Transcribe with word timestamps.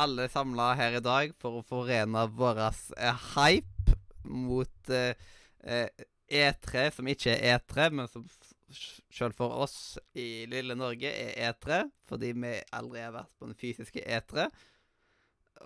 Alle 0.00 0.30
samla 0.32 0.70
her 0.78 0.96
i 0.96 1.02
dag 1.04 1.32
for 1.42 1.58
å 1.58 1.66
forene 1.66 2.22
vår 2.32 2.60
eh, 2.64 3.24
hype 3.34 3.96
mot 4.24 4.92
eh, 4.96 5.12
eh, 5.60 6.06
E3, 6.30 6.86
som 6.94 7.10
ikke 7.10 7.34
er 7.34 7.58
E3, 7.58 7.90
men 7.92 8.08
som 8.08 8.24
sjøl 9.10 9.34
for 9.36 9.60
oss 9.64 9.98
i 10.16 10.46
lille 10.48 10.76
Norge 10.78 11.10
er 11.10 11.50
E3, 11.50 11.82
fordi 12.08 12.32
vi 12.32 12.54
aldri 12.78 13.02
har 13.02 13.12
vært 13.18 13.34
på 13.36 13.50
den 13.50 13.58
fysiske 13.58 14.04
E3. 14.06 14.46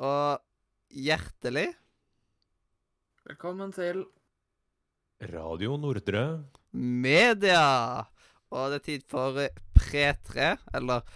Og 0.03 0.43
hjertelig 1.05 1.69
Velkommen 3.25 3.71
til 3.73 4.03
Radio 5.31 5.79
Nordre. 5.81 6.45
media! 6.73 8.09
Og 8.51 8.71
det 8.71 8.81
er 8.81 8.87
tid 8.91 9.07
for 9.11 9.39
eh, 9.41 9.55
pre-3, 9.79 10.57
eller 10.75 11.07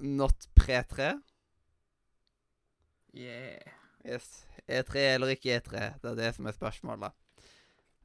not 0.00 0.48
pre-3. 0.56 1.14
Yeah. 3.16 3.72
Yes. 4.06 4.26
E3 4.68 4.96
eller 5.14 5.32
ikke 5.34 5.56
E3? 5.56 5.70
Det 6.02 6.10
er 6.10 6.18
det 6.18 6.34
som 6.36 6.46
er 6.46 6.52
spørsmålet. 6.56 7.12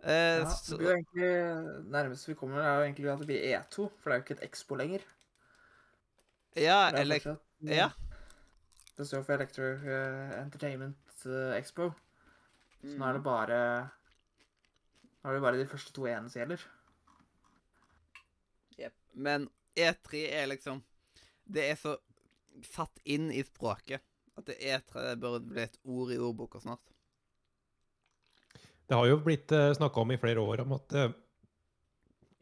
Eh, 0.04 0.12
Ja, 0.12 0.44
det 0.46 0.54
så, 0.58 0.78
blir 0.78 0.88
jo 0.90 0.96
egentlig 0.98 1.86
Nærmest 1.94 2.28
vi 2.30 2.34
kommer, 2.34 2.62
er 2.62 2.76
jo 2.80 2.86
egentlig 2.88 3.10
at 3.12 3.20
det 3.20 3.28
blir 3.30 3.44
E2, 3.60 3.90
for 4.00 4.10
det 4.10 4.14
er 4.16 4.22
jo 4.22 4.24
ikke 4.26 4.38
et 4.40 4.48
Expo 4.50 4.76
lenger. 4.76 5.04
ja, 6.56 6.90
er 6.90 6.96
eller 7.02 7.20
fortsatt- 7.20 7.70
Ja. 7.70 7.90
Det 8.98 9.08
står 9.08 9.24
for 9.24 9.34
Electric 9.34 9.84
eh, 9.86 10.42
Entertainment 10.42 10.98
eh, 11.26 11.58
Expo. 11.60 11.92
Så 12.82 12.98
nå 12.98 13.06
er 13.06 13.14
Mm. 13.14 13.14
det 13.14 13.24
bare 13.24 13.90
Nå 15.24 15.30
er 15.30 15.34
det 15.34 15.42
bare 15.42 15.58
de 15.60 15.68
første 15.68 15.94
to 15.94 16.06
E-ene 16.08 16.30
som 16.30 16.40
gjelder. 16.42 16.58
Jepp. 18.80 18.94
Men 19.14 19.50
E3 19.78 20.14
er 20.32 20.48
liksom 20.48 20.84
Det 21.52 21.70
er 21.72 21.76
så 21.76 21.98
satt 22.64 23.00
inn 23.06 23.30
i 23.32 23.44
språket 23.44 24.02
at 24.42 24.50
det 24.52 24.58
E3 24.60 25.04
bør 25.16 25.38
burde 25.38 25.50
bli 25.54 25.64
et 25.68 25.78
ord 25.86 26.12
i 26.14 26.20
ordboka 26.22 26.62
snart. 26.64 26.84
Det 28.92 28.98
har 29.00 29.08
jo 29.08 29.20
blitt 29.24 29.52
uh, 29.56 29.70
snakka 29.78 30.02
om 30.04 30.12
i 30.12 30.20
flere 30.20 30.42
år 30.44 30.66
om 30.66 30.74
at 30.76 30.94
eh, 31.00 31.14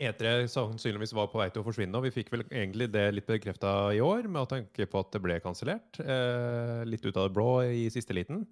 E3 0.09 0.47
sannsynligvis 0.50 1.11
var 1.14 1.28
på 1.30 1.38
vei 1.38 1.50
til 1.53 1.61
å 1.61 1.66
forsvinne. 1.67 1.94
Og 2.00 2.08
vi 2.08 2.14
fikk 2.16 2.31
vel 2.33 2.45
egentlig 2.47 2.88
det 2.89 3.03
litt 3.14 3.28
bekrefta 3.30 3.73
i 3.94 4.00
år, 4.02 4.25
med 4.31 4.41
å 4.41 4.50
tenke 4.50 4.88
på 4.89 5.02
at 5.03 5.11
det 5.14 5.22
ble 5.22 5.38
kansellert. 5.44 6.00
eh, 6.02 6.81
litt 6.89 7.06
ut 7.06 7.19
av 7.19 7.28
det 7.28 7.36
blå 7.36 7.50
i 7.67 7.86
siste 7.94 8.16
liten. 8.17 8.47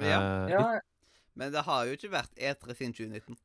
Ja. 0.00 0.18
Eh, 0.18 0.50
Ja, 0.56 0.64
litt- 0.72 0.90
Men 1.36 1.52
det 1.52 1.62
har 1.66 1.84
jo 1.86 1.92
ikke 1.94 2.10
vært 2.10 2.34
E3 2.38 2.74
siden 2.74 2.94
2019. 2.94 3.36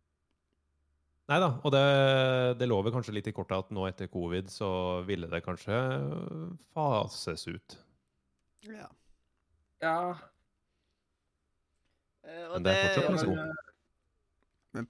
Nei 1.29 1.37
da, 1.43 1.59
og 1.61 1.71
det, 1.73 2.57
det 2.57 2.67
lover 2.69 2.89
kanskje 2.93 3.13
litt 3.13 3.27
i 3.29 3.33
kortet 3.37 3.65
at 3.67 3.69
nå 3.73 3.83
etter 3.85 4.07
covid 4.09 4.47
så 4.49 5.05
ville 5.05 5.27
det 5.29 5.43
kanskje 5.45 5.77
fases 6.73 7.45
ut. 7.47 7.75
Ja. 8.65 8.87
Ja 9.83 9.95
og 12.29 12.55
Men 12.57 12.65
det 12.67 12.73
er 12.75 12.81
fortsatt 12.83 13.09
ganske 13.09 13.33
var, 13.33 13.49
ja. 14.75 14.83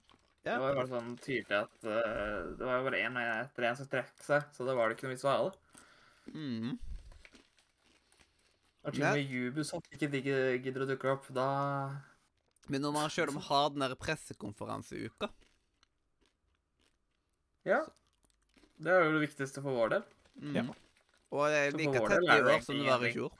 det 0.44 0.60
var 0.60 0.68
jo 0.72 0.78
bare 0.80 0.90
sånn 0.90 1.10
tydelig 1.22 1.56
at 1.60 1.76
uh, 1.86 2.38
det 2.58 2.64
var 2.66 2.78
jo 2.78 2.86
bare 2.88 3.02
én 3.06 3.18
etter 3.22 3.68
én 3.70 3.78
som 3.78 3.88
trekk 3.90 4.12
seg, 4.24 4.46
så 4.56 4.66
det 4.68 4.76
var 4.76 4.88
det 4.88 4.96
ikke 4.96 5.08
noe 5.08 5.14
vits 5.14 5.26
å 5.26 5.32
ha 5.32 5.38
det. 5.46 5.54
Mm. 6.34 6.78
Og 8.80 8.94
til 8.96 9.04
og 9.04 9.16
med 9.18 9.32
Ubisoft 9.44 9.96
ikke 9.96 10.08
gidder 10.64 10.84
å 10.86 10.88
dukke 10.88 11.10
opp, 11.12 11.26
da 11.36 11.48
Men 12.72 12.84
når 12.86 12.94
man 12.94 13.10
selv 13.12 13.36
har 13.48 13.68
den 13.72 13.84
der 13.84 13.96
pressekonferanseuka 14.00 15.28
Ja. 17.68 17.82
Det 18.80 18.92
er 18.92 19.04
jo 19.04 19.18
det 19.18 19.26
viktigste 19.26 19.60
for 19.60 19.76
vår 19.76 19.92
del. 19.96 20.06
mm. 20.40 20.54
Ja. 20.56 20.64
Og 21.30 21.46
det 21.52 21.58
er 21.58 21.76
like 21.76 22.00
tett 22.08 22.24
i 22.24 22.38
år 22.40 22.62
som 22.64 22.78
det 22.78 22.86
var 22.88 23.04
i 23.06 23.12
fjor. 23.12 23.34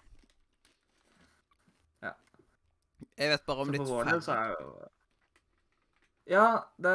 Ja. 2.05 2.13
Jeg 3.21 3.29
vet 3.35 3.45
bare 3.47 3.65
om 3.67 3.71
litt 3.75 3.83
for 3.85 4.01
vår 4.01 4.11
så 4.25 4.33
færre. 4.33 4.49
er 4.49 4.51
jo 4.57 4.89
Ja, 6.31 6.45
det, 6.79 6.95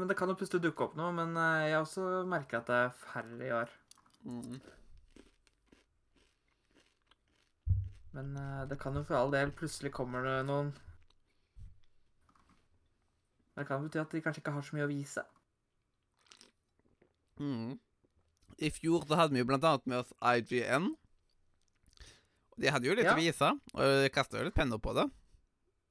men 0.00 0.08
det 0.08 0.16
kan 0.18 0.30
jo 0.32 0.36
plutselig 0.40 0.62
dukke 0.64 0.86
opp 0.88 0.94
noe. 0.98 1.12
Men 1.14 1.36
eh, 1.36 1.68
jeg 1.70 1.80
også 1.84 2.06
merker 2.26 2.62
at 2.62 2.70
det 2.70 2.78
er 2.86 2.94
færre 3.04 3.46
i 3.46 3.52
år. 3.52 3.74
Mm. 4.24 4.56
Men 8.16 8.32
eh, 8.36 8.64
det 8.70 8.78
kan 8.80 8.96
jo 8.96 9.04
for 9.08 9.16
all 9.20 9.32
del 9.32 9.52
plutselig 9.56 9.92
kommer 9.94 10.24
det 10.26 10.38
noen 10.48 10.72
Det 13.56 13.66
kan 13.68 13.84
bety 13.84 14.00
at 14.00 14.12
de 14.12 14.20
kanskje 14.24 14.40
ikke 14.42 14.54
har 14.54 14.64
så 14.64 14.76
mye 14.76 14.86
å 14.86 14.90
vise. 14.90 15.22
Mm. 17.40 17.74
I 18.62 18.70
fjor 18.72 19.04
så 19.08 19.18
hadde 19.18 19.34
vi 19.36 19.42
jo 19.42 19.48
blant 19.48 19.64
annet 19.68 19.84
med 19.90 19.98
oss 20.00 20.12
IGN. 20.24 20.86
De 22.56 22.70
hadde 22.72 22.88
jo 22.88 22.94
litt 22.96 23.04
Ja. 23.08 23.12
å 23.12 23.20
vise, 23.20 23.50
og 23.76 24.08
kasta 24.14 24.38
jo 24.40 24.46
litt 24.48 24.56
penner 24.56 24.80
på 24.80 24.94
det. 24.96 25.04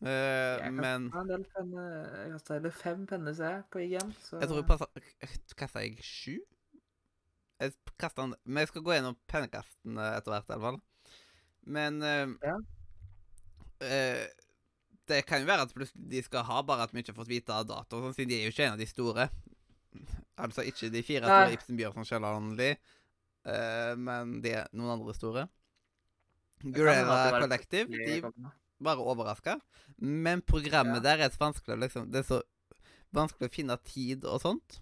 Eh, 0.02 0.58
Jeg 0.58 0.62
kan 0.66 0.76
men 0.82 1.04
jeg 1.14 2.32
kastet 2.34 2.56
hele 2.56 2.72
fem 2.74 3.04
penner, 3.06 3.36
ser 3.38 3.52
jeg, 3.54 3.66
på 3.70 3.82
IGN. 3.84 4.14
Så 4.18 4.40
jeg 4.42 4.50
tror 4.50 4.62
jeg 4.64 5.30
kasta 5.60 5.84
jeg 5.84 6.06
sju? 6.06 6.38
Jeg 7.62 7.76
kasta 8.02 8.24
den 8.26 8.36
Men 8.46 8.64
jeg 8.64 8.72
skal 8.72 8.82
gå 8.88 8.96
gjennom 8.96 9.18
pennekastene 9.30 10.08
etter 10.18 10.34
hvert, 10.34 10.48
i 10.48 10.54
hvert 10.56 10.66
fall. 10.66 10.80
Men 11.78 12.00
uh, 12.02 12.34
Ja. 12.48 12.56
uh, 13.86 14.26
Det 15.12 15.20
kan 15.28 15.42
jo 15.44 15.50
være 15.50 15.68
at 15.68 15.94
de 15.94 16.24
skal 16.24 16.46
ha 16.48 16.62
bare 16.66 16.84
at 16.88 16.94
vi 16.94 17.02
ikke 17.04 17.12
har 17.14 17.20
fått 17.22 17.30
vite 17.30 17.54
av 17.54 17.68
dato, 17.70 18.00
sånn, 18.02 18.16
siden 18.16 18.30
de 18.32 18.40
er 18.40 18.46
jo 18.48 18.54
ikke 18.56 18.66
en 18.70 18.74
av 18.78 18.82
de 18.82 18.88
store. 18.90 19.28
Altså 20.42 20.64
ikke 20.66 20.90
de 20.94 21.04
fire 21.04 21.28
Nei. 21.28 21.30
store 21.36 21.54
Ibsen 21.58 21.78
Bjørnson 21.78 22.08
Kielland, 22.08 22.62
uh, 23.46 23.94
men 24.00 24.38
de 24.42 24.56
er 24.62 24.70
noen 24.74 24.96
andre 24.96 25.14
store. 25.14 25.46
kan 26.62 26.74
Guerrera 26.74 27.42
Collective, 27.42 27.90
de. 27.92 28.52
Bare 28.84 29.04
overraska. 29.04 29.60
Men 29.98 30.42
programmet 30.42 31.02
Ja. 31.04 31.12
der 31.16 31.26
er 31.26 31.30
så 31.34 31.38
vanskelig 31.46 31.78
liksom 31.86 32.10
Det 32.12 32.20
er 32.24 32.28
så 32.30 32.42
vanskelig 33.14 33.50
å 33.50 33.54
finne 33.54 33.78
tid 33.84 34.26
og 34.26 34.42
sånt. 34.42 34.80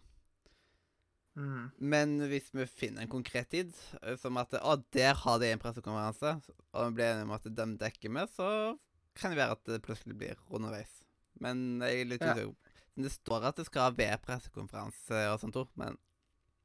Mm. 1.36 1.72
Men 1.80 2.18
hvis 2.28 2.50
vi 2.54 2.66
finner 2.68 3.02
en 3.06 3.12
konkret 3.12 3.50
tid, 3.50 3.74
eh, 4.04 4.16
som 4.18 4.38
at 4.38 4.52
å, 4.60 4.76
der 4.92 5.14
har 5.16 5.40
de 5.40 5.52
en 5.54 5.60
pressekonferanse, 5.62 6.34
og 6.74 6.90
vi 6.90 6.96
blir 6.98 7.14
enige 7.14 7.24
om 7.28 7.32
at 7.38 7.44
de 7.44 7.66
dekker 7.80 8.10
med, 8.12 8.30
så 8.36 8.78
kan 9.16 9.32
det 9.32 9.40
være 9.40 9.56
at 9.56 9.64
det 9.66 9.82
plutselig 9.86 10.18
blir 10.20 10.36
underveis. 10.52 11.04
Men 11.40 11.80
jeg 11.80 12.02
er 12.02 12.06
litt 12.06 12.22
Ja. 12.22 12.34
usikker. 12.36 12.56
Det 13.00 13.12
står 13.14 13.46
at 13.48 13.56
det 13.56 13.66
skal 13.66 13.94
være 13.96 14.18
pressekonferanse 14.20 15.22
og 15.32 15.40
sånt, 15.40 15.56
også, 15.56 15.72
men 15.78 15.98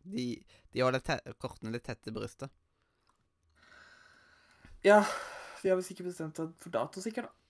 de, 0.04 0.42
de 0.72 0.80
holder 0.82 1.00
kortene 1.38 1.70
litt 1.72 1.84
tett 1.84 2.02
til 2.02 2.12
brystet. 2.12 2.50
Ja, 4.84 5.04
vi 5.64 5.72
har 5.72 5.80
visst 5.80 5.94
ikke 5.94 6.06
bestemt 6.10 6.38
oss 6.42 6.52
for 6.60 6.74
dato, 6.74 7.00
sikkert. 7.00 7.30
da. 7.30 7.40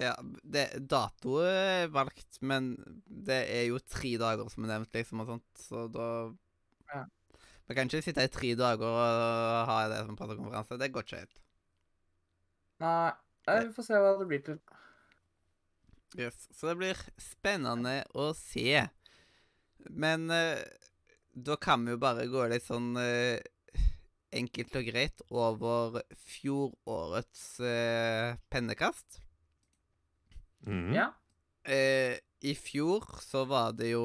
Ja, 0.00 0.14
det, 0.42 0.64
dato 0.90 1.36
er 1.44 1.90
valgt, 1.92 2.40
men 2.42 2.72
det 3.06 3.42
er 3.52 3.68
jo 3.68 3.78
tre 3.78 4.16
dager 4.18 4.48
som 4.50 4.64
er 4.64 4.72
nevnt, 4.72 4.96
liksom, 4.96 5.22
og 5.22 5.34
sånt, 5.34 5.50
så 5.60 5.86
da 5.92 6.08
Ja. 6.94 7.04
Vi 7.64 7.74
kan 7.74 7.88
ikke 7.88 8.04
sitte 8.04 8.24
i 8.26 8.32
tre 8.32 8.50
dager 8.60 8.84
og 8.84 9.68
ha 9.70 9.76
det 9.88 10.02
som 10.04 10.16
pressekonferanse. 10.18 10.76
Det 10.76 10.90
går 10.92 11.06
ikke 11.06 11.20
helt. 11.22 11.38
Nei, 12.84 13.12
vi 13.46 13.72
får 13.72 13.86
se 13.86 14.00
hva 14.02 14.10
det 14.20 14.26
blir 14.28 14.42
til. 14.44 14.58
Yes. 16.18 16.44
Så 16.52 16.68
det 16.68 16.76
blir 16.82 17.00
spennende 17.16 18.02
å 18.12 18.28
se. 18.36 18.84
Men 19.88 20.28
uh, 20.28 20.60
da 21.32 21.56
kan 21.56 21.86
vi 21.86 21.94
jo 21.94 22.02
bare 22.02 22.28
gå 22.30 22.44
litt 22.52 22.66
sånn 22.66 22.92
eh, 23.00 23.40
enkelt 24.34 24.76
og 24.78 24.88
greit 24.88 25.22
over 25.30 26.00
fjorårets 26.28 27.44
eh, 27.64 28.36
pennekast. 28.52 29.20
Mm. 30.66 30.90
Ja. 30.96 31.10
Eh, 31.64 32.18
I 32.44 32.54
fjor 32.58 33.06
så 33.24 33.44
var 33.48 33.72
det 33.76 33.92
jo 33.94 34.04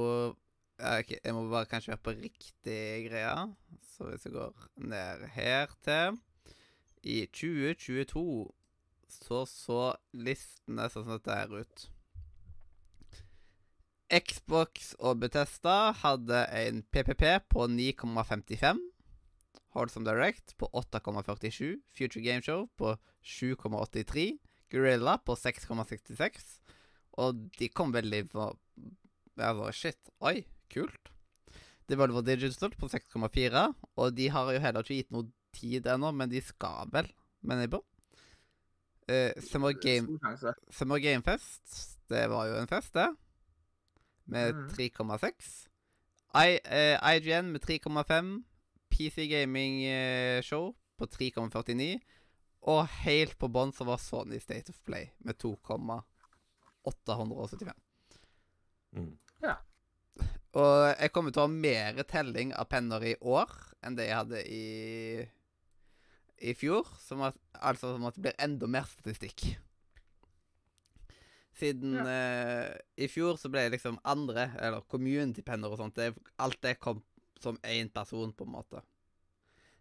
okay, 0.79 1.17
Jeg 1.23 1.35
må 1.35 1.49
bare 1.51 1.67
kanskje 1.67 1.91
være 1.91 2.05
på 2.05 2.15
riktig 2.19 2.81
greia. 3.09 3.47
Så 3.95 4.09
hvis 4.09 4.25
jeg 4.27 4.35
går 4.35 4.69
ned 4.77 5.27
her 5.35 5.73
til 5.83 6.19
I 7.03 7.25
2022 7.25 8.51
så 9.09 9.45
så 9.49 9.79
listene 10.13 10.85
sånn 10.91 11.07
som 11.07 11.17
dette 11.17 11.35
her 11.35 11.55
ut. 11.63 11.87
Xbox 14.09 14.93
og 15.05 15.19
Bethesda 15.21 15.91
hadde 16.01 16.43
en 16.57 16.81
PPP 16.93 17.25
på 17.49 17.67
9,55. 17.69 18.79
Holdsome 19.75 20.05
Direct 20.07 20.55
på 20.57 20.69
8,47. 20.73 21.75
Future 21.97 22.23
Game 22.25 22.41
Show 22.41 22.67
på 22.77 22.95
7,83. 23.23 24.37
Gorilla 24.71 25.17
på 25.17 25.35
6,66. 25.37 26.59
Og 27.19 27.35
de 27.59 27.69
kom 27.69 27.93
veldig 27.93 28.29
på 28.31 28.49
Altså, 29.39 29.71
shit. 29.71 30.09
Oi, 30.19 30.41
kult. 30.73 31.11
Devolver 31.89 32.21
Digital 32.27 32.73
på 32.75 32.89
6,4. 32.91 33.61
Og 33.95 34.15
de 34.17 34.25
har 34.29 34.51
jo 34.51 34.59
heller 34.59 34.83
ikke 34.83 34.97
gitt 34.99 35.13
noe 35.15 35.29
tid 35.55 35.87
ennå, 35.87 36.11
men 36.11 36.29
de 36.29 36.41
skal 36.43 36.89
vel, 36.91 37.07
mener 37.41 37.63
jeg 37.65 37.71
på. 37.77 37.79
Uh, 39.09 39.31
Summer, 39.41 39.71
Game. 39.79 40.19
Summer 40.75 40.99
Game 41.01 41.23
Fest, 41.25 41.95
det 42.11 42.27
var 42.29 42.49
jo 42.51 42.59
en 42.59 42.67
fest, 42.69 42.93
det. 42.93 43.07
Med 44.29 44.53
Mhm. 44.53 44.67
3,6. 44.75 45.47
I, 46.35 46.59
eh, 46.65 47.15
IGN 47.15 47.51
med 47.51 47.61
3,5. 47.61 48.43
PC 48.99 49.29
Gaming 49.31 49.79
eh, 49.87 50.41
Show 50.43 50.73
på 50.99 51.07
3,49. 51.07 51.95
Og 52.67 52.81
helt 53.05 53.37
på 53.39 53.47
bånn 53.47 53.71
så 53.71 53.85
var 53.87 54.01
Sony 54.03 54.35
State 54.43 54.67
of 54.73 54.81
Play 54.83 55.13
med 55.23 55.37
2,875. 55.39 57.71
Mm. 58.99 59.15
Og 60.59 60.75
jeg 60.89 61.11
kommer 61.13 61.29
til 61.31 61.43
å 61.43 61.45
ha 61.45 61.51
mer 61.53 62.01
telling 62.09 62.49
av 62.57 62.65
penner 62.71 63.03
i 63.05 63.13
år 63.21 63.51
enn 63.85 63.93
det 63.95 64.07
jeg 64.09 64.17
hadde 64.17 64.39
i 64.49 64.63
i 66.39 66.53
fjor. 66.57 66.87
Som 67.03 67.21
at, 67.27 67.35
altså 67.53 67.93
som 67.93 68.07
at 68.09 68.15
det 68.17 68.23
blir 68.27 68.39
enda 68.41 68.67
mer 68.71 68.85
statistikk. 68.89 69.39
Siden 71.59 71.91
Ja. 71.99 72.03
uh, 72.07 72.71
i 72.95 73.07
fjor 73.11 73.35
så 73.37 73.49
ble 73.51 73.61
det 73.67 73.73
liksom 73.75 73.99
andre, 74.07 74.47
eller 74.63 74.81
community-penner 74.87 75.69
og 75.69 75.77
sånt, 75.81 75.95
det, 75.99 76.15
alt 76.39 76.61
det 76.63 76.79
kom 76.79 77.03
som 77.43 77.59
én 77.63 77.89
person, 77.93 78.33
på 78.33 78.47
en 78.47 78.53
måte. 78.53 78.81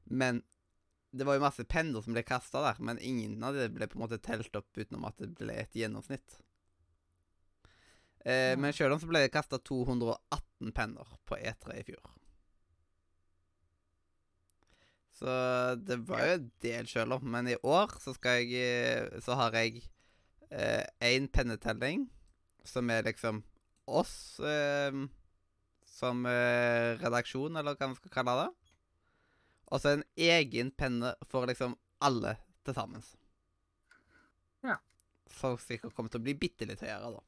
Men 0.05 0.43
det 1.11 1.25
var 1.25 1.39
jo 1.39 1.45
masse 1.45 1.65
penner 1.65 2.05
som 2.05 2.15
ble 2.17 2.25
kasta 2.27 2.63
der, 2.65 2.83
men 2.85 3.01
ingen 3.01 3.43
av 3.45 3.57
det 3.57 3.71
ble 3.73 3.89
på 3.89 3.99
en 3.99 4.05
måte 4.05 4.21
telt 4.23 4.55
opp 4.59 4.77
utenom 4.77 5.07
at 5.09 5.17
det 5.21 5.33
ble 5.39 5.57
et 5.57 5.77
gjennomsnitt. 5.77 6.39
Eh. 8.25 8.55
Men 8.61 8.75
sjøl 8.77 8.93
om 8.93 9.01
så 9.01 9.09
ble 9.09 9.25
det 9.25 9.33
kasta 9.33 9.61
218 9.63 10.75
penner 10.77 11.19
på 11.29 11.39
E3 11.39 11.79
i 11.81 11.87
fjor. 11.89 12.15
Så 15.19 15.31
det 15.83 15.97
var 16.07 16.23
jo 16.23 16.35
en 16.37 16.51
del 16.63 16.87
sjøl 16.87 17.17
om, 17.17 17.25
men 17.33 17.49
i 17.51 17.57
år 17.67 17.97
så 17.99 18.13
skal 18.15 18.45
jeg 18.45 18.61
eh, 18.63 19.17
Så 19.25 19.35
har 19.35 19.57
jeg 19.59 19.83
én 21.05 21.27
pennetelling, 21.29 22.07
som 22.65 22.89
er 22.89 23.03
liksom 23.05 23.43
oss 23.89 24.39
eh, 24.41 24.93
som 25.99 26.25
eh, 26.31 26.95
redaksjon, 27.03 27.57
eller 27.59 27.75
hva 27.79 27.89
man 27.91 27.99
skal 27.99 28.13
kalle 28.15 28.35
det. 28.45 28.49
Og 29.69 29.83
så 29.83 29.97
en 29.97 30.05
egen 30.17 30.71
penne 30.79 31.11
for 31.29 31.49
liksom 31.51 31.75
alle 32.07 32.37
til 32.65 32.77
sammen. 32.77 33.03
Ja. 34.65 34.79
Som 35.41 35.59
sikkert 35.61 35.97
kommer 35.97 36.13
til 36.15 36.23
å 36.23 36.27
bli 36.29 36.37
bitte 36.39 36.69
litt 36.71 36.85
høyere, 36.85 37.11
da. 37.19 37.25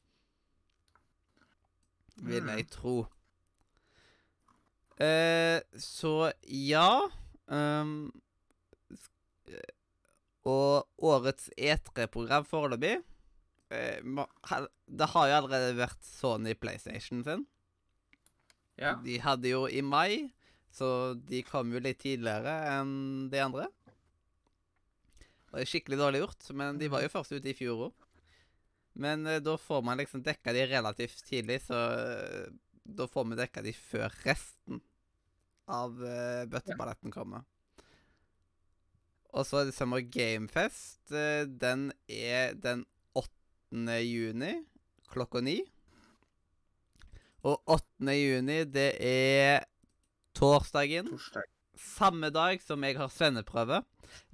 Vil 2.21 2.45
Mm. 2.45 2.51
jeg 2.55 2.69
tro. 2.71 2.95
Eh, 5.01 5.61
så 5.81 6.31
ja 6.45 7.09
um, 7.49 8.11
Og 10.45 10.85
årets 11.09 11.47
E3-program 11.57 12.45
foreløpig 12.45 12.99
eh, 13.73 14.03
Det 14.05 15.09
har 15.15 15.31
jo 15.31 15.39
allerede 15.39 15.79
vært 15.79 16.05
Sony 16.05 16.53
PlayStation 16.53 17.25
sin. 17.25 17.47
Ja. 18.81 18.95
De 19.05 19.19
hadde 19.21 19.53
jo 19.53 19.67
i 19.69 19.83
mai, 19.85 20.31
så 20.73 21.15
de 21.29 21.43
kom 21.45 21.73
jo 21.75 21.83
litt 21.83 22.01
tidligere 22.03 22.55
enn 22.79 23.29
de 23.33 23.43
andre. 23.45 23.69
Det 25.51 25.65
er 25.65 25.69
skikkelig 25.69 25.99
dårlig 25.99 26.23
gjort, 26.23 26.51
men 26.57 26.79
de 26.81 26.89
var 26.93 27.03
jo 27.05 27.11
først 27.13 27.35
ute 27.35 27.51
i 27.51 27.57
fjor 27.59 27.89
òg. 27.89 28.07
Men 29.01 29.27
eh, 29.27 29.43
da 29.43 29.57
får 29.59 29.83
man 29.87 30.01
liksom 30.01 30.23
dekka 30.27 30.55
de 30.55 30.67
relativt 30.71 31.25
tidlig, 31.27 31.61
så 31.67 31.79
eh, 31.95 32.47
da 32.85 33.07
får 33.11 33.29
vi 33.31 33.39
dekka 33.39 33.65
de 33.67 33.75
før 33.77 34.15
resten 34.25 34.81
av 35.71 35.95
uh, 36.03 36.47
bøtteballetten 36.51 37.13
kommer. 37.15 37.45
Og 39.31 39.47
så 39.47 39.61
er 39.61 39.69
det 39.69 39.77
Summer 39.77 40.03
Gamefest. 40.03 41.13
eh, 41.15 41.45
den 41.47 41.93
er 42.09 42.57
den 42.59 42.83
8. 43.15 44.01
juni 44.03 44.57
klokka 45.13 45.43
ni. 45.43 45.61
Og 47.47 47.63
8. 47.71 48.13
juni, 48.17 48.65
det 48.69 48.91
er 49.01 49.65
torsdagen. 50.37 51.09
Torsdag. 51.15 51.49
Samme 51.81 52.29
dag 52.35 52.61
som 52.61 52.85
jeg 52.85 52.99
har 52.99 53.09
svenneprøve. 53.13 53.81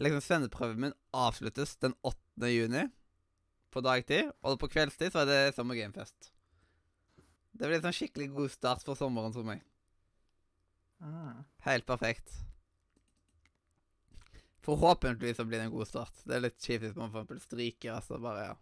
Liksom 0.03 0.23
Svenneprøven 0.25 0.81
min 0.89 0.97
avsluttes 1.15 1.77
den 1.79 1.95
8. 2.03 2.51
juni 2.51 2.89
på 3.71 3.83
dagtid. 3.85 4.33
Og 4.43 4.59
på 4.59 4.71
kveldstid 4.73 5.15
så 5.15 5.23
er 5.23 5.31
det 5.31 5.55
Summer 5.55 5.79
Gamefest. 5.79 6.33
Det 7.57 7.69
blir 7.69 7.79
en 7.79 7.87
sånn 7.87 7.97
skikkelig 7.97 8.33
god 8.35 8.53
start 8.53 8.85
for 8.85 8.99
sommeren 8.99 9.35
for 9.37 9.47
meg. 9.47 9.63
Ah. 11.01 11.45
Helt 11.69 11.87
perfekt. 11.87 12.35
Forhåpentligvis 14.67 15.39
så 15.39 15.47
blir 15.47 15.61
det 15.61 15.69
en 15.69 15.77
god 15.77 15.87
start. 15.89 16.25
Det 16.27 16.35
er 16.37 16.49
litt 16.49 16.59
kjipt 16.59 16.83
hvis 16.83 16.97
man 16.99 17.13
for 17.13 17.23
eksempel 17.23 17.43
stryker. 17.45 17.95
Altså 18.01 18.19
bare, 18.19 18.51
ja. 18.51 18.57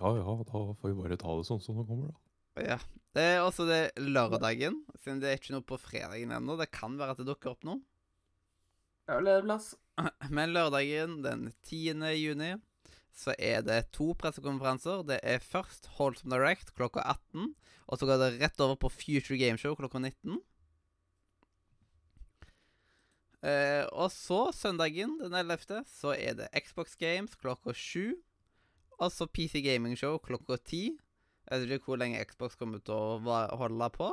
Ja 0.00 0.16
ja, 0.16 0.36
da 0.40 0.62
får 0.80 0.88
vi 0.88 0.96
bare 0.98 1.20
ta 1.20 1.36
det 1.36 1.46
sånn 1.46 1.60
som 1.62 1.76
det 1.78 1.84
kommer, 1.90 2.08
da. 2.10 2.23
Ja. 2.62 2.78
Det 3.14 3.22
er 3.22 3.44
også 3.44 3.66
det 3.68 3.94
lørdagen, 4.02 4.80
siden 4.98 5.20
det 5.22 5.30
er 5.30 5.38
ikke 5.38 5.54
noe 5.54 5.66
på 5.66 5.78
fredagen 5.78 6.32
ennå. 6.34 6.56
Det 6.58 6.72
kan 6.74 6.96
være 6.98 7.14
at 7.14 7.20
det 7.22 7.28
dukker 7.28 7.52
opp 7.52 7.66
noe. 7.66 7.82
Ja, 9.06 9.20
leveplass. 9.22 9.74
Men 10.34 10.54
lørdagen 10.54 11.20
den 11.22 11.50
10. 11.62 12.00
juni 12.18 12.54
så 13.14 13.36
er 13.38 13.62
det 13.62 13.92
to 13.94 14.10
pressekonferanser. 14.18 15.04
Det 15.06 15.20
er 15.22 15.42
først 15.42 15.86
Holdsome 15.98 16.34
Direct 16.34 16.74
klokka 16.74 17.04
18. 17.06 17.52
Og 17.86 18.00
så 18.00 18.08
går 18.08 18.18
det 18.18 18.32
rett 18.40 18.64
over 18.64 18.80
på 18.80 18.90
Future 18.90 19.38
Gameshow 19.38 19.76
klokka 19.78 20.00
19. 20.02 20.40
Eh, 23.44 23.84
og 23.92 24.08
så 24.10 24.48
søndagen 24.56 25.18
den 25.20 25.34
11. 25.36 25.84
så 25.86 26.14
er 26.16 26.38
det 26.38 26.50
Xbox 26.64 26.96
Games 26.98 27.36
klokka 27.38 27.76
7. 27.76 28.16
Og 28.98 29.12
så 29.12 29.26
PC 29.26 29.62
Gaming 29.62 29.98
Show 29.98 30.18
klokka 30.18 30.56
10. 30.56 30.96
Jeg 31.44 31.60
vet 31.60 31.74
ikke 31.76 31.92
hvor 31.92 32.00
lenge 32.00 32.22
Xbox 32.24 32.56
kommer 32.60 32.80
til 32.84 32.94
å 32.96 33.38
holde 33.60 33.88
på. 33.94 34.12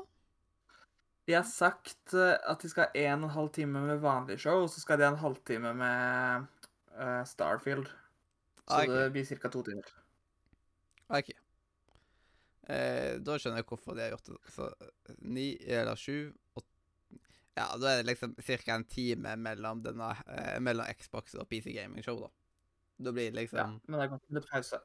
De 1.30 1.36
har 1.38 1.46
sagt 1.48 2.16
eh, 2.18 2.36
at 2.50 2.64
de 2.64 2.70
skal 2.72 2.90
ha 2.90 3.06
en 3.06 3.24
og 3.24 3.30
en 3.30 3.36
halv 3.36 3.52
time 3.56 3.84
med 3.86 4.02
vanlig 4.04 4.40
show, 4.42 4.66
og 4.66 4.72
så 4.74 4.82
skal 4.84 5.00
de 5.00 5.06
ha 5.08 5.14
en 5.14 5.22
halvtime 5.22 5.74
med 5.78 6.48
uh, 6.98 7.22
Starfield. 7.30 7.88
Så 8.66 8.82
okay. 8.82 8.92
det 8.92 9.06
blir 9.16 9.30
ca. 9.40 9.52
to 9.54 9.62
timer. 9.68 9.94
OK. 11.12 11.32
Eh, 12.72 13.18
da 13.20 13.36
skjønner 13.40 13.62
jeg 13.62 13.68
hvorfor 13.70 13.98
de 13.98 14.06
har 14.06 14.14
gjort 14.14 14.30
det. 14.32 14.38
Så 14.54 14.68
ni 15.28 15.48
eller 15.66 16.00
sju 16.00 16.32
åtte 16.56 16.68
Ja, 17.58 17.66
da 17.76 17.90
er 17.92 18.00
det 18.00 18.08
liksom 18.08 18.36
ca. 18.38 18.76
en 18.76 18.86
time 18.88 19.36
mellom, 19.36 19.82
denne, 19.84 20.12
eh, 20.28 20.60
mellom 20.64 20.88
Xbox 21.00 21.36
og 21.36 21.50
PC 21.52 21.74
Gaming 21.76 22.04
Show, 22.06 22.22
da. 22.24 22.30
Da 23.02 23.12
blir 23.12 23.32
det 23.32 23.42
liksom 23.42 23.60
Ja, 23.60 23.68
men 23.88 24.00
det 24.00 24.06
er 24.06 24.14
godt 24.14 24.30
med 24.32 24.48
pause. 24.48 24.80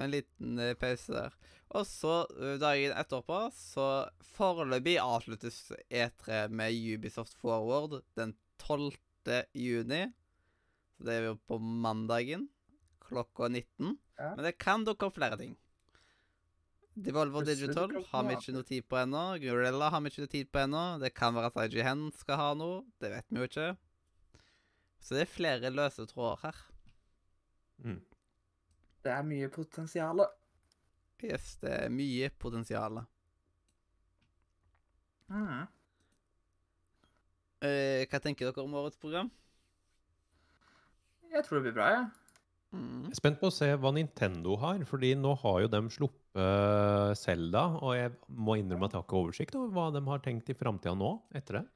En 0.00 0.14
liten 0.14 0.58
eh, 0.58 0.76
pause 0.78 1.14
der. 1.14 1.36
Og 1.78 1.86
så 1.86 2.14
eh, 2.40 2.56
dagen 2.62 2.96
etterpå, 2.98 3.42
så 3.54 3.88
foreløpig 4.34 4.96
avsluttes 5.02 5.70
E3 5.88 6.46
med 6.48 6.74
Ubisoft 6.94 7.36
Forward 7.38 8.00
den 8.18 8.34
12. 8.62 8.92
juni. 9.54 10.06
Så 10.96 11.06
det 11.06 11.16
er 11.16 11.28
jo 11.30 11.36
på 11.48 11.60
mandagen 11.60 12.48
klokka 13.06 13.48
19. 13.48 13.96
Ja. 14.18 14.34
Men 14.36 14.46
det 14.46 14.58
kan 14.60 14.84
dukke 14.86 15.08
opp 15.08 15.18
flere 15.18 15.38
ting. 15.40 15.56
Devolver 17.00 17.46
Digital 17.46 17.92
har 18.10 18.26
vi 18.26 18.34
ikke 18.36 18.52
noe 18.52 18.66
tid 18.66 18.84
på 18.90 18.98
ennå. 19.00 19.22
Gorilla 19.40 19.88
har 19.94 20.02
vi 20.02 20.10
ikke 20.10 20.24
noe 20.24 20.32
tid 20.34 20.50
på 20.52 20.60
ennå. 20.64 20.82
Det 21.00 21.12
kan 21.16 21.36
være 21.36 21.52
at 21.52 21.60
IGN 21.70 22.10
skal 22.18 22.40
ha 22.40 22.50
noe. 22.58 22.82
Det 23.00 23.12
vet 23.14 23.30
vi 23.30 23.40
jo 23.40 23.48
ikke. 23.48 23.68
Så 25.00 25.16
det 25.16 25.24
er 25.24 25.32
flere 25.32 25.72
løse 25.72 26.04
tråder 26.10 26.42
her. 26.44 26.58
Mm. 27.80 28.00
Det 29.04 29.12
er 29.14 29.26
mye 29.26 29.48
potensial. 29.52 30.22
Yes, 31.24 31.56
det 31.60 31.72
er 31.84 31.92
mye 31.92 32.30
potensial. 32.40 33.02
Mm. 35.30 35.66
Eh, 37.60 38.06
hva 38.08 38.20
tenker 38.22 38.48
dere 38.48 38.64
om 38.64 38.78
årets 38.80 39.00
program? 39.00 39.28
Jeg 41.30 41.46
tror 41.46 41.60
det 41.60 41.68
blir 41.68 41.76
bra, 41.76 41.90
jeg. 41.94 42.06
Mm. 42.70 43.02
Jeg 43.08 43.12
er 43.12 43.18
spent 43.18 43.40
på 43.40 43.50
å 43.50 43.54
se 43.54 43.68
hva 43.82 43.90
Nintendo 43.94 44.54
har, 44.62 44.80
fordi 44.86 45.12
nå 45.18 45.34
har 45.42 45.60
jo 45.64 45.70
dem 45.70 45.90
sluppet 45.92 47.18
Zelda, 47.18 47.64
og 47.82 47.96
jeg 47.98 48.14
må 48.30 48.56
innrømme 48.60 48.86
at 48.86 48.94
jeg 48.94 49.00
har 49.00 49.06
ikke 49.06 49.20
oversikt 49.20 49.58
over 49.58 49.74
hva 49.74 49.90
de 49.94 50.02
har 50.06 50.24
tenkt 50.24 50.50
i 50.52 50.56
framtida 50.58 50.94
nå, 50.98 51.16
etter 51.34 51.60
det. 51.60 51.66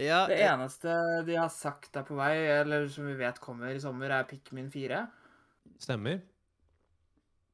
Ja, 0.00 0.24
Det 0.26 0.40
eneste 0.40 0.92
de 1.28 1.36
har 1.36 1.50
sagt 1.52 1.96
er 2.00 2.06
på 2.08 2.16
vei, 2.18 2.34
eller 2.62 2.88
som 2.90 3.06
vi 3.06 3.14
vet 3.18 3.38
kommer 3.42 3.74
i 3.74 3.82
sommer, 3.82 4.10
er 4.10 4.26
Pikmin 4.28 4.70
4. 4.72 5.02
Stemmer. 5.82 6.22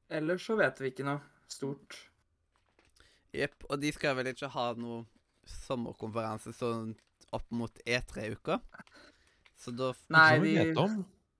Ellers 0.09 0.45
så 0.45 0.57
vet 0.57 0.79
vi 0.81 0.89
ikke 0.91 1.05
noe 1.05 1.21
stort. 1.49 1.97
jepp. 3.33 3.65
Og 3.69 3.77
de 3.81 3.91
skal 3.93 4.15
vel 4.17 4.31
ikke 4.31 4.49
ha 4.53 4.71
noe 4.77 5.03
sommerkonferanse 5.67 6.53
sånn 6.57 6.95
opp 7.35 7.45
mot 7.53 7.81
E3-uka? 7.85 8.57
Så 9.59 9.73
da 9.75 9.91
Nei, 10.13 10.39
vi 10.41 10.55
de-. 10.57 10.87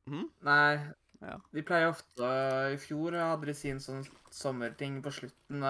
Mhm. 0.10 0.26
Nei. 0.46 0.74
Ja. 1.20 1.36
De 1.52 1.64
pleier 1.68 1.90
ofte 1.92 2.28
I 2.72 2.78
fjor 2.80 3.18
hadde 3.20 3.50
de 3.50 3.56
sin 3.58 3.82
sånn 3.84 4.06
sommerting 4.32 5.02
på 5.04 5.12
slutten, 5.12 5.66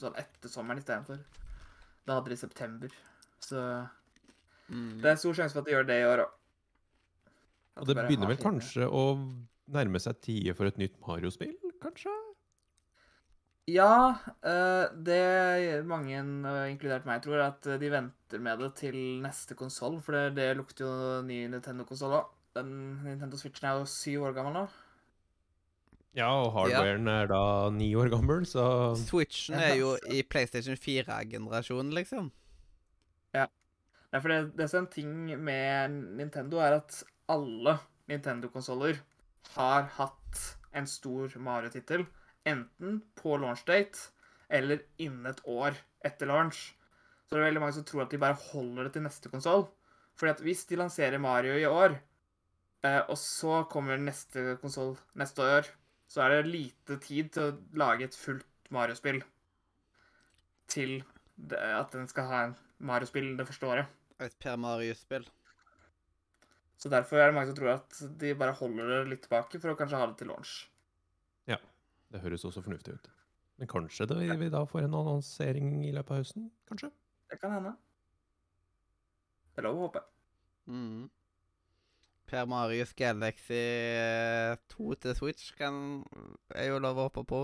sånn 0.00 0.16
etter 0.16 0.52
sommeren 0.52 0.80
istedenfor. 0.80 1.20
Da 2.08 2.16
hadde 2.16 2.32
de 2.32 2.38
september. 2.40 2.94
Så 3.44 3.60
mm. 4.70 5.02
det 5.02 5.10
er 5.12 5.20
stor 5.20 5.36
sjanse 5.36 5.52
for 5.52 5.62
at 5.62 5.68
de 5.68 5.76
gjør 5.76 5.88
det 5.90 6.00
i 6.00 6.08
år 6.08 6.24
òg. 6.24 6.34
Og 7.78 7.86
det 7.86 7.98
begynner 7.98 8.32
vel 8.32 8.40
kanskje 8.40 8.88
å 8.88 9.02
nærme 9.70 10.00
seg 10.02 10.18
tider 10.24 10.56
for 10.58 10.70
et 10.70 10.80
nytt 10.80 10.96
Mario-spill, 11.04 11.52
kanskje? 11.82 12.12
Ja, 13.68 14.16
eh, 14.48 14.88
det 15.04 15.84
mange, 15.84 16.16
eh, 16.16 16.70
inkludert 16.72 17.04
meg, 17.08 17.20
tror 17.22 17.44
at 17.44 17.68
de 17.80 17.92
venter 17.92 18.40
med 18.40 18.58
det 18.64 18.72
til 18.80 18.96
neste 19.24 19.54
konsoll. 19.58 20.00
For 20.00 20.16
det, 20.16 20.36
det 20.38 20.56
lukter 20.56 20.86
jo 20.86 21.22
ny 21.28 21.44
Nintendo-konsoll 21.52 22.16
òg. 22.22 22.34
Nintendo 22.58 23.38
Switchen 23.38 23.68
er 23.68 23.78
jo 23.78 23.84
syv 23.86 24.24
år 24.30 24.34
gammel 24.34 24.56
nå. 24.56 24.64
Ja, 26.16 26.32
og 26.32 26.50
hardwaren 26.56 27.06
er 27.12 27.28
da 27.30 27.42
ni 27.70 27.92
år 27.94 28.08
gammel, 28.10 28.42
så 28.48 28.96
Switchen 28.98 29.60
er 29.60 29.76
jo 29.78 29.92
i 30.10 30.24
PlayStation 30.26 30.74
4-generasjonen, 30.74 31.92
liksom. 31.94 32.32
Nei, 34.08 34.20
for 34.22 34.32
det, 34.32 34.38
det 34.56 34.68
som 34.70 34.80
er 34.80 34.84
en 34.86 34.92
ting 34.92 35.40
med 35.44 35.96
Nintendo, 36.16 36.62
er 36.64 36.78
at 36.78 37.02
alle 37.28 37.76
Nintendo-konsoller 38.08 39.02
har 39.54 39.90
hatt 39.98 40.44
en 40.72 40.86
stor 40.88 41.34
Mario-tittel. 41.42 42.06
Enten 42.48 43.00
på 43.18 43.36
launch 43.36 43.64
date 43.68 44.10
eller 44.48 44.82
innen 44.96 45.26
et 45.28 45.40
år 45.44 45.76
etter 46.04 46.30
launch. 46.30 46.74
Så 47.26 47.36
det 47.36 47.42
er 47.42 47.48
veldig 47.50 47.62
mange 47.62 47.76
som 47.76 47.86
tror 47.88 48.06
at 48.06 48.12
de 48.14 48.20
bare 48.22 48.38
holder 48.50 48.88
det 48.88 48.94
til 48.96 49.04
neste 49.04 49.32
konsoll. 49.32 49.66
Fordi 50.18 50.32
at 50.32 50.44
hvis 50.44 50.64
de 50.70 50.78
lanserer 50.80 51.20
Mario 51.22 51.58
i 51.58 51.66
år, 51.68 51.98
eh, 52.84 53.02
og 53.04 53.18
så 53.20 53.62
kommer 53.70 54.00
neste 54.00 54.56
konsoll 54.62 54.96
neste 55.18 55.44
år, 55.44 55.68
så 56.08 56.24
er 56.24 56.38
det 56.38 56.52
lite 56.54 56.96
tid 57.04 57.28
til 57.34 57.50
å 57.50 57.56
lage 57.76 58.08
et 58.08 58.16
fullt 58.16 58.72
Mario-spill 58.72 59.20
til 60.68 61.02
at 61.54 61.92
den 61.94 62.08
skal 62.10 62.26
ha 62.28 62.40
en 62.46 62.56
Mario-spill 62.78 63.36
det 63.38 63.46
første 63.48 63.68
året. 63.68 63.98
Et 64.20 64.34
Per 64.40 64.56
Mario-spill. 64.56 65.28
Så 66.78 66.90
derfor 66.92 67.18
er 67.18 67.30
det 67.30 67.34
mange 67.34 67.50
som 67.50 67.58
tror 67.58 67.72
at 67.74 68.00
de 68.20 68.34
bare 68.38 68.54
holder 68.54 68.90
det 68.92 68.98
litt 69.10 69.24
tilbake 69.26 69.58
for 69.58 69.72
å 69.72 69.78
kanskje 69.78 69.98
ha 69.98 70.06
det 70.06 70.18
til 70.20 70.30
launch. 70.30 70.52
Ja, 71.50 71.58
det 72.14 72.22
høres 72.22 72.46
også 72.46 72.62
fornuftig 72.62 72.94
ut. 72.94 73.10
Men 73.58 73.70
kanskje 73.70 74.06
det, 74.06 74.22
vi 74.38 74.50
da 74.54 74.62
får 74.70 74.86
en 74.86 74.94
annonsering 74.94 75.72
i 75.88 75.90
løpet 75.90 76.14
av 76.14 76.20
høsten? 76.22 76.50
Kanskje? 76.70 76.92
Det 77.28 77.40
kan 77.42 77.56
hende. 77.56 77.74
Det 79.50 79.64
er 79.64 79.66
lov 79.66 79.80
å 79.80 79.88
håpe. 79.88 80.04
Mm. 80.70 81.08
Per 82.28 82.44
Marius 82.46 82.92
Galaxy 82.94 83.62
2 84.76 84.98
til 85.02 85.16
Switch 85.18 85.50
kan, 85.58 86.04
er 86.54 86.70
jo 86.70 86.78
lov 86.84 87.00
å 87.00 87.08
håpe 87.08 87.24
på. 87.26 87.40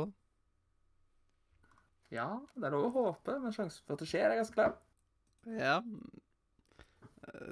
Ja, 2.14 2.29
det 2.55 2.69
er 2.69 2.76
lov 2.76 2.93
å 2.93 3.09
håpe, 3.09 3.41
men 3.43 3.57
sjansen 3.57 3.83
for 3.83 3.97
at 3.97 4.05
det 4.05 4.11
skjer, 4.12 4.29
er 4.31 4.38
ganske 4.45 4.61
lav. 4.61 4.79
Ja. 5.59 5.81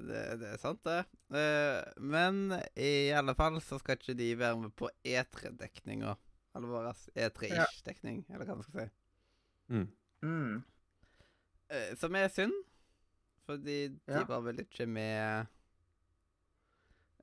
Det, 0.08 0.22
det 0.40 0.48
er 0.52 0.58
sant, 0.60 0.80
det. 0.84 0.98
Uh, 1.32 1.80
Men 2.02 2.52
i 2.76 3.10
alle 3.16 3.34
fall 3.38 3.60
så 3.64 3.78
skal 3.80 3.96
ikke 3.98 4.14
de 4.18 4.30
være 4.38 4.58
med 4.66 4.74
på 4.76 4.90
E3-dekninga. 5.04 6.14
Eller 6.54 6.68
vår 6.68 6.90
E3-ish-dekning, 7.16 8.24
eller 8.28 8.44
hva 8.44 8.56
man 8.58 8.66
skal 8.66 8.82
si. 8.82 8.90
Mm. 9.72 9.86
Mm. 10.22 10.56
Uh, 11.72 11.90
Som 12.00 12.14
er 12.20 12.28
synd, 12.28 12.54
fordi 13.48 13.78
de 13.88 14.00
Ja. 14.12 14.24
var 14.28 14.40
vel 14.44 14.60
ikke 14.60 14.86
med 14.86 15.46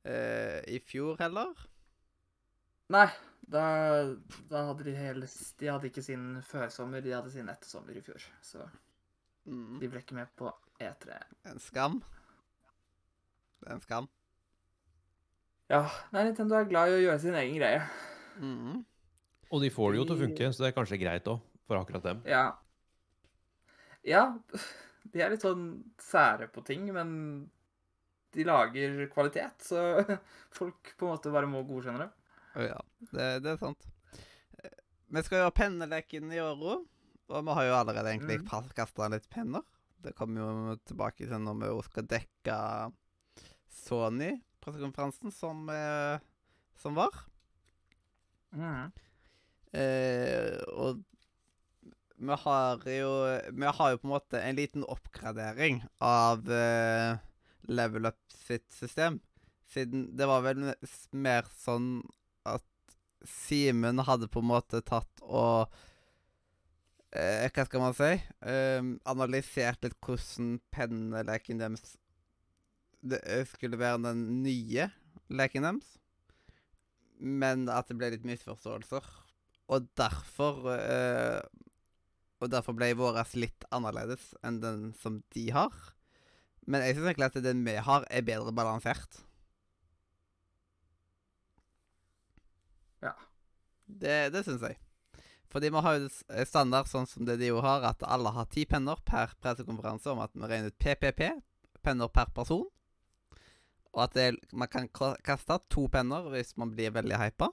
uh, 0.07 0.59
i 0.67 0.79
fjor 0.83 1.17
heller. 1.21 1.53
Nei, 2.89 3.07
da, 3.45 3.63
da 4.49 4.63
hadde 4.71 4.87
de 4.87 4.95
hele 4.97 5.27
De 5.59 5.67
hadde 5.69 5.89
ikke 5.91 6.01
sin 6.05 6.39
førsommer, 6.49 7.03
de 7.05 7.13
hadde 7.13 7.31
sin 7.33 7.49
ettersommer 7.51 7.97
i 7.97 8.05
fjor. 8.05 8.23
Så 8.41 8.65
Mm. 9.49 9.79
de 9.79 9.87
ble 9.89 9.99
ikke 10.03 10.13
med 10.13 10.27
på 10.37 10.49
E 10.79 10.85
E3. 10.91 11.15
En 11.49 11.59
skam. 11.63 12.03
Det 13.59 13.69
er 13.69 13.75
en 13.75 13.83
skam. 13.83 14.07
Ja, 15.69 15.83
nei, 16.15 16.23
Nintendo 16.25 16.57
er 16.57 16.65
glad 16.69 16.89
i 16.89 16.95
å 16.97 17.01
gjøre 17.03 17.19
sin 17.21 17.35
egen 17.37 17.59
greie. 17.59 17.83
Mm. 18.41 18.79
Og 19.53 19.61
de 19.61 19.69
får 19.73 19.91
det 19.93 19.99
jo 19.99 20.05
til 20.09 20.15
å 20.15 20.21
funke, 20.23 20.49
så 20.53 20.63
det 20.63 20.69
er 20.71 20.75
kanskje 20.77 20.99
greit 21.01 21.27
òg, 21.29 21.41
for 21.69 21.77
akkurat 21.81 22.05
dem. 22.07 22.23
Ja. 22.29 22.45
Ja, 24.07 24.23
de 25.13 25.21
er 25.21 25.33
litt 25.33 25.45
sånn 25.45 25.67
sære 26.01 26.47
på 26.53 26.63
ting, 26.65 26.87
men 26.95 27.11
de 28.33 28.45
lager 28.45 29.03
kvalitet, 29.13 29.61
så 29.65 29.83
folk 30.57 30.93
på 30.97 31.05
en 31.07 31.13
måte 31.15 31.33
bare 31.33 31.49
må 31.49 31.61
godkjenne 31.67 32.05
det. 32.07 32.09
Ja, 32.69 32.79
det, 33.13 33.27
det 33.45 33.53
er 33.53 33.61
sant. 33.61 33.85
Vi 35.09 35.21
skal 35.25 35.39
gjøre 35.43 35.55
penneleken 35.57 36.29
i 36.33 36.41
år. 36.41 36.59
Og 37.29 37.45
vi 37.45 37.53
har 37.57 37.65
jo 37.65 37.75
allerede 37.77 38.09
egentlig 38.11 38.39
Mm. 38.41 38.47
kasta 38.77 39.07
litt 39.13 39.25
penner. 39.29 39.61
Det 40.01 40.15
kommer 40.17 40.41
jo 40.41 40.75
tilbake 40.89 41.25
til 41.29 41.41
når 41.45 41.57
vi 41.61 41.69
skal 41.85 42.05
dekke 42.09 42.57
Sony-pressekonferansen 43.73 45.33
som, 45.33 45.69
eh, 45.69 46.19
som 46.77 46.97
var. 46.97 47.13
Mm. 48.53 48.91
Eh, 49.71 50.57
og 50.73 51.03
vi 52.19 52.35
har 52.43 52.85
jo 52.89 53.09
Vi 53.53 53.65
har 53.65 53.91
jo 53.91 53.99
på 54.01 54.07
en 54.07 54.15
måte 54.15 54.41
en 54.41 54.55
liten 54.57 54.83
oppgradering 54.83 55.83
av 56.01 56.49
eh, 56.51 57.17
Level 57.69 58.09
Up 58.09 58.19
sitt 58.33 58.71
system. 58.73 59.19
Siden 59.69 60.09
det 60.17 60.25
var 60.27 60.41
vel 60.41 60.73
mer 61.11 61.47
sånn 61.53 62.01
at 62.49 62.65
Simen 63.27 64.01
hadde 64.07 64.29
på 64.31 64.41
en 64.41 64.49
måte 64.49 64.81
tatt 64.81 65.21
og 65.21 65.69
eh, 67.13 67.45
Hva 67.53 67.65
skal 67.67 67.83
man 67.83 67.95
si? 67.97 68.11
Eh, 68.41 68.81
analysert 69.11 69.85
litt 69.85 69.99
hvordan 70.03 70.57
penneleken 70.73 71.61
deres 71.61 71.97
det 73.01 73.19
eh, 73.23 73.45
skulle 73.47 73.79
være 73.79 74.01
den 74.03 74.43
nye 74.43 74.89
leken 75.29 75.67
deres. 75.67 75.95
Men 77.19 77.67
at 77.71 77.89
det 77.89 77.97
ble 77.99 78.11
litt 78.13 78.27
misforståelser. 78.27 79.05
Og 79.69 79.87
derfor 79.99 80.65
eh, 80.73 81.41
Og 82.39 82.47
derfor 82.49 82.73
ble 82.73 82.93
våres 82.95 83.35
litt 83.35 83.65
annerledes 83.75 84.31
enn 84.47 84.61
den 84.63 84.91
som 84.95 85.19
de 85.35 85.49
har. 85.51 85.73
Men 86.63 86.85
jeg 86.85 86.95
syns 86.95 87.09
egentlig 87.09 87.27
at 87.27 87.41
den 87.43 87.65
vi 87.65 87.73
har, 87.83 88.05
er 88.07 88.23
bedre 88.23 88.53
balansert. 88.55 89.17
Ja. 93.03 93.11
Det, 93.83 94.29
det 94.31 94.45
syns 94.47 94.63
jeg. 94.63 94.79
Fordi 95.51 95.71
vi 95.73 95.83
har 95.83 95.97
jo 95.97 96.09
standard 96.47 96.87
sånn 96.87 97.09
som 97.09 97.25
det 97.27 97.39
de 97.41 97.49
jo 97.49 97.59
har, 97.65 97.83
at 97.89 98.05
alle 98.05 98.31
har 98.35 98.47
ti 98.53 98.63
penner 98.69 99.01
per 99.03 99.33
pressekonferanse 99.41 100.11
om 100.13 100.21
at 100.23 100.31
vi 100.37 100.45
regner 100.45 100.71
ut 100.71 100.79
PPP, 100.79 101.23
penner 101.83 102.11
per 102.13 102.31
person. 102.35 102.67
Og 103.95 104.03
at 104.05 104.15
det, 104.17 104.27
man 104.53 104.69
kan 104.69 104.89
kaste 105.25 105.57
to 105.73 105.87
penner 105.91 106.29
hvis 106.33 106.55
man 106.61 106.71
blir 106.75 106.93
veldig 106.93 107.17
hypa. 107.17 107.49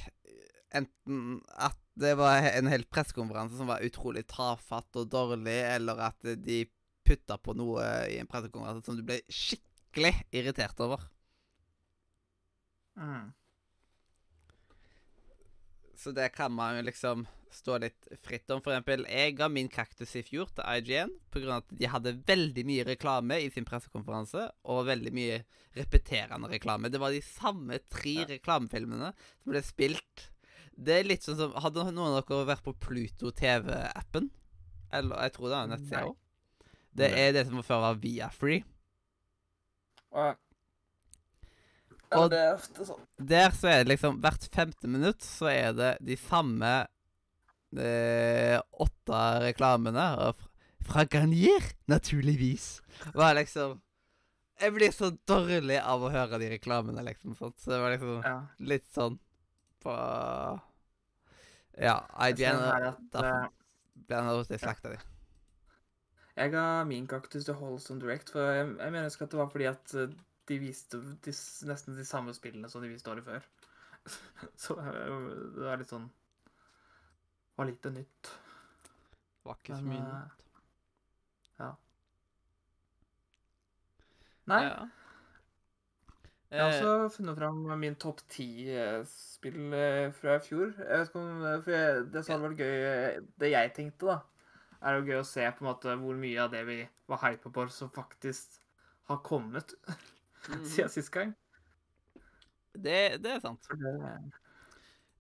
Enten 0.71 1.41
at 1.59 1.79
det 1.99 2.13
var 2.15 2.45
en 2.47 2.69
hel 2.71 2.85
pressekonferanse 2.87 3.57
som 3.59 3.67
var 3.67 3.83
utrolig 3.83 4.23
tafatt 4.31 4.95
og 5.01 5.09
dårlig, 5.11 5.57
eller 5.67 5.99
at 6.07 6.29
de 6.39 6.61
putta 7.03 7.41
på 7.43 7.57
noe 7.59 7.83
i 8.07 8.21
en 8.21 8.29
pressekonferanse 8.31 8.87
som 8.87 8.95
du 8.95 9.03
ble 9.07 9.19
skikkelig 9.27 10.13
irritert 10.31 10.79
over. 10.85 11.03
Mm. 12.95 13.33
Så 15.99 16.15
det 16.17 16.31
kan 16.37 16.55
man 16.55 16.79
jo 16.79 16.87
liksom 16.87 17.27
stå 17.55 17.79
litt 17.83 18.09
fritt 18.23 18.51
om. 18.51 18.61
For 18.63 18.73
eksempel, 18.73 19.05
jeg 19.11 19.37
ga 19.39 19.49
min 19.49 19.69
kaktus 19.69 20.15
i 20.17 20.23
fjor 20.23 20.49
til 20.55 20.65
IGN 20.65 21.13
pga. 21.33 21.57
at 21.59 21.69
de 21.77 21.87
hadde 21.87 22.13
veldig 22.27 22.65
mye 22.67 22.85
reklame 22.87 23.41
i 23.45 23.51
sin 23.51 23.65
pressekonferanse, 23.65 24.51
og 24.65 24.87
veldig 24.87 25.13
mye 25.13 25.45
repeterende 25.77 26.51
reklame. 26.51 26.91
Det 26.91 27.01
var 27.01 27.11
de 27.11 27.21
samme 27.21 27.79
tre 27.91 28.15
Ja. 28.21 28.25
reklamefilmene 28.27 29.13
som 29.43 29.53
ble 29.53 29.63
spilt. 29.63 30.31
Det 30.77 31.01
er 31.01 31.05
litt 31.09 31.23
sånn 31.23 31.37
som 31.37 31.53
Hadde 31.53 31.85
noen 31.93 32.17
av 32.17 32.27
dere 32.27 32.47
vært 32.47 32.63
på 32.65 32.75
Pluto 32.79 33.31
TV-appen? 33.31 34.31
Eller 34.93 35.17
jeg 35.23 35.33
tror 35.33 35.49
det 35.49 35.59
er 35.59 35.67
nettsida 35.77 36.05
òg. 36.09 36.17
Det 36.95 37.11
er 37.13 37.33
det 37.33 37.47
som 37.47 37.63
før 37.63 37.81
var 37.81 37.95
Viafree. 38.03 38.65
Og, 40.13 40.37
ja, 42.11 42.19
Og- 42.19 42.31
det 42.31 42.39
er 42.39 42.55
ofte 42.57 42.87
sånn. 42.87 43.07
Der 43.25 43.51
så 43.51 43.69
er 43.69 43.85
det 43.85 43.99
liksom 43.99 44.21
Hvert 44.21 44.49
femte 44.51 44.89
minutt 44.89 45.21
så 45.23 45.47
er 45.49 45.73
det 45.73 45.99
de 46.05 46.17
samme 46.17 46.87
åtte 47.79 49.21
reklamene. 49.45 50.35
Fra, 50.87 51.05
Garnier, 51.05 51.63
naturligvis. 51.87 52.81
Var 53.15 53.35
liksom 53.35 53.81
Jeg 54.61 54.73
blir 54.75 54.91
så 54.93 55.09
dårlig 55.29 55.79
av 55.81 56.03
å 56.05 56.11
høre 56.13 56.39
de 56.39 56.51
reklamene, 56.51 57.01
liksom. 57.05 57.35
sånt. 57.37 57.57
Så 57.61 57.71
det 57.71 57.79
var 57.81 57.91
liksom 57.95 58.23
Ja. 58.25 58.47
litt 58.59 58.87
sånn 58.93 59.19
på 59.81 59.95
Ja, 61.79 62.05
Jeg 62.19 62.41
eh, 62.43 63.49
ble 64.07 64.17
han 64.17 64.27
hos 64.27 64.49
de 64.49 64.59
slakta. 64.59 64.99
Jeg 66.37 66.53
ga 66.53 66.85
min 66.85 67.07
kaktus 67.07 67.45
til 67.45 67.55
Holson 67.55 67.99
Direct, 67.99 68.31
for 68.31 68.41
jeg, 68.41 68.67
jeg 68.79 68.93
mener 68.93 69.09
ikke 69.09 69.25
at 69.25 69.31
det 69.31 69.39
var 69.39 69.51
fordi 69.53 69.65
at 69.71 69.95
eh, 69.95 70.13
de 70.51 70.59
viste 70.59 71.01
de, 71.01 71.33
nesten 71.69 71.97
de 71.97 72.05
samme 72.05 72.35
spillene 72.35 72.69
som 72.69 72.83
de 72.83 72.89
viste 72.89 73.11
året 73.13 73.25
før. 73.25 73.41
Så 74.57 74.77
eh, 74.79 75.17
det 75.57 75.67
var 75.67 75.81
litt 75.81 75.89
sånn 75.93 76.11
Var 77.61 77.67
lite 77.69 77.91
nytt. 77.93 78.29
Var 79.45 79.59
ikke 79.59 79.77
så 79.77 79.85
mye 79.85 80.01
eh, 80.01 80.13
nytt. 80.15 80.45
Ja. 81.59 81.67
Nei, 84.49 84.61
Ja. 84.65 84.87
jeg 86.51 86.63
har 86.63 86.71
Eh, 86.71 86.79
også 86.79 87.17
funnet 87.19 87.37
fram 87.37 87.61
min 87.83 87.99
topp 88.01 88.23
ti-spill 88.33 89.61
fra 90.17 90.39
i 90.39 90.41
fjor. 90.47 90.73
Jeg 90.79 90.89
vet 90.89 91.09
ikke 91.13 91.21
om, 91.21 91.63
for 91.63 91.71
jeg, 91.71 92.13
Det 92.15 92.25
som 92.25 92.33
hadde 92.33 92.49
vært 92.49 92.65
gøy 92.65 92.81
eh, 92.89 93.21
Det 93.45 93.51
jeg 93.53 93.75
tenkte, 93.77 94.07
da, 94.07 94.19
er 94.81 94.97
jo 94.97 95.05
gøy 95.11 95.21
å 95.21 95.29
se 95.35 95.45
på 95.53 95.65
en 95.65 95.69
måte 95.69 96.01
hvor 96.01 96.17
mye 96.25 96.41
av 96.41 96.51
det 96.57 96.65
vi 96.67 96.81
var 97.13 97.25
hypa 97.29 97.53
på, 97.53 97.69
som 97.69 97.91
faktisk 97.93 98.57
har 99.13 99.21
kommet 99.21 99.77
mm. 100.49 100.65
siden 100.65 100.89
sist 100.89 101.13
gang. 101.13 101.37
det, 102.73 103.21
det 103.21 103.37
er 103.37 103.41
sant. 103.45 103.69
For 103.69 103.77
det, 103.77 103.99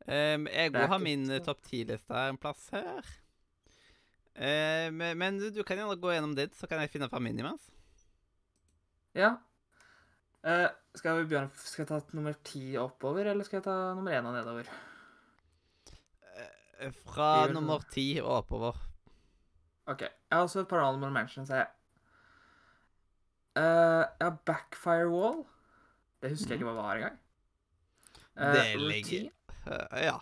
Um, 0.06 0.46
jeg 0.48 0.72
òg 0.72 0.88
har 0.88 0.98
min 1.02 1.26
eh, 1.30 1.42
topp 1.44 1.60
ti-liste 1.68 2.22
en 2.30 2.38
plass 2.40 2.68
her. 2.72 3.04
Eh, 4.34 4.88
men 4.94 5.18
men 5.18 5.38
du, 5.38 5.50
du 5.52 5.62
kan 5.66 5.76
gjerne 5.76 5.98
gå 6.00 6.12
gjennom 6.14 6.34
ditt, 6.38 6.54
så 6.56 6.66
kan 6.70 6.80
jeg 6.80 6.90
finne 6.94 7.08
fram 7.12 7.22
min 7.28 7.38
imens. 7.38 7.70
ja. 9.14 9.36
Uh, 10.40 10.70
skal 10.96 11.18
vi 11.18 11.26
begynne 11.28 11.50
Skal 11.60 11.82
jeg 11.82 11.88
ta 11.90 11.98
nummer 12.16 12.32
ti 12.48 12.62
oppover, 12.80 13.26
eller 13.28 13.44
skal 13.44 13.58
jeg 13.58 13.64
ta 13.66 13.74
nummer 13.92 14.14
én 14.16 14.24
og 14.24 14.32
nedover? 14.32 14.70
Eh, 16.80 16.92
Fra 17.04 17.44
vil... 17.44 17.52
nummer 17.58 17.84
ti 17.92 18.06
og 18.22 18.30
oppover. 18.38 18.78
OK. 19.86 20.00
Jeg 20.00 20.32
har 20.32 20.46
også 20.46 20.62
et 20.64 20.68
par 20.70 20.80
honorable 20.80 21.12
mentions 21.12 21.50
jeg. 21.52 21.66
Uh, 23.58 24.06
har 24.16 24.38
Backfire 24.48 25.10
Wall. 25.12 25.42
Det 26.22 26.30
husker 26.32 26.54
jeg 26.54 26.60
ikke 26.62 26.70
hva 26.70 26.76
var 26.78 26.96
engang. 27.02 27.18
Uh, 28.32 28.54
Det 28.56 28.64
ligger- 28.80 29.30
ja. 29.66 30.18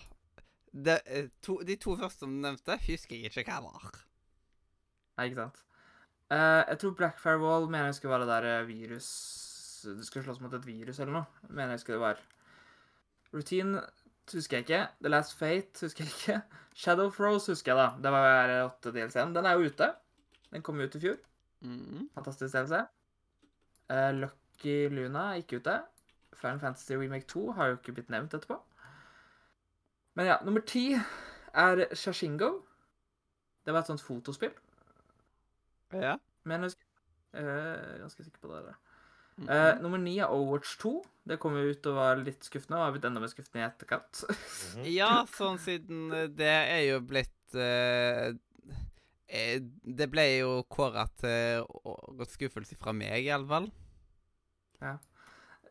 De 0.72 0.98
eh, 1.06 1.28
to, 1.42 1.60
de 1.66 1.76
to 1.80 1.96
første 1.96 2.24
som 2.24 2.34
du 2.34 2.42
nevnte, 2.44 2.76
husker 2.86 3.16
jeg 3.16 3.32
ikke 3.32 3.46
hva 3.48 3.60
var. 3.64 4.00
Nei, 5.18 5.28
ikke 5.30 5.44
sant. 5.44 5.62
Uh, 6.28 6.62
jeg 6.68 6.78
tror 6.82 6.96
Blackfire 6.98 7.40
Wall 7.40 7.70
mener 7.70 7.88
jeg 7.88 7.94
skulle 7.98 8.12
være 8.12 8.26
det 8.26 8.34
der 8.34 8.46
eh, 8.60 8.66
virus 8.68 9.06
Du 9.96 10.02
skulle 10.04 10.26
slåss 10.26 10.42
mot 10.44 10.52
et 10.52 10.66
virus 10.66 10.98
eller 11.00 11.14
noe. 11.14 11.48
Mener 11.48 11.76
jeg 11.76 11.80
skulle 11.80 11.96
det 11.96 12.04
var. 12.04 12.20
Routine 13.32 13.80
husker 14.32 14.58
jeg 14.58 14.66
ikke. 14.66 14.82
The 15.00 15.12
Last 15.12 15.38
Fate 15.38 15.86
husker 15.86 16.04
jeg 16.04 16.12
ikke. 16.12 16.58
Shadow 16.74 17.08
Froze 17.10 17.52
husker 17.54 17.72
jeg, 17.72 17.80
da. 17.80 18.02
Det 18.04 18.12
var 18.12 18.52
eh, 18.52 18.64
åtte 18.66 18.92
DLC-en. 18.92 19.34
Den 19.36 19.48
er 19.48 19.56
jo 19.56 19.70
ute. 19.72 19.90
Den 20.52 20.62
kom 20.62 20.80
ut 20.80 20.94
i 20.94 21.00
fjor. 21.00 21.16
Mhm. 21.64 22.08
Fantastisk 22.14 22.54
DLC. 22.54 22.84
Uh, 23.88 24.10
Lucky 24.20 24.76
Luna 24.92 25.30
er 25.30 25.42
ikke 25.42 25.62
ute. 25.62 25.78
Final 26.36 26.60
Fantasy 26.60 26.92
Remake 26.92 27.26
2 27.26 27.52
har 27.56 27.72
jo 27.72 27.78
ikke 27.78 27.96
blitt 27.96 28.12
nevnt 28.12 28.36
etterpå. 28.36 28.60
Men 30.18 30.26
ja, 30.26 30.40
nummer 30.42 30.64
ti 30.66 30.88
er 31.54 31.84
Shashingo. 31.94 32.50
Det 33.62 33.70
var 33.70 33.84
et 33.84 33.90
sånt 33.92 34.02
fotospill. 34.02 34.50
Ja. 35.94 36.16
Men 36.48 36.66
jeg 36.66 36.74
er 37.38 37.50
eh, 37.52 38.00
ganske 38.02 38.26
sikker 38.26 38.42
på 38.42 38.50
det. 38.50 38.64
der. 38.66 38.80
Mhm. 39.38 39.50
Eh, 39.54 39.82
nummer 39.84 40.00
ni 40.02 40.16
er 40.18 40.32
Overwatch 40.34 40.74
2. 40.82 40.92
Det 41.30 41.38
kom 41.38 41.54
jo 41.54 41.70
ut 41.70 41.86
og 41.86 41.94
var 42.00 42.18
litt 42.18 42.42
skuffende, 42.42 42.80
og 42.80 42.88
har 42.88 42.96
blitt 42.96 43.06
enda 43.06 43.22
mer 43.22 43.30
skuffende 43.30 43.62
i 43.62 43.68
etterkant. 43.68 44.24
Mhm. 44.26 44.88
ja, 44.98 45.12
sånn 45.36 45.62
siden 45.62 46.10
eh, 46.10 46.26
det 46.34 46.50
er 46.50 46.82
jo 46.88 46.98
blitt 47.06 47.54
eh, 47.54 48.34
eh, 49.28 49.60
Det 49.62 50.10
ble 50.10 50.26
jo 50.40 50.50
kåra 50.66 51.06
til 51.22 51.62
årets 51.84 52.34
skuffelse 52.34 52.80
fra 52.80 52.96
meg, 52.96 53.22
i 53.22 53.30
alle 53.38 53.46
fall. 53.54 53.70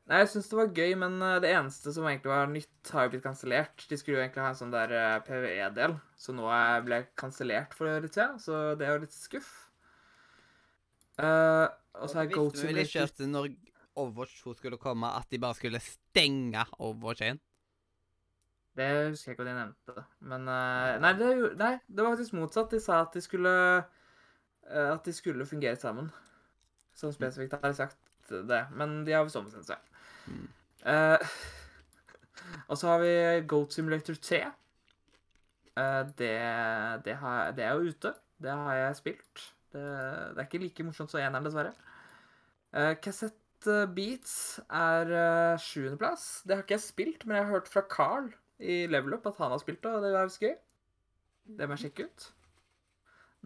Nei, 0.08 0.22
jeg 0.22 0.30
syns 0.32 0.48
det 0.48 0.56
var 0.56 0.70
gøy, 0.72 0.94
men 1.02 1.18
eh, 1.20 1.38
det 1.44 1.50
eneste 1.52 1.92
som 1.92 2.06
egentlig 2.08 2.32
var 2.32 2.52
nytt, 2.52 2.92
har 2.96 3.08
jo 3.08 3.12
blitt 3.12 3.26
kansellert. 3.26 3.84
De 3.90 3.98
skulle 4.00 4.16
jo 4.16 4.24
egentlig 4.24 4.46
ha 4.46 4.52
en 4.54 4.60
sånn 4.60 4.72
der 4.72 4.94
eh, 4.96 5.16
PVE-del, 5.28 5.98
så 6.16 6.36
nå 6.36 6.48
ble 6.86 7.02
jeg 7.02 7.10
kansellert 7.20 7.76
for 7.76 7.92
litt 8.04 8.16
siden, 8.16 8.38
så 8.40 8.62
det 8.80 8.88
er 8.88 8.96
jo 8.96 9.04
litt 9.04 9.16
skuff. 9.16 9.50
Uh, 11.18 11.66
og 11.98 12.12
så 12.12 12.22
er 12.22 12.28
Vi 12.30 12.36
Goat 12.36 12.54
visste 12.54 12.68
vel 12.70 12.80
ikke 12.84 13.04
at 13.08 13.22
når 13.26 13.48
Overwatch 13.98 14.44
2 14.44 14.54
skulle 14.60 14.78
komme, 14.78 15.10
at 15.18 15.26
de 15.34 15.40
bare 15.42 15.58
skulle 15.58 15.82
stenge 15.82 16.64
Overwatch 16.78 17.26
1. 17.26 17.42
Det 18.78 18.88
husker 19.10 19.32
jeg 19.32 19.36
ikke 19.36 19.44
hva 19.44 19.50
de 19.50 19.56
nevnte. 19.58 20.04
Men 20.30 20.46
uh, 20.46 20.92
nei, 21.02 21.14
det, 21.18 21.32
nei, 21.58 21.72
det 21.90 22.06
var 22.06 22.14
faktisk 22.14 22.38
motsatt. 22.38 22.70
De 22.72 22.80
sa 22.84 23.02
at 23.08 23.18
de 23.18 23.24
skulle 23.26 23.54
uh, 23.82 24.90
At 24.94 25.02
de 25.10 25.16
skulle 25.18 25.50
fungere 25.50 25.80
sammen. 25.82 26.12
Sånn 26.98 27.16
spesifikt 27.16 27.58
har 27.58 27.66
de 27.66 27.80
sagt 27.80 28.30
det. 28.30 28.64
Men 28.78 29.02
de 29.08 29.18
har 29.18 29.26
visst 29.26 29.40
ombestemt 29.42 29.66
seg. 29.66 29.82
Mm. 30.28 30.48
Eh, 30.94 31.36
og 32.70 32.78
så 32.80 32.94
har 32.94 33.04
vi 33.04 33.14
Goat 33.48 33.74
Simulator 33.74 34.20
3. 34.30 34.42
Eh, 35.78 36.02
det, 36.20 36.34
det, 37.06 37.16
har, 37.22 37.52
det 37.58 37.66
er 37.66 37.76
jo 37.76 37.92
ute. 37.92 38.14
Det 38.38 38.52
har 38.52 38.76
jeg 38.76 39.00
spilt. 39.02 39.44
Det, 39.74 39.84
det 39.84 40.42
er 40.42 40.48
ikke 40.48 40.64
like 40.64 40.86
morsomt 40.88 41.12
som 41.12 41.22
eneren, 41.22 41.46
dessverre. 41.46 41.74
Uh, 42.76 42.94
Cassette 43.02 43.76
Beats 43.96 44.60
er 44.70 45.12
uh, 45.12 45.60
sjuendeplass. 45.62 46.44
Det 46.46 46.56
har 46.56 46.66
ikke 46.66 46.78
jeg 46.78 46.86
spilt, 46.86 47.26
men 47.26 47.38
jeg 47.38 47.46
har 47.46 47.56
hørt 47.56 47.72
fra 47.72 47.84
Carl 47.90 48.30
i 48.60 48.86
Level 48.90 49.16
Up 49.18 49.28
at 49.30 49.38
han 49.40 49.54
har 49.54 49.62
spilt 49.62 49.84
det, 49.84 49.94
og 49.94 50.04
det 50.04 50.12
er 50.14 50.28
visst 50.28 50.44
gøy. 50.44 50.56
Det 51.58 51.68
må 51.68 51.78
jeg 51.78 51.88
sjekke 51.88 52.08
ut. 52.10 52.28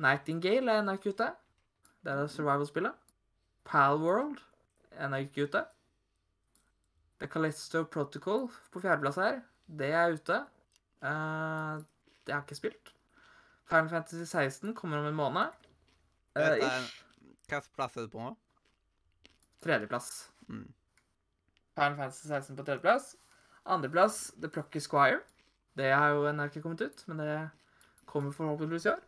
Nightingale 0.02 0.72
er 0.74 0.82
ennå 0.82 0.96
ikke 0.98 1.14
ute. 1.14 1.30
Det 2.02 2.14
er 2.14 2.32
survival-spillet. 2.32 2.98
Palworld 3.68 4.40
er 4.92 5.06
ennå 5.06 5.22
ikke 5.28 5.46
ute. 5.50 5.64
The 7.22 7.30
Callisto 7.30 7.84
Protocol 7.86 8.48
på 8.74 8.82
fjerdeplass 8.82 9.20
her. 9.22 9.42
Det 9.70 9.92
er 9.94 10.16
ute. 10.18 10.40
Uh, 11.06 11.78
det 12.26 12.34
har 12.34 12.42
jeg 12.42 12.48
ikke 12.48 12.60
spilt. 12.60 12.94
Final 13.70 13.90
Fantasy 13.90 14.26
16 14.26 14.76
kommer 14.76 14.98
om 14.98 15.06
en 15.06 15.16
måned. 15.16 15.54
Uh, 16.36 16.58
ish. 16.58 16.98
Hvilken 17.46 17.74
plass 17.76 17.98
er 17.98 18.08
det 18.08 18.12
på 18.12 18.24
nå? 18.24 18.34
Tredjeplass. 19.62 20.10
Mm. 20.48 20.66
Final 21.78 21.98
Fantasy 22.00 22.28
16 22.28 22.58
på 22.58 22.66
tredjeplass. 22.66 23.16
Andreplass 23.66 24.32
The 24.42 24.50
Plucky 24.50 24.82
Squire. 24.82 25.22
Det 25.78 25.92
har 25.94 26.16
jo 26.16 26.26
ennå 26.28 26.50
ikke 26.50 26.64
kommet 26.66 26.82
ut, 26.82 27.04
men 27.08 27.22
det 27.22 27.36
kommer 28.06 28.34
forhåpentligvis 28.36 28.86
i 28.90 28.96
år. 28.96 29.04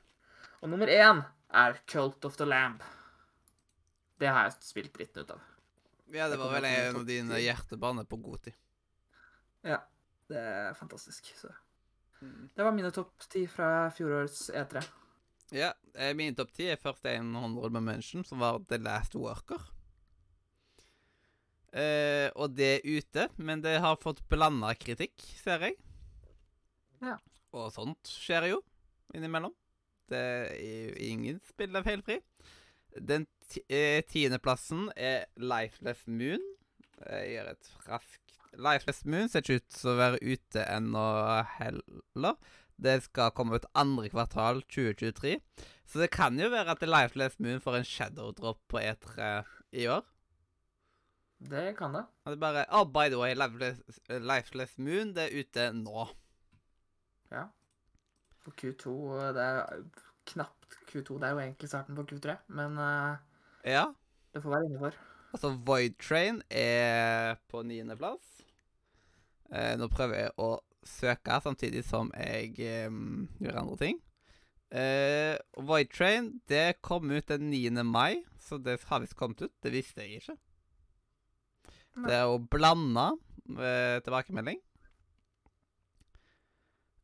Og 0.62 0.70
nummer 0.70 0.88
én 0.88 1.24
er 1.50 1.82
Cult 1.88 2.26
of 2.26 2.38
the 2.38 2.46
Lamb. 2.46 2.84
Det 4.20 4.30
har 4.30 4.46
jeg 4.46 4.62
spilt 4.62 4.94
dritten 4.96 5.26
ut 5.26 5.34
av. 5.34 5.42
Ja, 6.14 6.28
det 6.30 6.38
var 6.38 6.52
vel 6.54 6.68
en 6.70 7.00
av 7.00 7.06
dine 7.08 7.40
hjertebaner 7.42 8.06
på 8.06 8.20
god 8.22 8.44
tid. 8.46 8.58
Ja, 9.66 9.80
det 10.30 10.42
er 10.42 10.76
fantastisk. 10.78 11.32
Så. 11.40 11.50
Det 12.54 12.66
var 12.66 12.76
mine 12.76 12.92
topp 12.94 13.26
ti 13.32 13.48
fra 13.50 13.90
fjorårets 13.96 14.50
E 14.54 14.62
E3. 14.62 14.84
Ja, 15.54 15.72
eh, 15.94 16.14
min 16.18 16.36
topp 16.38 16.54
ti 16.54 16.68
er 16.70 16.82
først 16.82 17.06
en 17.10 17.34
honorable 17.36 17.82
mention, 17.82 18.24
som 18.26 18.42
var 18.42 18.62
The 18.70 18.78
Last 18.82 19.18
Worker. 19.18 19.62
Eh, 21.74 22.30
og 22.38 22.54
det 22.54 22.70
er 22.76 22.86
ute, 22.86 23.28
men 23.42 23.62
det 23.66 23.80
har 23.82 23.98
fått 24.02 24.22
blanda 24.30 24.76
kritikk, 24.78 25.18
ser 25.42 25.66
jeg. 25.66 25.80
Ja. 27.02 27.18
Og 27.58 27.72
sånt 27.74 28.10
skjer 28.10 28.52
jo 28.52 28.62
innimellom. 29.18 29.54
Det 30.10 30.22
er 30.22 30.92
jo 30.92 30.98
ingen 31.10 31.42
spill 31.48 31.74
er 31.78 31.86
feilfri. 31.86 32.20
Den 33.00 33.28
eh, 33.68 34.04
tiendeplassen 34.06 34.90
er 34.96 35.26
Lifeless 35.38 36.06
Moon. 36.08 36.44
Jeg 37.04 37.32
gjør 37.34 37.54
et 37.54 37.72
raskt 37.90 38.24
Lifeless 38.54 39.06
Moon 39.06 39.30
ser 39.30 39.42
ikke 39.42 39.62
ut 39.62 39.70
til 39.74 39.92
å 39.92 39.98
være 39.98 40.20
ute 40.22 40.66
ennå 40.70 41.06
heller. 41.58 42.38
Det 42.84 42.98
skal 43.06 43.34
komme 43.38 43.58
ut 43.58 43.70
andre 43.78 44.10
kvartal 44.12 44.62
2023. 44.68 45.38
Så 45.90 46.02
det 46.02 46.12
kan 46.14 46.38
jo 46.40 46.52
være 46.54 46.76
at 46.76 46.86
Lifeless 46.86 47.40
Moon 47.42 47.62
får 47.64 47.80
en 47.80 47.88
shadow 47.88 48.34
drop 48.36 48.62
på 48.72 48.82
E3 48.82 49.30
i 49.84 49.88
år. 49.92 50.06
Det 51.44 51.74
kan 51.78 51.96
det. 51.98 52.06
Og 52.24 52.32
det 52.32 52.38
er 52.38 52.44
bare 52.46 52.66
Oh, 52.72 52.86
by 52.88 53.10
the 53.12 53.20
way, 53.20 53.34
Lifeless, 53.36 54.00
Lifeless 54.10 54.78
Moon, 54.78 55.14
det 55.16 55.28
er 55.28 55.42
ute 55.42 55.68
nå. 55.76 56.08
Ja. 57.34 57.50
For 58.44 58.56
Q2 58.60 58.94
Det 59.36 59.44
er 59.44 59.84
knapt 60.32 60.78
Q2. 60.90 61.18
Det 61.20 61.28
er 61.28 61.34
jo 61.36 61.42
egentlig 61.44 61.70
starten 61.72 61.98
på 61.98 62.06
Q3, 62.12 62.38
men 62.60 62.78
eh, 62.78 63.18
Ja. 63.74 63.86
det 64.34 64.44
får 64.44 64.50
være 64.56 64.70
innafor. 64.70 64.98
Altså, 65.34 65.50
Void 65.66 65.96
Train 66.00 66.42
er 66.50 67.36
på 67.50 67.64
niendeplass. 67.66 68.44
Eh, 69.54 69.74
nå 69.78 69.88
prøver 69.90 70.20
jeg 70.24 70.34
å 70.42 70.52
søke 70.86 71.40
samtidig 71.42 71.84
som 71.88 72.12
jeg 72.18 72.54
eh, 72.60 72.90
gjør 73.42 73.62
andre 73.64 73.78
ting. 73.82 74.02
Eh, 74.74 75.38
Void 75.58 75.90
Train 75.94 76.32
det 76.50 76.82
kom 76.82 77.12
ut 77.12 77.28
den 77.30 77.50
9. 77.52 77.84
mai, 77.86 78.24
så 78.42 78.58
det 78.62 78.80
har 78.90 79.02
visst 79.04 79.18
kommet 79.18 79.42
ut. 79.42 79.54
Det 79.64 79.72
visste 79.74 80.02
jeg 80.06 80.22
ikke. 80.22 80.38
Nei. 81.96 82.08
Det 82.10 82.16
er 82.18 82.24
jo 82.26 82.40
blanda 82.50 83.12
eh, 83.58 84.00
tilbakemelding. 84.06 84.62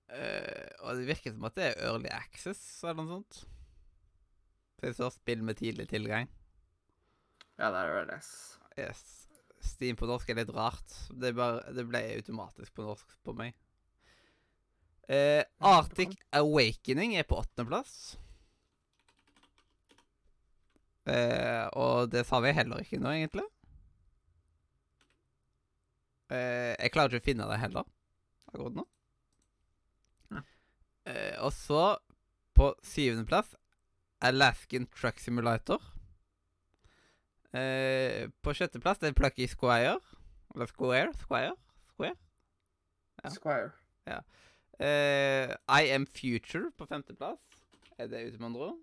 Eh, 0.10 0.70
og 0.82 0.98
det 0.98 1.08
virker 1.10 1.36
som 1.36 1.46
at 1.46 1.58
det 1.58 1.70
er 1.70 1.82
Early 1.86 2.10
Access 2.14 2.62
eller 2.84 3.04
noe 3.04 3.20
sånt. 3.20 3.42
Det 4.80 4.94
står 4.96 5.12
'spill 5.12 5.44
med 5.44 5.60
tidlig 5.60 5.90
tilgang'. 5.92 6.30
Ja, 7.60 7.70
det 7.72 7.80
er 7.80 8.06
det. 8.06 8.14
access. 8.14 8.60
Yes. 8.78 9.28
Steam 9.60 9.96
på 10.00 10.08
norsk 10.08 10.30
er 10.30 10.40
litt 10.40 10.54
rart. 10.56 10.94
Det, 11.12 11.36
bare, 11.36 11.74
det 11.76 11.84
ble 11.88 12.00
automatisk 12.16 12.74
på 12.74 12.86
norsk 12.88 13.18
på 13.24 13.36
meg. 13.36 13.54
Uh, 15.10 15.44
Arctic 15.60 16.16
Awakening 16.32 17.18
er 17.18 17.26
på 17.28 17.36
åttendeplass. 17.42 18.18
Uh, 21.10 21.66
og 21.74 22.12
det 22.14 22.26
sa 22.30 22.40
vi 22.40 22.54
heller 22.54 22.86
ikke 22.86 23.02
nå, 23.02 23.12
egentlig. 23.18 23.48
Uh, 26.30 26.78
jeg 26.78 26.94
klarer 26.94 27.18
ikke 27.18 27.26
å 27.26 27.30
finne 27.32 27.50
det 27.50 27.60
heller 27.60 27.90
akkurat 28.54 28.80
nå. 28.80 28.88
Og 31.40 31.54
så, 31.54 31.98
på 32.56 32.74
syvendeplass, 32.84 33.56
Alaskan 34.22 34.88
Truck 34.88 35.20
Simulator. 35.20 35.82
Eh, 37.54 38.30
på 38.44 38.54
sjetteplass 38.54 39.00
det 39.02 39.10
er 39.10 39.18
Plucky 39.18 39.48
Squire. 39.48 40.00
Eller 40.56 40.66
Square? 40.66 41.14
Squire? 41.14 41.56
Square? 41.94 42.16
Ja. 43.24 43.30
Squire. 43.30 43.72
Eh, 44.80 45.56
I 45.68 45.90
Am 45.92 46.08
Future 46.08 46.72
på 46.78 46.86
femteplass. 46.86 47.40
Er 47.98 48.08
det 48.08 48.28
ute 48.28 48.38
med 48.38 48.46
andre 48.46 48.62
ord? 48.62 48.78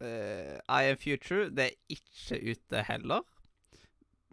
Eh, 0.00 0.58
I 0.68 0.90
Am 0.90 0.96
Future 0.96 1.50
det 1.50 1.64
er 1.64 1.70
ikke 1.88 2.50
ute 2.50 2.82
heller. 2.82 3.20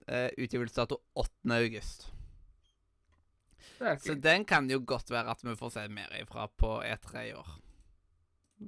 Uh, 0.07 0.29
Utgivelsesdato 0.37 1.01
8. 1.15 1.29
august. 1.51 2.14
Så 3.99 4.15
den 4.15 4.45
kan 4.47 4.69
jo 4.71 4.79
godt 4.87 5.11
være 5.11 5.33
at 5.33 5.43
vi 5.43 5.55
får 5.59 5.73
se 5.75 5.87
mer 5.91 6.13
ifra 6.21 6.47
på 6.47 6.77
E3 6.83 7.25
i 7.29 7.33
år. 7.35 7.49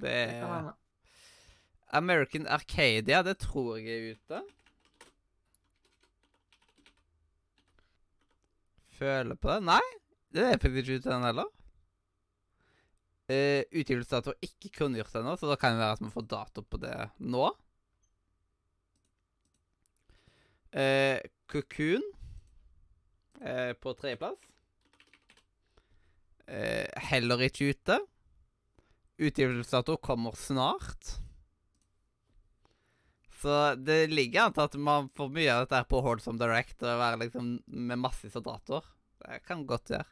Det 0.02 0.12
er. 0.12 0.72
American 1.96 2.46
Arcadia, 2.46 3.22
det 3.22 3.38
tror 3.38 3.76
jeg 3.76 3.88
er 3.88 4.10
ute. 4.12 4.42
Føler 8.98 9.38
på 9.38 9.52
det. 9.52 9.62
Nei, 9.64 9.84
det 10.34 10.44
er 10.44 10.58
faktisk 10.58 10.82
ikke 10.82 10.98
ute 11.00 11.14
den 11.14 11.24
heller. 11.28 11.48
Uh, 13.28 13.62
Utgivelsesdato 13.76 14.32
ikke 14.40 14.72
kunngjort 14.78 15.16
ennå, 15.20 15.34
så 15.36 15.50
da 15.50 15.56
kan 15.60 15.76
det 15.76 15.82
være 15.82 15.96
at 15.98 16.04
vi 16.04 16.12
får 16.12 16.28
dato 16.28 16.64
på 16.64 16.80
det 16.80 16.94
nå. 17.20 17.48
Uh, 20.72 21.18
Cocoon 21.48 22.04
uh, 23.40 23.72
på 23.80 23.92
tredjeplass. 24.00 24.48
Eh, 26.48 26.88
heller 27.10 27.42
ikke 27.44 27.70
ute. 27.74 27.98
Utgivelsesdato 29.18 29.96
kommer 30.00 30.36
snart. 30.38 31.16
Så 33.38 33.74
det 33.78 34.08
ligger 34.10 34.48
an 34.48 34.54
til 34.56 34.64
at 34.66 34.76
man 34.82 35.10
får 35.14 35.28
mye 35.34 35.52
av 35.54 35.66
dette 35.66 35.84
på 35.90 36.00
Holdsom 36.02 36.38
Direct 36.40 36.82
og 36.82 36.98
være 37.02 37.20
liksom 37.26 37.50
med 37.66 38.00
massevis 38.02 38.38
av 38.40 38.46
datoer. 38.48 38.86
Det 39.22 39.40
kan 39.46 39.66
godt 39.68 39.92
gjøre. 39.94 40.08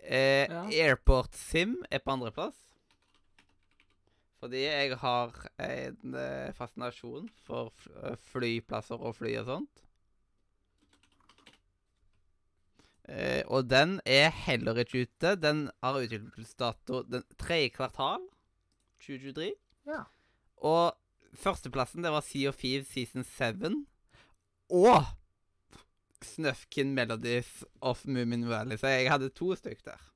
Eh, 0.00 0.46
Ja. 0.50 0.64
Airport 0.70 1.34
Sim 1.34 1.78
er 1.90 1.98
på 2.02 2.12
andreplass. 2.14 2.56
Fordi 4.40 4.62
jeg 4.64 4.94
har 4.96 5.34
en 5.60 6.14
eh, 6.16 6.52
fascinasjon 6.56 7.26
for 7.44 7.72
flyplasser 8.32 8.96
og 9.00 9.18
fly 9.18 9.34
og 9.42 9.46
sånt. 9.50 9.82
Eh, 13.10 13.42
og 13.50 13.66
den 13.66 13.98
er 14.06 14.30
heller 14.46 14.78
ikke 14.78 15.04
ute. 15.06 15.34
Den 15.42 15.66
har 15.82 15.98
utviklingsdato 15.98 17.02
den 17.10 17.24
tredje 17.40 17.72
kvartal 17.74 18.22
2023. 19.02 19.52
Ja. 19.90 20.04
Og 20.62 20.94
førsteplassen, 21.34 22.04
det 22.04 22.12
var 22.14 22.22
Sea 22.22 22.52
of 22.52 22.60
Thieves 22.60 22.92
Season 22.94 23.24
7. 23.26 23.80
Og 24.70 25.02
Snøfkin 26.22 26.94
Melodies 26.94 27.64
of 27.80 28.04
Moomin 28.06 28.48
Valley. 28.48 28.78
Så 28.78 28.92
jeg 28.92 29.10
hadde 29.10 29.32
to 29.34 29.54
stykk 29.56 29.82
der. 29.84 30.06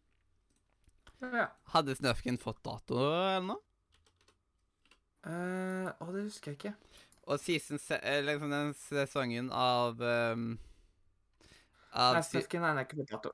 Ja. 1.25 1.47
Hadde 1.73 1.97
Snøfkin 1.97 2.39
fått 2.39 2.61
dato 2.67 3.01
ennå? 3.39 3.57
Uh, 5.25 5.89
Å, 5.89 6.11
det 6.13 6.27
husker 6.27 6.53
jeg 6.53 6.59
ikke. 6.59 6.75
Og 7.25 7.41
season 7.41 7.81
liksom 8.27 8.51
den 8.53 8.75
sesongen 8.77 9.49
av 9.49 10.03
um, 10.05 10.59
av 11.95 12.15
Nei, 12.19 12.23
se- 12.27 12.39
er 13.05 13.11
dato. 13.11 13.33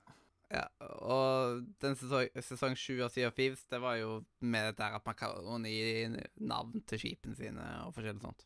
Ja, 0.50 0.64
og 1.06 1.60
den 1.80 1.94
sesong, 1.96 2.28
sesong 2.42 2.74
7 2.76 3.00
av 3.06 3.10
Sea 3.14 3.28
of 3.30 3.34
Thieves, 3.36 3.62
det 3.70 3.78
var 3.80 3.96
jo 4.00 4.24
med 4.42 4.66
dette 4.72 4.82
der 4.82 4.96
at 4.98 5.04
man 5.06 5.14
kan 5.14 5.64
gi 5.64 6.08
navn 6.42 6.82
til 6.90 6.98
skipene 6.98 7.36
sine 7.38 7.66
og 7.86 7.94
forskjellig 7.94 8.24
sånt. 8.24 8.42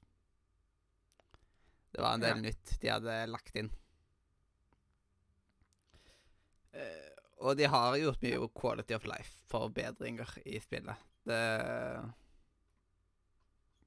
Det 1.95 2.03
var 2.03 2.15
en 2.19 2.21
del 2.27 2.37
Ja. 2.37 2.43
nytt 2.43 2.75
de 2.83 2.89
hadde 2.93 3.17
lagt 3.31 3.57
inn. 3.57 3.71
Eh, 6.75 7.11
og 7.41 7.57
de 7.57 7.69
har 7.71 7.97
gjort 8.01 8.23
mye 8.25 8.49
quality 8.59 8.95
of 8.97 9.05
life-forbedringer 9.07 10.39
i 10.45 10.59
spillet. 10.61 10.97
Det 11.25 11.41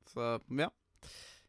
Så, 0.07 0.39
ja. 0.57 0.69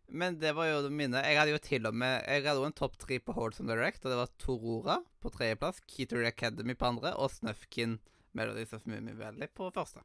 Men 0.08 0.38
det 0.40 0.54
var 0.56 0.66
jo 0.70 0.88
mine. 0.88 1.20
Jeg 1.20 1.36
hadde 1.36 1.52
jo 1.52 1.60
til 1.60 1.86
og 1.86 1.96
med 1.96 2.22
Jeg 2.24 2.44
hadde 2.46 2.60
jo 2.62 2.68
en 2.68 2.76
topp 2.76 2.96
tre 3.00 3.18
på 3.20 3.34
Holdsome 3.36 3.68
Direct, 3.68 4.04
og 4.04 4.12
det 4.12 4.20
var 4.20 4.30
Torora 4.40 5.00
på 5.20 5.32
tredjeplass, 5.34 5.82
Keetery 5.86 6.24
Academy 6.30 6.76
på 6.78 6.88
andre, 6.88 7.12
og 7.16 7.30
Snufkin 7.30 7.98
Melodies 8.32 8.72
of 8.72 8.86
Mummy 8.86 9.12
Valley 9.18 9.50
på 9.52 9.68
første. 9.74 10.00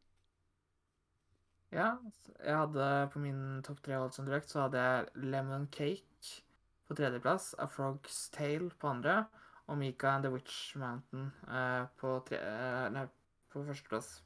Ja, 1.74 1.96
jeg 2.44 2.58
hadde 2.58 2.90
på 3.14 3.20
min 3.24 3.64
topp 3.66 3.80
tre 3.86 3.96
Holdsome 3.98 4.30
Direct, 4.30 4.52
så 4.52 4.66
hadde 4.66 4.84
jeg 4.84 5.24
Lemon 5.32 5.70
Cake 5.72 6.44
på 6.88 7.00
tredjeplass, 7.00 7.54
A 7.58 7.66
Frog's 7.72 8.28
Tale 8.36 8.70
på 8.80 8.92
andre, 8.92 9.24
og 9.68 9.78
Mika 9.80 10.12
and 10.12 10.28
the 10.28 10.32
Witch 10.34 10.76
Mountain 10.78 11.32
eh, 11.48 11.88
på, 11.98 12.20
tre, 12.28 12.44
eh, 12.44 12.86
nei, 12.94 13.08
på 13.50 13.64
førsteplass. 13.64 14.18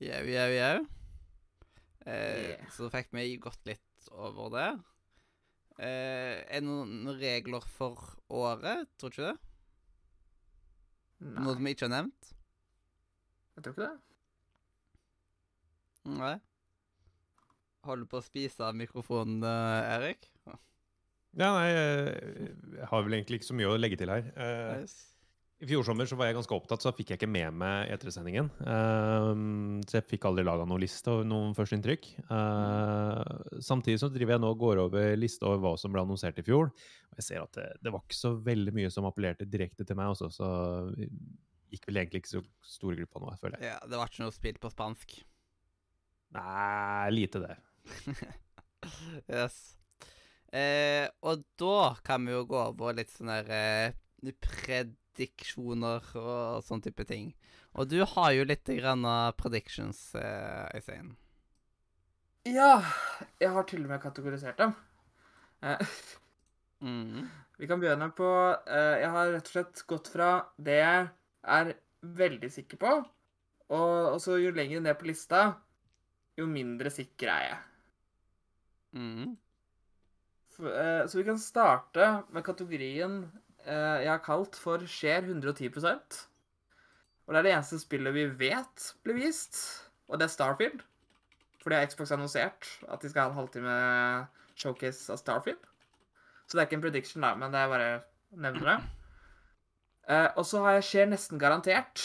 Jau, 0.00 0.24
jau, 0.30 0.50
jau. 0.56 1.01
Eh, 2.06 2.42
Yeah. 2.42 2.70
Så 2.74 2.88
fikk 2.90 3.12
vi 3.14 3.36
gått 3.38 3.60
litt 3.68 4.08
over 4.10 4.50
det. 4.50 4.68
Eh, 5.78 6.42
er 6.48 6.60
det 6.60 6.66
noen 6.66 7.06
regler 7.20 7.62
for 7.76 8.00
året? 8.28 8.88
Tror 8.98 9.10
du 9.10 9.16
ikke 9.20 9.28
det? 9.32 9.38
Noe 11.22 11.44
Nei, 11.44 11.54
som 11.54 11.64
vi 11.68 11.74
ikke 11.76 11.86
har 11.86 11.94
nevnt? 12.02 12.32
jeg 13.54 13.62
tror 13.64 13.72
ikke 13.76 13.86
det. 13.86 14.00
Nei. 16.18 16.34
Holder 17.86 18.06
på 18.10 18.18
å 18.18 18.24
spise 18.26 18.62
av 18.66 18.74
mikrofonen, 18.78 19.42
eh, 19.46 19.92
Erik? 19.96 20.28
Ja, 21.32 21.48
nei, 21.54 21.68
eh, 21.70 22.50
jeg 22.76 22.88
har 22.90 23.02
vel 23.06 23.14
egentlig 23.16 23.38
ikke 23.40 23.48
så 23.48 23.54
mye 23.56 23.70
å 23.72 23.78
legge 23.80 23.96
til 24.02 24.10
her. 24.12 24.26
Eh, 24.36 24.80
Nice. 24.82 25.11
I 25.62 25.66
fjor 25.70 25.84
sommer 25.86 26.08
så 26.10 26.16
var 26.18 26.26
jeg 26.26 26.34
ganske 26.34 26.56
opptatt, 26.56 26.82
så 26.82 26.90
fikk 26.90 27.12
jeg 27.12 27.20
ikke 27.20 27.30
med 27.30 27.54
meg 27.54 27.92
E3-sendingen. 27.94 28.48
Um, 28.66 29.76
så 29.86 30.00
jeg 30.00 30.08
fikk 30.10 30.24
aldri 30.26 30.42
laga 30.42 30.64
noen 30.66 30.82
liste 30.82 31.12
over 31.12 31.28
noen 31.28 31.52
førsteinntrykk. 31.54 32.08
Uh, 32.26 33.60
samtidig 33.62 34.00
så 34.02 34.08
driver 34.10 34.34
jeg 34.34 34.42
nå 34.42 34.48
og 34.50 34.58
går 34.58 34.80
over 34.82 35.12
lista 35.14 35.46
over 35.46 35.60
hva 35.62 35.70
som 35.78 35.94
ble 35.94 36.02
annonsert 36.02 36.40
i 36.42 36.44
fjor. 36.48 36.72
Og 37.12 37.20
jeg 37.20 37.26
ser 37.28 37.44
at 37.44 37.54
det, 37.54 37.66
det 37.78 37.92
var 37.94 38.02
ikke 38.02 38.18
så 38.18 38.32
veldig 38.42 38.74
mye 38.74 38.90
som 38.90 39.06
appellerte 39.06 39.46
direkte 39.46 39.86
til 39.86 40.00
meg 40.00 40.10
også, 40.16 40.32
så 40.34 40.48
gikk 41.70 41.86
vel 41.86 42.00
egentlig 42.02 42.24
ikke 42.24 42.32
så 42.32 42.42
stor 42.72 42.96
glipp 42.98 43.20
av 43.20 43.24
noe, 43.28 43.36
føler 43.38 43.60
jeg. 43.60 43.70
Ja, 43.70 43.76
det 43.86 44.00
var 44.00 44.10
ikke 44.10 44.24
noe 44.24 44.34
spill 44.34 44.58
på 44.64 44.70
spansk. 44.72 45.14
Nei, 46.34 47.12
lite 47.14 47.44
det. 47.44 47.54
yes. 49.38 49.60
Eh, 50.50 51.06
og 51.22 51.46
da 51.62 51.94
kan 52.02 52.26
vi 52.26 52.34
jo 52.34 52.42
gå 52.50 52.58
over 52.64 52.98
litt 52.98 53.14
sånn 53.14 53.30
der, 53.30 53.54
eh, 53.54 53.94
prediksjoner 55.12 56.04
og 56.16 56.64
sånn 56.64 56.82
type 56.82 57.04
ting. 57.08 57.32
Og 57.76 57.88
du 57.88 58.02
har 58.04 58.32
jo 58.32 58.44
litt 58.44 58.68
grann 58.68 59.04
predictions, 59.36 60.14
eh, 60.14 60.68
Øystein. 60.76 61.14
Ja, 62.44 62.82
jeg 63.40 63.50
har 63.54 63.64
til 63.64 63.84
og 63.84 63.92
med 63.92 64.02
kategorisert 64.02 64.58
dem. 64.58 64.74
Eh, 65.62 65.78
Mm. 66.82 67.28
Vi 67.58 67.66
kan 67.70 67.78
begynne 67.78 68.08
på 68.10 68.26
eh, 68.66 68.96
Jeg 68.98 69.10
har 69.14 69.28
rett 69.30 69.46
og 69.46 69.54
slett 69.54 69.82
gått 69.86 70.08
fra 70.10 70.30
det 70.58 70.80
jeg 70.80 71.04
er 71.54 71.68
veldig 72.02 72.48
sikker 72.50 72.80
på, 72.82 72.94
og, 73.70 74.16
så 74.18 74.40
jo 74.42 74.50
lenger 74.50 74.82
ned 74.82 74.96
på 74.98 75.06
lista, 75.06 75.52
jo 76.34 76.48
mindre 76.50 76.90
sikker 76.90 77.30
er 77.30 77.44
jeg. 77.46 77.60
Mm. 78.98 79.28
Så 80.50 81.14
vi 81.14 81.24
kan 81.26 81.38
starte 81.38 82.08
med 82.34 82.44
kategorien 82.44 83.20
jeg 83.66 84.10
har 84.10 84.22
kalt 84.24 84.56
for 84.58 84.82
skjer 84.90 85.28
110% 85.28 86.16
Og 87.26 87.34
det 87.34 87.38
er 87.38 87.46
det 87.46 87.52
eneste 87.54 87.78
spillet 87.78 88.16
vi 88.16 88.24
vet 88.40 88.86
blir 89.04 89.20
vist, 89.20 89.58
og 90.08 90.18
det 90.18 90.26
er 90.26 90.32
Starfield. 90.32 90.80
Fordi 91.62 91.78
Xbox 91.86 92.10
har 92.10 92.18
annonsert 92.18 92.70
at 92.90 93.02
de 93.02 93.10
skal 93.10 93.22
ha 93.22 93.30
en 93.30 93.38
halvtime 93.38 93.76
showcase 94.58 95.12
av 95.12 95.20
Starfield. 95.20 95.62
Så 96.46 96.56
det 96.56 96.62
er 96.62 96.68
ikke 96.68 96.80
en 96.80 96.84
prediction, 96.84 97.22
da, 97.22 97.36
men 97.38 97.54
det 97.54 97.60
er 97.60 97.70
bare 97.70 97.90
å 97.94 98.40
nevne 98.42 98.66
det. 98.66 98.78
Eh, 100.10 100.28
og 100.36 100.46
så 100.48 100.64
har 100.64 100.78
jeg 100.78 100.88
skjer 100.88 101.12
nesten 101.12 101.40
garantert. 101.40 102.02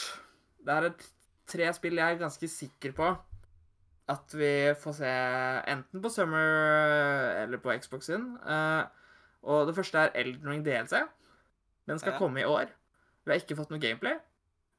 Det 0.62 0.76
er 0.76 0.91
et, 0.91 1.08
tre 1.50 1.72
spill 1.76 1.98
jeg 1.98 2.15
er 2.15 2.22
ganske 2.22 2.50
sikker 2.52 2.93
på 2.98 3.10
at 4.08 4.36
vi 4.39 4.52
får 4.80 4.93
se 5.02 5.13
enten 5.74 6.04
på 6.04 6.12
Summer 6.12 7.41
eller 7.41 7.60
på 7.60 7.74
Xbox 7.82 8.08
sin. 8.08 8.30
Eh, 8.39 8.84
og 9.48 9.67
det 9.67 9.76
første 9.76 10.06
er 10.06 10.15
Elden 10.22 10.50
Ring 10.52 10.63
DLC. 10.65 11.02
Den 11.88 12.00
skal 12.00 12.13
Ja. 12.13 12.17
komme 12.19 12.41
i 12.41 12.45
år. 12.45 12.67
Vi 13.26 13.32
har 13.32 13.39
ikke 13.39 13.56
fått 13.58 13.69
noe 13.71 13.80
gameplay. 13.80 14.17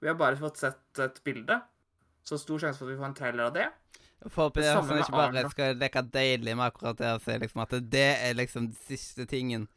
Vi 0.01 0.07
har 0.09 0.15
bare 0.15 0.37
fått 0.37 0.57
sett 0.61 0.99
et 0.99 1.23
bilde. 1.25 1.61
Så 2.25 2.39
stor 2.39 2.59
sjanse 2.59 2.79
for 2.79 2.87
at 2.87 2.93
vi 2.95 2.99
får 3.01 3.07
en 3.07 3.15
trailer 3.15 3.45
av 3.49 3.55
det. 3.55 3.69
Forhåpentligvis 4.29 4.75
sånn 4.75 4.99
ikke 5.01 5.13
bare 5.15 5.29
Arne. 5.39 5.51
skal 5.51 5.75
leke 5.79 6.03
deilig 6.11 6.57
med 6.57 6.73
akkurat 6.73 6.97
det 6.99 7.07
å 7.15 7.21
si 7.23 7.39
liksom 7.39 7.63
at 7.63 7.71
det 7.91 8.09
er 8.29 8.35
liksom 8.35 8.67
den 8.67 8.75
siste 8.75 9.27
tingen. 9.27 9.69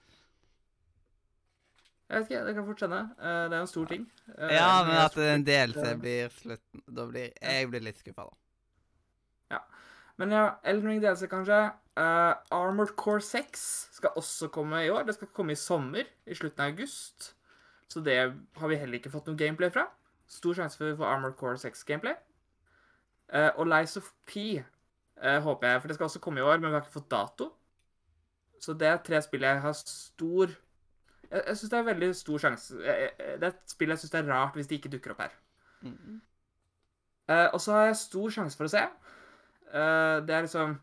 Jeg 2.09 2.19
vet 2.25 2.31
ikke, 2.31 2.45
det 2.45 2.55
kan 2.57 2.65
fort 2.67 2.81
hende. 2.83 3.01
Eh, 3.21 3.43
det 3.49 3.55
er 3.55 3.61
en 3.61 3.67
stor 3.71 3.85
ting. 3.87 4.05
Eh, 4.37 4.49
Ja, 4.57 4.83
men 4.83 4.95
at 4.97 5.15
en 5.17 5.43
DLC 5.45 5.77
eh, 5.87 5.95
blir 5.95 6.29
slutten 6.29 6.81
Da 6.93 7.05
blir 7.07 7.31
jeg 7.41 7.69
blir 7.69 7.79
litt 7.85 7.97
skuffa, 8.01 8.25
da. 8.27 9.59
Men 10.21 10.33
ja, 10.35 10.41
Elden 10.69 10.91
Ring 10.91 11.01
DLC 11.01 11.25
kanskje. 11.31 11.57
Uh, 11.97 12.37
Armored 12.55 12.93
Core 12.95 13.21
6 13.25 13.61
skal 13.97 14.13
også 14.15 14.47
komme 14.53 14.83
i 14.85 14.89
år. 14.93 15.03
Det 15.07 15.15
skal 15.17 15.31
komme 15.35 15.55
i 15.55 15.59
sommer, 15.59 16.05
i 16.29 16.37
slutten 16.37 16.61
av 16.63 16.71
august. 16.75 17.31
Så 17.91 17.99
det 18.05 18.15
har 18.21 18.69
vi 18.71 18.77
heller 18.79 18.99
ikke 19.01 19.11
fått 19.11 19.27
noe 19.27 19.39
gameplay 19.39 19.71
fra. 19.73 19.87
Stor 20.31 20.55
sjanse 20.55 20.77
for 20.79 20.93
å 20.93 20.99
få 21.01 21.07
Armored 21.09 21.35
Core 21.39 21.57
6 21.59 21.81
gameplay. 21.89 22.15
Uh, 23.33 23.49
og 23.57 23.65
Lies 23.71 23.97
of 23.99 24.11
P 24.29 24.61
uh, 24.61 25.39
håper 25.43 25.73
jeg, 25.73 25.81
for 25.81 25.91
det 25.91 25.97
skal 25.97 26.07
også 26.11 26.21
komme 26.23 26.39
i 26.41 26.45
år, 26.45 26.59
men 26.61 26.69
vi 26.69 26.77
har 26.77 26.85
ikke 26.85 26.99
fått 26.99 27.11
dato. 27.11 27.49
Så 28.61 28.75
det 28.77 28.87
er 28.87 29.01
tre 29.03 29.19
spill 29.25 29.41
jeg 29.47 29.61
har 29.63 29.73
stor 29.73 30.51
Jeg, 31.31 31.39
jeg 31.47 31.55
syns 31.57 31.69
det 31.71 31.77
er 31.79 31.85
veldig 31.87 32.09
stor 32.13 32.41
sjanse 32.43 32.75
jeg- 32.83 32.99
jeg- 33.17 33.39
Det 33.39 33.47
er 33.47 33.53
et 33.55 33.71
spill 33.71 33.89
jeg 33.89 33.97
syns 33.97 34.11
det 34.11 34.19
er 34.19 34.27
rart 34.29 34.53
hvis 34.53 34.67
de 34.69 34.77
ikke 34.77 34.91
dukker 34.93 35.11
opp 35.15 35.21
her. 35.23 35.31
Mm. 35.81 36.19
Uh, 37.31 37.47
og 37.53 37.61
så 37.63 37.71
har 37.73 37.85
jeg 37.87 37.95
stor 37.95 38.29
sjanse 38.29 38.57
for 38.59 38.67
å 38.67 38.73
se. 38.73 38.83
Eh, 39.71 40.17
det 40.27 40.35
er 40.35 40.41
liksom 40.43 40.73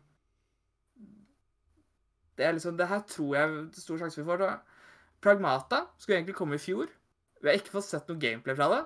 Det 2.37 2.45
er 2.45 2.55
liksom 2.55 2.77
Det 2.77 2.87
her 2.87 3.01
tror 3.05 3.35
jeg 3.35 3.49
det 3.49 3.77
er 3.77 3.81
stor 3.81 3.97
sjanse 3.97 4.21
vi 4.21 4.25
får. 4.25 4.37
Da. 4.37 4.53
Pragmata 5.21 5.83
skulle 5.97 6.17
egentlig 6.17 6.35
komme 6.35 6.55
i 6.55 6.63
fjor. 6.63 6.87
Vi 7.41 7.47
har 7.49 7.59
ikke 7.59 7.75
fått 7.75 7.87
sett 7.87 8.07
noe 8.09 8.19
gameplay 8.19 8.55
fra 8.55 8.69
det. 8.73 8.83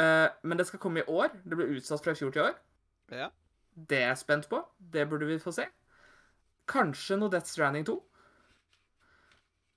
Eh, 0.00 0.28
men 0.42 0.58
det 0.58 0.66
skal 0.66 0.80
komme 0.82 1.02
i 1.02 1.08
år. 1.10 1.34
Det 1.44 1.58
ble 1.58 1.70
utsatt 1.76 2.02
fra 2.04 2.14
i 2.14 2.18
fjor 2.18 2.30
til 2.30 2.42
i 2.42 2.46
år. 2.48 2.58
Ja. 3.10 3.28
Det 3.74 3.98
er 3.98 4.08
jeg 4.12 4.22
spent 4.22 4.48
på. 4.48 4.62
Det 4.78 5.08
burde 5.10 5.26
vi 5.26 5.38
få 5.42 5.52
se. 5.52 5.66
Kanskje 6.70 7.18
noe 7.18 7.30
Death 7.30 7.50
Stranding 7.50 7.86
2. 7.86 7.98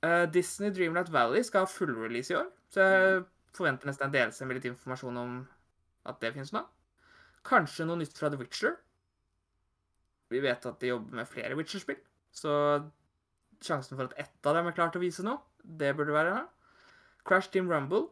Eh, 0.05 0.25
Disney 0.33 0.69
Dreamlight 0.71 1.11
Valley 1.11 1.43
skal 1.43 1.65
ha 1.65 1.69
fullrelease 1.71 2.33
i 2.33 2.37
år, 2.37 2.49
så 2.69 2.81
jeg 2.85 3.23
forventer 3.57 3.89
nesten 3.89 4.07
en 4.07 4.13
delelse 4.13 4.45
med 4.45 4.59
litt 4.59 4.67
informasjon 4.69 5.17
om 5.17 5.37
at 6.05 6.19
det 6.21 6.35
finnes 6.35 6.53
nå. 6.53 6.61
Kanskje 7.47 7.87
noe 7.87 7.97
nytt 7.97 8.17
fra 8.17 8.29
The 8.29 8.37
Witcher. 8.37 8.77
Vi 10.31 10.41
vet 10.43 10.65
at 10.65 10.79
de 10.81 10.91
jobber 10.91 11.21
med 11.21 11.29
flere 11.29 11.55
Witcher-spill, 11.57 11.99
så 12.35 12.53
sjansen 13.63 13.97
for 13.97 14.09
at 14.09 14.17
ett 14.21 14.49
av 14.49 14.57
dem 14.57 14.69
er 14.69 14.75
klart 14.77 14.97
å 14.97 15.01
vise 15.01 15.25
noe, 15.25 15.39
det 15.63 15.93
burde 15.97 16.15
være 16.15 16.35
her. 16.35 16.47
Crash 17.27 17.51
Team 17.51 17.71
Rumble, 17.71 18.07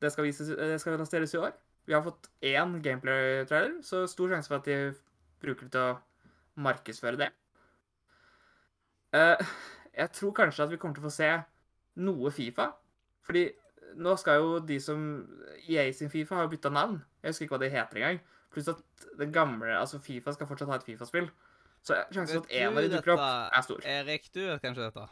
det 0.00 0.12
skal, 0.12 0.28
vises, 0.28 0.52
det 0.52 0.80
skal 0.80 0.98
lanseres 1.00 1.34
i 1.34 1.40
år. 1.40 1.54
Vi 1.86 1.92
har 1.96 2.04
fått 2.04 2.30
én 2.44 2.78
gameplay-trailer, 2.84 3.80
så 3.84 4.04
stor 4.08 4.32
sjanse 4.32 4.52
for 4.52 4.60
at 4.60 4.68
de 4.68 4.94
bruker 5.44 5.68
det 5.68 5.74
til 5.74 5.88
å 5.94 6.62
markedsføre 6.64 7.20
det. 7.20 7.30
Eh, 9.14 9.52
jeg 9.94 10.10
tror 10.16 10.32
kanskje 10.36 10.64
at 10.64 10.72
vi 10.72 10.78
kommer 10.80 10.96
til 10.96 11.04
å 11.04 11.08
få 11.08 11.14
se 11.14 11.30
noe 12.04 12.32
Fifa. 12.34 12.70
Fordi 13.24 13.44
nå 14.00 14.16
skal 14.20 14.40
jo 14.40 14.60
de 14.66 14.78
som 14.82 15.02
EA 15.68 15.86
sin 15.94 16.10
Fifa 16.10 16.38
har 16.38 16.46
jo 16.46 16.54
bytta 16.54 16.72
navn. 16.74 16.98
Jeg 17.22 17.32
husker 17.32 17.46
ikke 17.46 17.56
hva 17.56 17.62
de 17.62 17.72
heter 17.72 18.00
engang. 18.00 18.22
Pluss 18.54 18.70
at 18.70 19.06
den 19.18 19.32
gamle, 19.34 19.70
altså 19.78 20.00
Fifa 20.02 20.34
skal 20.34 20.50
fortsatt 20.50 20.72
ha 20.72 20.78
et 20.80 20.86
Fifa-spill. 20.86 21.28
Så 21.84 21.98
sjansen 22.14 22.40
for 22.40 22.46
at 22.46 22.54
en 22.56 22.72
av 22.72 22.86
de 22.86 22.92
dukker 22.94 23.14
opp, 23.14 23.24
er 23.52 23.66
stor. 23.66 23.82
Erik, 23.96 24.30
du 24.32 24.40
vet 24.46 24.62
kanskje 24.64 24.88
dette? 24.88 25.04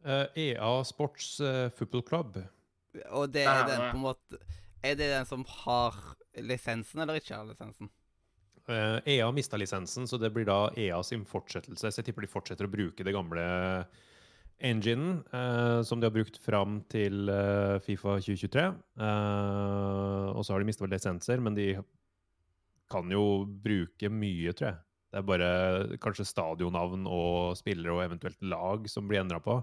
Uh, 0.00 0.26
EA 0.34 0.72
Sports 0.88 1.28
uh, 1.44 1.68
Football 1.76 2.02
Club. 2.08 2.40
Og 3.14 3.30
det 3.30 3.44
er 3.46 3.66
den 3.68 3.84
på 3.92 3.98
en 4.00 4.02
måte 4.02 4.38
Er 4.82 4.96
det 4.98 5.10
den 5.12 5.26
som 5.28 5.44
har 5.46 5.94
lisensen, 6.42 7.02
eller 7.04 7.20
ikke 7.20 7.36
har 7.36 7.46
lisensen? 7.46 7.90
Uh, 8.66 8.98
EA 9.04 9.28
har 9.28 9.34
mista 9.36 9.58
lisensen, 9.60 10.08
så 10.10 10.18
det 10.18 10.32
blir 10.34 10.48
da 10.48 10.72
EA 10.78 10.98
sin 11.06 11.22
fortsettelse. 11.28 11.90
Så 11.90 12.00
jeg 12.00 12.10
tipper 12.10 12.26
de 12.26 12.32
fortsetter 12.32 12.66
å 12.66 12.72
bruke 12.72 13.06
det 13.06 13.14
gamle 13.14 13.44
enginen 14.60 15.22
uh, 15.32 15.80
som 15.86 16.00
de 16.00 16.08
har 16.08 16.14
brukt 16.14 16.36
fram 16.42 16.80
til 16.92 17.30
uh, 17.32 17.78
Fifa 17.84 18.18
2023. 18.20 18.66
Uh, 19.00 20.28
og 20.34 20.44
så 20.44 20.54
har 20.54 20.62
de 20.62 20.68
mista 20.68 20.88
lisenser, 20.88 21.40
men 21.42 21.56
de 21.56 21.72
kan 22.90 23.10
jo 23.12 23.44
bruke 23.46 24.10
mye, 24.12 24.52
tror 24.52 24.72
jeg. 24.72 24.80
Det 25.10 25.18
er 25.18 25.26
bare 25.26 25.50
kanskje 26.02 26.26
stadionnavn 26.28 27.06
og 27.10 27.56
spillere 27.58 27.96
og 27.96 28.04
eventuelt 28.04 28.40
lag 28.46 28.86
som 28.90 29.08
blir 29.10 29.20
endra 29.24 29.40
på. 29.42 29.56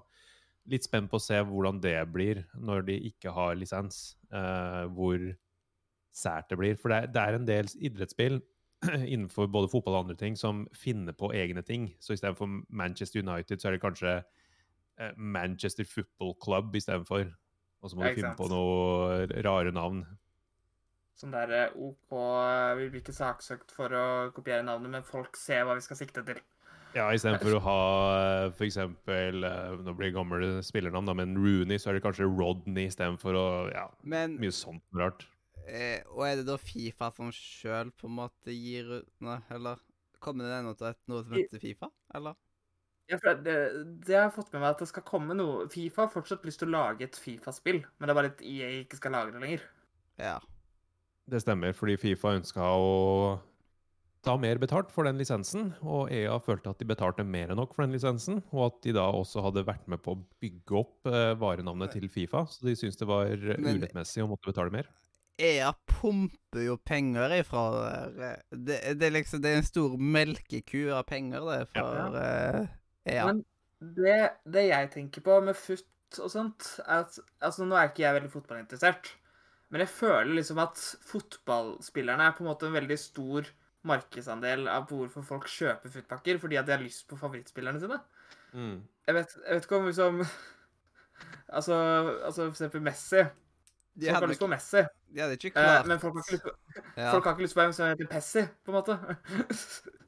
Litt 0.67 0.83
spent 0.83 1.07
på 1.11 1.15
å 1.19 1.23
se 1.23 1.39
hvordan 1.47 1.79
det 1.83 1.95
blir 2.11 2.41
når 2.59 2.83
de 2.89 2.97
ikke 3.11 3.31
har 3.31 3.55
lisens. 3.55 4.17
eh, 4.31 4.83
hvor 4.91 5.21
sært 6.17 6.49
det 6.51 6.57
blir. 6.59 6.77
For 6.81 6.91
det 6.91 6.97
er, 6.97 7.11
det 7.13 7.23
er 7.23 7.37
en 7.37 7.47
del 7.47 7.69
idrettsspill 7.79 8.39
innenfor 9.13 9.47
både 9.53 9.69
fotball 9.71 9.95
og 9.95 10.03
andre 10.05 10.17
ting 10.19 10.35
som 10.37 10.65
finner 10.75 11.15
på 11.17 11.31
egne 11.37 11.63
ting. 11.65 11.91
Så 12.03 12.17
istedenfor 12.17 12.49
Manchester 12.69 13.23
United, 13.23 13.61
så 13.61 13.69
er 13.69 13.77
det 13.77 13.83
kanskje 13.85 14.15
eh, 14.99 15.13
Manchester 15.15 15.87
Football 15.87 16.35
Club 16.43 16.75
istedenfor. 16.75 17.29
Og 17.81 17.91
så 17.91 17.97
må 17.97 18.03
Ja, 18.07 18.11
du 18.11 18.19
finne 18.19 18.35
på 18.37 18.49
noe 18.51 19.27
rare 19.45 19.71
navn. 19.71 20.03
Sånn 21.17 21.31
der 21.33 21.49
eh, 21.55 21.71
OK, 21.81 22.13
eh, 22.13 22.75
vi 22.77 22.89
blir 22.91 23.01
ikke 23.01 23.15
saksøkt 23.17 23.71
for 23.73 23.93
å 23.97 24.05
kopiere 24.35 24.61
navnet, 24.65 24.91
men 24.93 25.05
folk 25.07 25.37
ser 25.39 25.63
hva 25.65 25.73
vi 25.79 25.81
skal 25.85 25.97
sikte 25.97 26.21
til. 26.27 26.39
Ja, 26.95 27.07
istedenfor 27.13 27.57
å 27.57 27.61
ha 27.65 27.79
f.eks. 28.47 28.55
for 28.57 28.65
eksempel 28.65 29.43
eh, 29.45 29.73
Nå 29.83 29.93
blir 29.97 30.07
det 30.07 30.15
gamle 30.15 30.51
spillernavn, 30.65 31.09
da, 31.09 31.13
men 31.19 31.33
Rooney, 31.37 31.77
så 31.81 31.89
er 31.91 31.97
det 31.97 32.03
kanskje 32.05 32.29
Rodney 32.29 32.87
istedenfor 32.87 33.35
å 33.37 33.47
Ja, 33.73 33.87
Men 34.07 34.37
mye 34.41 34.53
sånt 34.55 34.85
rart. 34.97 35.25
eh, 35.67 35.99
Og 36.15 36.23
er 36.25 36.39
det 36.39 36.47
da 36.47 36.55
Fifa 36.61 37.11
som 37.17 37.29
sjøl 37.35 37.91
på 37.99 38.07
en 38.07 38.15
måte 38.21 38.55
gir 38.55 38.93
Nei, 39.25 39.39
eller 39.53 39.81
kommer 40.23 40.47
det 40.47 40.55
ennå 40.61 40.73
til 40.79 40.95
noe 41.11 41.25
som 41.27 41.35
heter 41.37 41.61
Fifa, 41.61 41.91
eller? 42.15 42.37
Ja, 43.11 43.19
for 43.21 43.35
det, 43.45 43.57
det 44.07 44.15
har 44.15 44.25
jeg 44.29 44.35
fått 44.39 44.49
med 44.55 44.63
meg 44.63 44.71
at 44.73 44.81
det 44.81 44.89
skal 44.89 45.05
komme 45.07 45.35
noe 45.37 45.67
Fifa 45.71 46.05
har 46.07 46.13
fortsatt 46.15 46.47
lyst 46.47 46.63
til 46.63 46.71
å 46.71 46.77
lage 46.79 47.05
et 47.05 47.19
Fifa-spill, 47.19 47.83
men 47.99 48.07
det 48.07 48.13
er 48.15 48.19
bare 48.21 48.31
at 48.33 48.41
EA 48.47 48.71
ikke 48.81 48.97
skal 48.99 49.13
lage 49.15 49.35
det 49.35 49.43
lenger. 49.43 49.67
Ja. 50.23 50.39
Det 51.27 51.41
stemmer, 51.43 51.75
fordi 51.75 51.97
Fifa 51.99 52.37
ønska 52.37 52.69
å 52.71 53.37
ta 54.27 54.35
mer 54.39 54.59
betalt 54.59 54.91
for 54.91 55.07
den 55.07 55.19
lisensen, 55.19 55.71
og 55.83 56.11
EA 56.13 56.35
følte 56.43 56.71
at 56.71 56.79
de 56.81 56.87
betalte 56.89 57.25
mer 57.27 57.51
enn 57.51 57.59
nok 57.59 57.75
for 57.75 57.85
den 57.85 57.95
lisensen, 57.95 58.41
og 58.51 58.63
at 58.67 58.79
de 58.85 58.95
da 58.97 59.07
også 59.15 59.43
hadde 59.45 59.65
vært 59.67 59.87
med 59.91 60.01
på 60.03 60.15
å 60.15 60.21
bygge 60.41 60.79
opp 60.81 61.09
eh, 61.11 61.33
varenavnet 61.39 61.93
til 61.95 62.07
Fifa, 62.11 62.45
så 62.51 62.67
de 62.67 62.75
syntes 62.79 62.99
det 62.99 63.09
var 63.09 63.31
eh, 63.31 63.59
urettmessig 63.59 64.23
å 64.23 64.29
måtte 64.31 64.51
betale 64.51 64.73
mer. 64.73 64.89
EA 65.37 65.69
pumper 65.85 66.63
jo 66.65 66.79
penger 66.81 67.35
ifra 67.35 67.67
der. 67.75 68.39
Det, 68.49 68.79
det, 68.97 69.05
er 69.05 69.13
liksom, 69.19 69.43
det 69.43 69.51
er 69.51 69.59
en 69.59 69.67
stor 69.67 69.93
melkeku 70.01 70.87
av 70.97 71.05
penger, 71.11 71.45
det, 71.51 71.59
for 71.75 72.17
ja. 72.17 72.63
EA. 73.05 73.27
Men 73.29 73.43
det, 73.99 74.17
det 74.49 74.65
jeg 74.71 74.91
tenker 74.95 75.23
på 75.27 75.37
med 75.45 75.59
FUT 75.59 76.21
og 76.23 76.31
sånt, 76.33 76.71
er 76.87 77.03
at 77.03 77.19
altså 77.43 77.67
Nå 77.67 77.77
er 77.77 77.91
ikke 77.91 78.05
jeg 78.07 78.17
veldig 78.17 78.33
fotballinteressert, 78.33 79.11
men 79.69 79.83
jeg 79.83 79.91
føler 79.91 80.33
liksom 80.37 80.59
at 80.63 80.81
fotballspillerne 81.09 82.27
er 82.27 82.35
på 82.35 82.43
en 82.43 82.51
måte 82.51 82.69
en 82.69 82.75
veldig 82.77 82.97
stor 83.01 83.49
markedsandel 83.87 84.67
av 84.71 84.87
hvorfor 84.89 85.25
folk 85.25 85.47
kjøper 85.51 85.91
FUT-pakker, 85.91 86.39
fordi 86.41 86.59
at 86.59 86.67
de 86.67 86.75
har 86.75 86.83
lyst 86.83 87.07
på 87.09 87.19
favorittspillerne 87.19 87.81
sine. 87.81 87.99
Mm. 88.53 88.77
Jeg 89.07 89.17
vet, 89.17 89.35
jeg 89.43 89.57
vet 89.57 89.67
ikke 89.67 89.81
om 89.81 89.89
liksom 89.89 90.23
Altså, 91.57 91.75
altså 92.25 92.43
for 92.43 92.53
eksempel 92.53 92.81
Messi. 92.85 93.23
De 93.97 94.05
Folk 94.11 94.19
har 94.21 94.29
lyst 94.29 94.43
på 94.43 94.49
Messi, 94.51 94.81
de 95.09 95.21
hadde 95.23 95.37
ikke 95.39 95.47
eh, 95.47 95.53
klart 95.55 95.87
men 95.89 95.99
folk 95.99 96.13
har 96.13 96.21
ikke 96.21 96.35
lyst 96.35 96.43
på, 96.43 96.51
ja. 96.97 97.11
folk 97.11 97.23
har 97.25 97.33
ikke 97.33 97.45
lyst 97.47 97.55
på 97.57 97.63
en 97.63 97.71
som 97.73 97.87
heter 97.87 98.09
Pessi, 98.11 98.43
på 98.65 98.71
en 98.71 98.75
måte. 98.77 98.97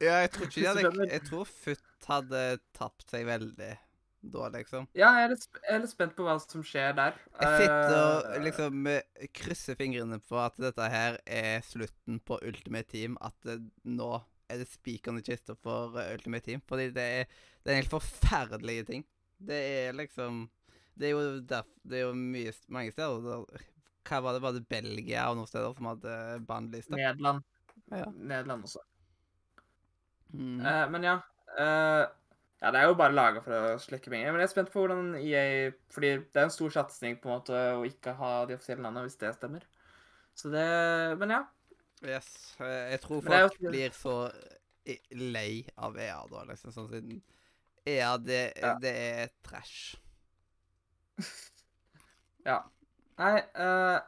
ja, 0.00 0.20
jeg 0.22 0.30
tror 0.30 0.46
ikke 0.46 0.60
de 0.60 0.66
hadde 0.68 1.06
Jeg 1.16 1.24
tror 1.26 1.48
Futt 1.50 2.06
hadde 2.06 2.42
tapt 2.78 3.10
seg 3.10 3.26
veldig 3.26 3.72
da, 4.20 4.48
liksom. 4.52 4.84
Ja, 4.92 5.14
jeg 5.16 5.24
er, 5.24 5.32
litt, 5.32 5.46
jeg 5.64 5.72
er 5.72 5.80
litt 5.80 5.92
spent 5.92 6.12
på 6.16 6.24
hva 6.26 6.34
som 6.42 6.64
skjer 6.66 6.92
der. 6.98 7.16
Jeg 7.40 7.62
sitter 7.62 7.94
og 7.96 8.26
Eh, 8.30 8.42
liksom 8.44 8.90
eh, 8.90 9.28
krysser 9.36 9.78
fingrene 9.78 10.20
på 10.20 10.36
at 10.42 10.58
dette 10.60 10.88
her 10.92 11.16
er 11.24 11.64
slutten 11.64 12.20
på 12.28 12.36
Ultimate 12.44 12.90
Team. 12.92 13.16
At 13.24 13.36
det, 13.46 13.58
nå 13.88 14.12
er 14.50 14.60
det 14.60 14.68
spikeren 14.68 15.20
i 15.20 15.24
kista 15.24 15.56
for 15.56 15.96
eh, 16.00 16.12
Ultimate 16.18 16.44
Team. 16.50 16.64
Fordi 16.68 16.90
det 16.96 17.06
er, 17.22 17.42
det 17.64 17.72
er 17.72 17.80
helt 17.80 17.94
forferdelige 17.94 18.88
ting. 18.92 19.06
Det 19.40 19.56
er 19.56 19.96
liksom 19.96 20.50
Det 21.00 21.08
er 21.08 21.14
jo, 21.14 21.40
derf, 21.48 21.68
det 21.88 21.96
er 21.96 22.08
jo 22.10 22.12
mye, 22.12 22.52
mange 22.68 22.92
steder 22.92 23.22
der, 23.24 23.66
Hva 24.04 24.18
var 24.20 24.36
det? 24.36 24.42
Var 24.44 24.52
det 24.58 24.66
Belgia 24.68 25.30
og 25.30 25.38
noen 25.38 25.48
steder 25.48 25.72
som 25.78 25.88
hadde 25.94 26.14
bannlyste? 26.44 26.92
Nederland. 26.92 27.46
Ja. 27.88 28.04
Nederland 28.12 28.68
også. 28.68 28.84
Mm. 30.34 30.60
Uh, 30.60 30.84
men 30.92 31.06
ja. 31.08 31.14
eh, 31.58 32.04
ja, 32.60 32.70
det 32.70 32.80
er 32.80 32.88
jo 32.90 32.94
bare 32.98 33.14
laga 33.16 33.40
for 33.44 33.52
å 33.56 33.78
slekke 33.80 34.10
penger. 34.12 34.32
Men 34.32 34.42
jeg 34.42 34.48
er 34.50 34.52
spent 34.52 34.70
på 34.72 34.82
hvordan 34.82 35.14
EA 35.16 35.70
Fordi 35.94 36.10
det 36.20 36.36
er 36.36 36.44
en 36.48 36.52
stor 36.52 36.70
satsing 36.74 37.16
på 37.20 37.30
en 37.30 37.38
måte 37.38 37.56
å 37.78 37.84
ikke 37.88 38.12
ha 38.18 38.32
de 38.46 38.56
offisielle 38.58 38.82
navnene, 38.84 39.06
hvis 39.08 39.16
det 39.22 39.34
stemmer. 39.38 39.64
Så 40.36 40.50
det 40.52 40.66
Men 41.20 41.30
ja. 41.36 41.42
Yes. 42.04 42.56
eh, 42.60 42.90
Jeg 42.92 43.00
tror 43.00 43.20
jo 43.22 43.28
folk 43.28 43.52
ikke- 43.58 43.70
blir 43.70 43.90
så 43.96 44.14
lei 45.12 45.66
av 45.78 45.96
EA 45.98 46.20
da, 46.30 46.44
liksom. 46.48 46.72
Sånn 46.72 46.88
siden 46.90 47.22
EA, 47.86 48.16
det, 48.18 48.52
Ja. 48.60 48.74
det 48.80 48.94
er 48.96 49.28
trash. 49.42 49.96
ja. 52.46 52.62
Nei 53.20 53.34
eh, 53.38 54.00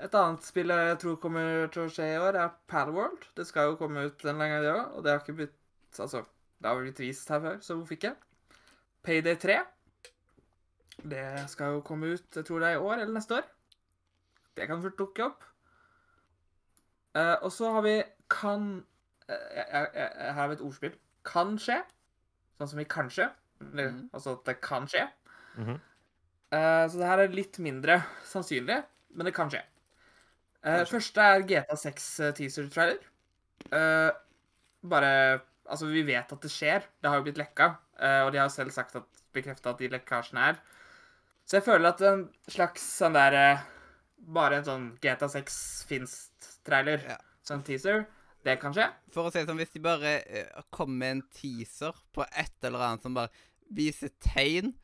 Et 0.00 0.14
annet 0.14 0.42
spill 0.46 0.70
jeg 0.72 0.98
tror 1.02 1.16
kommer 1.20 1.66
til 1.72 1.82
å 1.84 1.90
skje 1.92 2.06
i 2.14 2.18
år, 2.18 2.34
er 2.40 2.52
Palworld. 2.70 3.26
Det 3.36 3.46
skal 3.46 3.70
jo 3.72 3.76
komme 3.76 4.06
ut 4.06 4.24
en 4.24 4.38
gang, 4.40 4.54
det 4.62 4.70
òg. 4.72 4.94
Og 4.96 5.04
det 5.04 5.12
har 5.12 5.20
ikke 5.20 5.36
blitt 5.36 5.56
Altså, 5.98 6.22
det 6.60 6.68
har 6.68 6.80
blitt 6.80 7.00
vist 7.00 7.28
her 7.32 7.40
før, 7.40 7.60
så 7.64 7.74
hvorfor 7.78 7.96
ikke? 7.96 8.14
Payday 9.02 9.36
3. 9.40 9.58
Det 11.10 11.24
skal 11.48 11.76
jo 11.78 11.80
komme 11.80 12.12
ut, 12.14 12.26
jeg 12.36 12.44
tror 12.44 12.60
det 12.60 12.68
er 12.68 12.76
i 12.76 12.84
år 12.84 12.98
eller 13.00 13.14
neste 13.16 13.38
år. 13.38 13.46
Det 14.56 14.66
kan 14.68 14.82
fort 14.82 14.98
dukke 14.98 15.24
opp. 15.24 15.44
Eh, 17.16 17.36
og 17.42 17.52
så 17.52 17.70
har 17.72 17.82
vi 17.86 17.94
kan 18.30 18.84
eh, 19.28 19.56
jeg, 19.56 19.86
jeg, 19.94 20.10
Her 20.20 20.32
har 20.36 20.50
vi 20.50 20.58
et 20.58 20.64
ordspill. 20.66 20.98
Kan 21.26 21.56
skje. 21.58 21.80
Sånn 22.60 22.70
som 22.74 22.82
i 22.82 22.84
kanskje. 22.84 23.30
Eller, 23.60 23.90
Mhm. 23.90 24.08
Altså 24.12 24.36
at 24.36 24.44
det 24.46 24.60
kan 24.60 24.86
skje. 24.88 25.06
Mhm. 25.56 25.80
Eh, 26.52 26.84
så 26.90 26.98
det 26.98 27.06
her 27.06 27.18
er 27.24 27.28
litt 27.34 27.58
mindre 27.58 28.02
sannsynlig, 28.26 28.82
men 29.14 29.26
det 29.26 29.34
kan 29.34 29.50
skje. 29.50 29.62
Eh, 30.64 30.84
første 30.84 31.20
er 31.20 31.44
GTA 31.46 31.76
6 31.76 32.20
eh, 32.20 32.32
teaser 32.36 32.68
trailer. 32.68 32.98
Eh, 33.72 34.10
bare 34.88 35.40
Altså, 35.70 35.86
vi 35.92 36.02
vet 36.08 36.32
at 36.34 36.42
det 36.44 36.50
skjer. 36.52 36.84
Det 37.00 37.10
har 37.10 37.20
jo 37.20 37.24
blitt 37.28 37.38
lekka, 37.40 37.70
eh, 38.02 38.20
og 38.26 38.32
de 38.34 38.40
har 38.42 38.50
selv 38.52 38.72
sagt 38.74 38.96
at 38.98 39.20
bekrefta 39.34 39.70
at 39.70 39.78
de 39.78 39.88
lekkasjene 39.92 40.48
er. 40.50 40.58
Så 41.46 41.58
jeg 41.58 41.66
føler 41.66 41.92
at 41.92 42.00
en 42.06 42.24
slags 42.50 42.82
sånn 42.98 43.14
der 43.18 43.36
eh, 43.38 43.68
Bare 44.20 44.58
en 44.60 44.66
sånn 44.66 44.82
GTA 45.00 45.30
6 45.32 45.54
Finst-trailer, 45.88 47.00
Ja. 47.08 47.14
sånn 47.46 47.62
teaser, 47.64 48.02
det 48.44 48.58
kan 48.60 48.74
skje. 48.76 48.84
For 49.14 49.24
å 49.24 49.30
si 49.32 49.38
det 49.40 49.48
sånn, 49.48 49.56
hvis 49.62 49.72
de 49.72 49.80
bare 49.80 50.10
eh, 50.28 50.50
kommer 50.70 50.98
med 51.00 51.10
en 51.14 51.22
teaser 51.32 51.96
på 52.12 52.26
et 52.28 52.52
eller 52.68 52.84
annet 52.84 53.02
som 53.06 53.14
bare 53.16 53.32
viser 53.72 54.12
tegn 54.20 54.74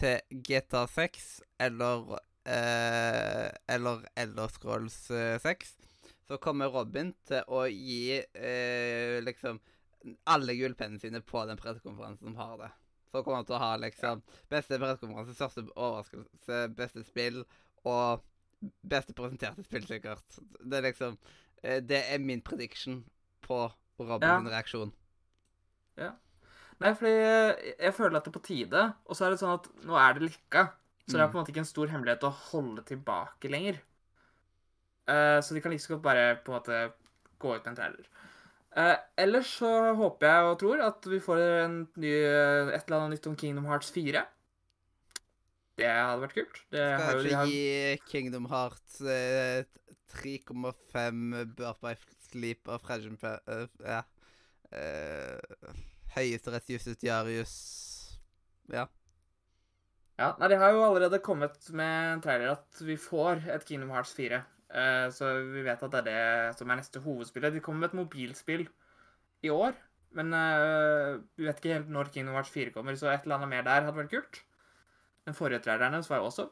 til 0.00 0.16
GTA 0.32 0.86
6 0.88 1.28
eller 1.60 2.16
eh, 2.46 3.50
Eller 3.68 4.06
Elder 4.16 4.48
Scrolls 4.48 5.10
eh, 5.10 5.36
6, 5.44 5.74
så 6.30 6.38
kommer 6.40 6.72
Robin 6.72 7.12
til 7.28 7.44
å 7.52 7.66
gi 7.68 8.16
eh, 8.22 9.20
liksom 9.26 9.60
alle 10.24 10.54
gullpennene 10.58 11.00
sine 11.02 11.20
på 11.20 11.42
den 11.48 11.60
pressekonferansen 11.60 12.30
som 12.30 12.36
har 12.40 12.56
det. 12.58 12.70
Så 13.10 13.22
kommer 13.24 13.40
han 13.40 13.48
til 13.48 13.56
å 13.58 13.62
ha 13.62 13.72
liksom 13.82 14.22
beste 14.52 14.78
pressekonferanse, 14.78 15.34
største 15.34 15.66
overraskelse, 15.74 16.60
beste 16.78 17.04
spill 17.04 17.42
og 17.88 18.22
beste 18.86 19.16
presenterte 19.16 19.64
spill, 19.66 19.86
sikkert. 19.88 20.40
Det 20.60 20.78
er 20.78 20.86
liksom 20.90 21.18
eh, 21.62 21.80
Det 21.82 22.04
er 22.12 22.18
min 22.22 22.42
prediction 22.44 23.02
på 23.42 23.64
Robin 23.98 24.28
Ja. 24.28 24.40
reaksjon. 24.56 24.92
Nei, 26.80 26.94
fordi 26.96 27.10
jeg, 27.12 27.74
jeg 27.76 27.92
føler 27.92 28.16
at 28.16 28.24
det 28.24 28.30
er 28.30 28.38
på 28.38 28.46
tide, 28.46 28.82
og 29.04 29.16
så 29.16 29.26
er 29.26 29.34
det 29.34 29.40
sånn 29.42 29.58
at 29.58 29.66
nå 29.84 29.98
er 30.00 30.16
det 30.16 30.30
lykka. 30.30 30.62
Så 31.04 31.18
det 31.18 31.20
er 31.20 31.26
Mm. 31.26 31.32
på 31.32 31.36
en 31.36 31.42
måte 31.42 31.52
ikke 31.52 31.62
en 31.64 31.68
stor 31.68 31.90
hemmelighet 31.90 32.24
å 32.24 32.30
holde 32.52 32.82
tilbake 32.88 33.50
lenger. 33.50 33.80
Uh, 35.10 35.40
så 35.42 35.54
de 35.54 35.60
kan 35.60 35.72
like 35.72 35.80
liksom 35.82 35.96
godt 35.96 36.04
bare 36.06 36.24
på 36.44 36.52
en 36.52 36.56
måte 36.56 36.78
gå 37.42 37.54
ut 37.56 37.64
med 37.64 37.72
en 37.72 37.76
trailer. 37.80 38.06
Eh, 38.78 38.96
ellers 39.18 39.56
så 39.58 39.70
håper 39.98 40.28
jeg 40.28 40.50
og 40.50 40.58
tror 40.60 40.82
at 40.86 41.08
vi 41.10 41.18
får 41.22 41.40
en 41.42 41.80
ny, 41.98 42.12
et 42.12 42.84
eller 42.84 43.00
annet 43.00 43.16
nytt 43.16 43.26
om 43.30 43.38
Kingdom 43.38 43.66
Hearts 43.70 43.90
4. 43.94 44.22
Det 45.80 45.88
hadde 45.88 46.22
vært 46.24 46.36
kult. 46.36 46.62
Det 46.70 46.86
Skal 47.00 47.26
ikke 47.26 47.40
har, 47.40 47.50
gi 47.50 48.00
Kingdom 48.10 48.46
Hearts 48.50 49.00
eh, 49.00 49.64
3,5 50.12 51.54
Burp 51.56 51.82
by 51.84 51.94
Sleep 52.30 52.68
of 52.68 52.86
Regin 52.90 53.18
uh, 53.22 53.66
Ja. 53.86 54.02
Uh, 54.70 55.74
Høyesterettsjustitiarius 56.14 57.54
Ja. 58.70 58.84
ja, 60.18 60.28
nei, 60.38 60.48
de 60.50 60.58
har 60.58 60.74
jo 60.74 60.84
allerede 60.86 61.18
kommet 61.22 61.58
med 61.74 62.14
en 62.14 62.22
trailer 62.22 62.52
at 62.52 62.82
vi 62.86 62.94
får 62.98 63.48
et 63.50 63.66
Kingdom 63.66 63.90
Hearts 63.94 64.14
4. 64.18 64.42
Eh, 64.70 65.08
så 65.10 65.32
vi 65.50 65.64
vet 65.66 65.82
at 65.82 65.94
det 65.94 66.00
er 66.00 66.06
det 66.06 66.58
som 66.58 66.70
er 66.70 66.78
neste 66.78 67.02
hovedspillet. 67.02 67.54
De 67.54 67.62
kommer 67.64 67.84
med 67.84 67.90
et 67.90 67.98
mobilspill 67.98 68.68
i 69.42 69.50
år. 69.50 69.74
Men 70.14 70.32
eh, 70.34 71.18
vi 71.38 71.46
vet 71.46 71.60
ikke 71.60 71.74
helt 71.74 71.90
når 71.90 72.10
Kingdom 72.14 72.38
Hearts 72.38 72.50
4 72.54 72.74
kommer, 72.74 72.96
så 72.98 73.10
et 73.10 73.26
eller 73.26 73.38
annet 73.38 73.52
mer 73.52 73.66
der 73.66 73.86
hadde 73.86 73.98
vært 73.98 74.14
kult. 74.14 74.42
Den 75.26 75.36
forrige 75.38 75.62
traileren 75.66 75.94
hennes 75.94 76.10
var 76.10 76.22
jo 76.22 76.30
også. 76.30 76.48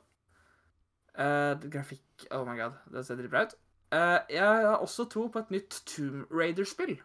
Eh, 1.18 1.68
grafikk 1.70 2.28
Oh 2.35 2.44
my 2.46 2.59
god, 2.59 2.78
det 2.92 3.04
ser 3.07 3.18
dritbra 3.18 3.46
ut. 3.46 3.59
Jeg 3.88 4.44
har 4.44 4.83
også 4.83 5.07
tro 5.09 5.28
på 5.33 5.40
et 5.40 5.52
nytt 5.54 5.78
Tomb 5.88 6.26
Raider-spill. 6.30 6.99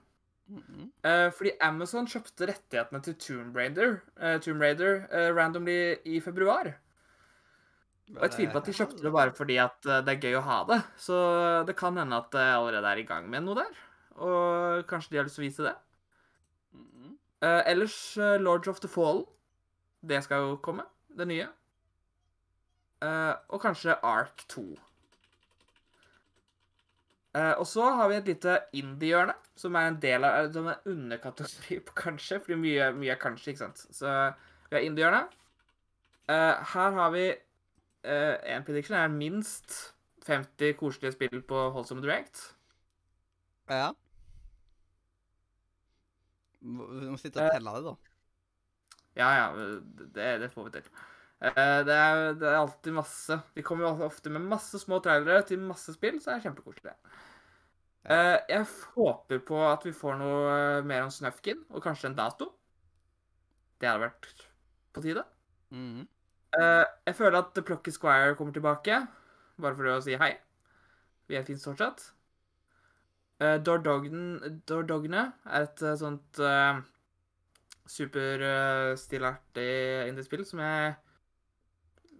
Mm 0.47 0.63
-hmm. 0.67 1.29
fordi 1.31 1.51
Amazon 1.61 2.07
kjøpte 2.07 2.47
rettighetene 2.47 3.01
til 3.01 3.15
Tomb 3.15 3.55
Raider, 3.55 3.99
Tomb 4.39 4.61
Raider 4.61 5.07
randomly 5.35 5.95
i 6.05 6.19
februar. 6.19 6.73
Og 8.13 8.25
jeg 8.27 8.33
tviler 8.35 8.53
på 8.53 8.61
at 8.61 8.67
de 8.69 8.75
kjøpte 8.77 9.01
det 9.01 9.13
bare 9.13 9.33
fordi 9.33 9.57
at 9.61 9.89
eh, 9.89 10.03
det 10.05 10.13
er 10.13 10.27
gøy 10.27 10.37
å 10.37 10.45
ha 10.45 10.59
det. 10.69 10.79
Så 11.01 11.17
det 11.67 11.75
kan 11.79 11.97
hende 11.97 12.19
at 12.21 12.37
jeg 12.37 12.59
allerede 12.59 12.91
er 12.91 13.01
i 13.01 13.07
gang 13.09 13.27
med 13.29 13.45
noe 13.45 13.57
der. 13.63 13.81
Og 14.21 14.85
kanskje 14.89 15.15
de 15.15 15.19
har 15.21 15.27
lyst 15.27 15.39
til 15.39 15.45
å 15.45 15.47
vise 15.47 15.67
det. 15.67 15.73
Mhm. 16.77 17.17
Eh, 17.47 17.61
ellers 17.73 17.97
eh, 18.17 18.37
Lords 18.41 18.69
of 18.69 18.81
the 18.83 18.91
Fall. 18.91 19.25
Det 20.03 20.21
skal 20.25 20.45
jo 20.45 20.57
komme, 20.61 20.85
det 21.17 21.29
nye. 21.29 21.49
Eh, 23.03 23.33
og 23.49 23.61
kanskje 23.63 23.97
Ark 24.03 24.45
2. 24.53 24.67
Uh, 27.33 27.55
og 27.57 27.65
så 27.65 27.87
har 27.97 28.11
vi 28.11 28.17
et 28.19 28.27
lite 28.29 28.59
indie-hjørne, 28.77 29.33
som 29.57 29.73
er 29.73 29.87
en 29.89 29.95
del 30.01 30.25
av 30.27 30.51
som 30.53 30.67
er 30.69 30.83
underkategori 30.85 31.79
på 31.87 31.95
kanskje, 31.97 32.37
fordi 32.43 32.59
mye, 32.61 32.91
mye 32.93 33.15
er 33.15 33.17
kanskje, 33.21 33.55
ikke 33.55 33.63
sant. 33.63 33.81
Så 33.89 34.11
vi 34.67 34.77
har 34.77 34.85
indie-hjørnet. 34.85 35.33
Uh, 36.29 36.61
her 36.75 36.93
har 36.99 37.09
vi 37.15 37.23
eh, 38.03 38.35
en 38.55 38.65
prediction 38.67 38.97
er 38.97 39.11
minst 39.11 39.93
50 40.27 40.75
koselige 40.79 41.15
spill 41.17 41.41
på 41.47 41.69
Holsom 41.75 42.01
Direct. 42.03 42.53
Ja. 43.69 43.93
Du 46.61 46.83
Vi 46.99 47.09
må 47.11 47.17
sitte 47.19 47.41
og 47.43 47.49
Eh, 47.49 47.53
telle 47.57 47.75
det, 47.75 47.83
da. 47.89 47.95
Ja, 49.15 49.27
ja, 49.37 49.47
det, 50.15 50.29
det 50.41 50.49
får 50.53 50.69
vi 50.69 50.71
til. 50.77 50.87
Eh, 51.43 51.79
det, 51.85 51.93
er, 51.97 52.33
det 52.39 52.47
er 52.49 52.57
alltid 52.61 52.95
masse. 52.97 53.37
De 53.55 53.63
kommer 53.65 53.87
jo 53.89 54.07
ofte 54.07 54.31
med 54.33 54.47
masse 54.53 54.79
små 54.81 54.99
trailere 55.03 55.43
til 55.47 55.61
masse 55.61 55.93
spill, 55.97 56.19
så 56.21 56.31
det 56.31 56.39
er 56.39 56.45
kjempekoselig. 56.47 56.95
Eh, 58.03 58.37
jeg 58.49 58.65
håper 58.95 59.43
på 59.47 59.59
at 59.67 59.85
vi 59.87 59.93
får 59.95 60.17
noe 60.19 60.55
mer 60.87 61.05
om 61.05 61.13
Snøfkin, 61.13 61.63
og 61.71 61.83
kanskje 61.85 62.11
en 62.11 62.17
dato. 62.19 62.49
Det 63.79 63.89
hadde 63.89 64.05
vært 64.07 64.45
på 64.95 65.03
tide. 65.05 65.23
Mhm. 65.73 66.07
Eh, 66.53 66.85
jeg 67.07 67.15
føler 67.17 67.39
at 67.39 67.53
The 67.55 67.63
Plucky 67.65 67.91
Squire 67.93 68.35
kommer 68.37 68.53
tilbake, 68.53 68.99
bare 69.61 69.77
for 69.77 69.89
å 69.89 70.01
si 70.05 70.17
hei. 70.19 70.33
Vi 71.29 71.37
er 71.39 71.45
fint 71.47 71.63
fortsatt. 71.63 72.11
Uh, 73.41 73.57
Dordogne 73.59 75.23
er 75.49 75.63
et 75.65 75.81
uh, 75.81 75.95
sånt 75.99 76.39
uh, 76.39 76.77
superstilartig 77.89 79.71
indiespill 80.07 80.45
som 80.47 80.61
jeg 80.63 80.93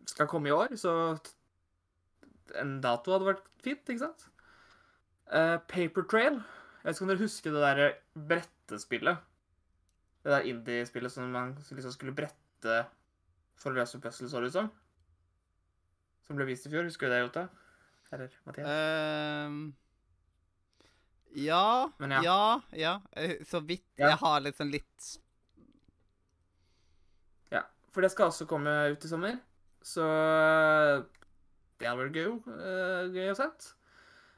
skal 0.09 0.27
komme 0.27 0.49
i 0.49 0.55
år, 0.55 0.73
så 0.75 1.13
en 2.59 2.81
dato 2.84 3.13
hadde 3.13 3.29
vært 3.29 3.45
fint, 3.63 3.86
ikke 3.86 4.03
sant? 4.03 4.25
Uh, 5.29 5.61
Paper 5.69 6.03
Trail. 6.09 6.41
Jeg 6.81 6.89
vet 6.89 6.97
ikke 6.97 7.05
om 7.05 7.13
dere 7.13 7.23
husker 7.23 7.55
det 7.55 7.63
der 7.63 7.95
brettespillet? 8.34 9.17
Det 10.23 10.34
der 10.34 10.49
indie-spillet 10.49 11.13
som 11.13 11.31
man 11.31 11.53
liksom 11.59 11.93
skulle 11.93 12.15
brette 12.17 12.81
for 13.60 13.76
løse 13.76 13.99
puzzle, 14.01 14.30
så 14.30 14.41
det 14.41 14.51
ut 14.51 14.58
som. 14.58 14.72
Som 16.28 16.36
ble 16.39 16.45
vist 16.47 16.66
i 16.68 16.72
fjor. 16.72 16.84
Husker 16.88 17.08
du 17.10 17.14
det, 17.14 17.22
Jota? 17.26 17.47
Eller 18.14 18.30
Mathias? 18.45 19.47
Um, 19.47 19.74
ja, 21.34 21.89
Men 21.99 22.12
ja. 22.12 22.22
ja, 22.24 22.62
ja. 22.78 22.93
Eh, 23.18 23.39
Så 23.49 23.60
vidt 23.66 23.86
Ja. 23.97 24.10
jeg 24.14 24.18
har 24.22 24.39
liksom 24.45 24.70
litt 24.70 25.08
Ja. 27.51 27.64
For 27.89 28.01
det 28.01 28.12
skal 28.12 28.30
også 28.30 28.45
komme 28.49 28.70
ut 28.93 29.04
i 29.06 29.10
sommer. 29.10 29.39
Så 29.84 30.04
det 31.80 31.88
hadde 31.89 31.99
vært 31.99 32.16
gøy, 32.16 32.30
uh, 32.47 33.10
gøy 33.12 33.32
å 33.34 33.36
sett. 33.36 33.74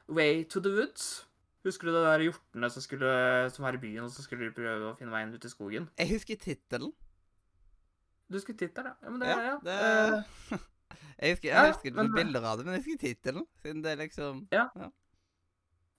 Way 0.08 0.44
to 0.44 0.60
the 0.60 0.70
Woods. 0.74 1.26
Husker 1.66 1.88
du 1.88 1.92
det 1.96 2.02
der 2.06 2.22
hjortene 2.28 2.68
som, 2.70 2.82
skulle, 2.82 3.50
som 3.50 3.64
var 3.66 3.74
i 3.74 3.80
byen, 3.82 4.04
og 4.06 4.10
så 4.14 4.22
skulle 4.22 4.52
prøve 4.54 4.92
å 4.92 4.96
finne 4.98 5.10
veien 5.10 5.32
ut 5.34 5.44
i 5.44 5.50
skogen? 5.50 5.88
Jeg 5.98 6.12
husker 6.12 6.38
tittelen. 6.38 6.92
Du 8.32 8.38
skulle 8.42 8.58
titte 8.58 8.82
der, 8.82 8.88
ja. 8.90 8.94
ja 9.06 9.10
men 9.10 9.20
det, 9.20 9.28
Ja, 9.28 9.40
ja. 9.46 10.16
Eh, 10.52 10.58
Jeg 11.18 11.32
husker, 11.32 11.48
jeg 11.48 11.72
husker 11.72 11.92
men- 11.96 12.12
bilder 12.12 12.44
av 12.44 12.58
det, 12.58 12.66
men 12.66 12.74
jeg 12.74 12.82
husker 12.84 12.98
tittelen. 13.00 13.46
Siden 13.62 13.82
det 13.84 13.92
er 13.92 13.96
liksom 14.02 14.42
det 14.50 14.60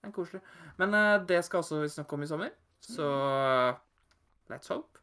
er 0.04 0.12
koselig. 0.14 0.42
Men 0.78 0.94
uh, 0.94 1.26
det 1.28 1.40
skal 1.46 1.58
også 1.64 1.80
vi 1.82 1.88
snakke 1.90 2.14
om 2.14 2.22
i 2.24 2.28
sommer, 2.30 2.50
så 2.86 3.08
let's 4.52 4.68
hope. 4.70 5.00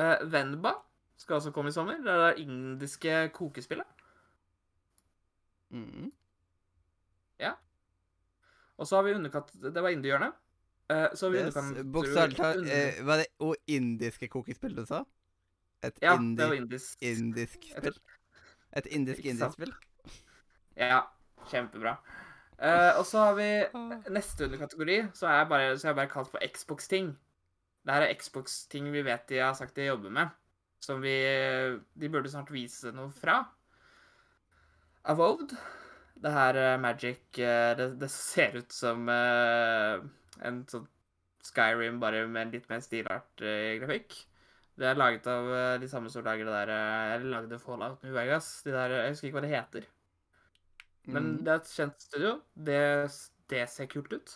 Uh, 0.00 0.16
Venba 0.32 0.72
skal 1.20 1.36
også 1.36 1.50
komme 1.52 1.68
i 1.68 1.72
sommer. 1.76 1.98
Det 2.02 2.08
er 2.14 2.24
det 2.30 2.38
indiske 2.46 3.28
kokespillet. 3.36 3.84
Ja. 7.38 7.52
Og 8.78 8.86
så 8.86 8.96
har 8.96 9.02
vi 9.06 9.14
underkatt... 9.14 9.52
Det 9.62 9.82
var 9.82 9.88
indiehjørnet. 9.94 10.32
Uh, 10.88 11.06
så 11.14 11.26
har 11.26 11.30
vi 11.34 11.38
Yes, 11.44 11.56
underkatt... 11.56 11.92
Bokstavelig 11.92 12.36
talt 12.40 12.56
under- 12.64 13.02
Var 13.04 13.16
det 13.22 13.26
og 13.44 13.56
indiske 13.66 14.28
kokespill 14.32 14.76
du 14.76 14.84
sa? 14.88 15.04
Et 15.82 15.98
Ja, 16.02 16.14
indi, 16.16 16.36
det 16.42 16.48
var 16.48 16.54
indisk. 16.54 17.02
indisk 17.02 17.68
spill? 17.76 17.98
Et 18.76 18.86
indisk 18.86 19.24
indisk 19.24 19.52
spill? 19.52 19.74
Ja, 20.76 21.02
kjempebra. 21.50 21.96
Uh, 22.58 22.98
og 22.98 23.06
så 23.06 23.18
har 23.22 23.34
vi 23.38 23.48
neste 24.10 24.44
underkategori, 24.48 24.98
så 25.14 25.26
er 25.30 25.36
jeg 25.38 25.48
bare, 25.48 25.78
så 25.78 25.86
er 25.86 25.90
jeg 25.90 25.96
bare 26.00 26.10
kalt 26.10 26.30
for 26.30 26.42
Xbox-ting. 26.42 27.12
Det 27.86 27.94
her 27.94 28.02
er 28.02 28.14
Xbox-ting 28.18 28.90
vi 28.92 29.04
vet 29.06 29.28
de 29.30 29.38
har 29.38 29.54
sagt 29.54 29.76
de 29.76 29.86
jobber 29.86 30.10
med, 30.10 30.34
som 30.82 31.02
vi 31.02 31.14
De 31.94 32.08
burde 32.10 32.30
snart 32.30 32.50
vise 32.52 32.92
noe 32.92 33.10
fra. 33.14 33.44
Avowed. 35.04 35.54
Det 36.18 36.32
her 36.34 36.56
eh, 36.58 36.80
Magic 36.80 37.38
eh, 37.38 37.76
det, 37.78 37.92
det 38.00 38.10
ser 38.10 38.58
ut 38.58 38.72
som 38.74 39.06
uh, 39.08 40.02
en 40.42 40.64
sånn 40.68 40.88
Skyrim, 41.48 42.00
bare 42.02 42.26
med 42.28 42.52
litt 42.52 42.66
mer 42.68 42.82
stilart 42.84 43.40
uh, 43.40 43.78
grafikk. 43.80 44.27
Det 44.78 44.86
er 44.86 44.98
laget 44.98 45.26
av 45.26 45.48
eh, 45.50 45.76
de 45.82 45.88
samme 45.90 46.10
som 46.12 46.22
lager 46.22 46.46
det 46.46 46.54
der 46.54 46.70
eh, 46.70 47.14
Eller 47.16 47.32
lagde 47.32 47.58
Fallout 47.58 48.02
New 48.06 48.14
Vegas. 48.14 48.50
De 48.62 48.74
der, 48.74 48.94
jeg 48.94 49.14
husker 49.14 49.28
ikke 49.28 49.40
hva 49.40 49.46
det 49.46 49.54
heter. 49.54 49.88
Men 51.08 51.32
mm. 51.32 51.38
det 51.44 51.52
er 51.52 51.62
et 51.62 51.72
kjent 51.72 52.04
studio. 52.04 52.34
Det, 52.54 52.82
det 53.50 53.64
ser 53.72 53.90
kult 53.90 54.12
ut. 54.14 54.34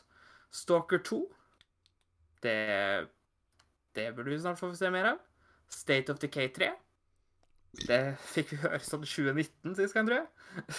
Stalker 0.52 1.02
2. 1.06 1.20
Det 2.42 2.56
Det 3.94 4.14
burde 4.16 4.30
vi 4.30 4.40
snart 4.40 4.58
få 4.58 4.74
se 4.74 4.90
mer 4.90 5.12
av. 5.12 5.22
State 5.68 6.12
of 6.12 6.18
Decay 6.18 6.48
3. 6.48 6.72
Det 7.86 8.02
fikk 8.34 8.52
vi 8.52 8.60
høre 8.64 8.82
sånn 8.84 9.04
2019 9.04 9.76
sist 9.78 9.94
gang, 9.94 10.08
tror 10.08 10.18
jeg. 10.18 10.72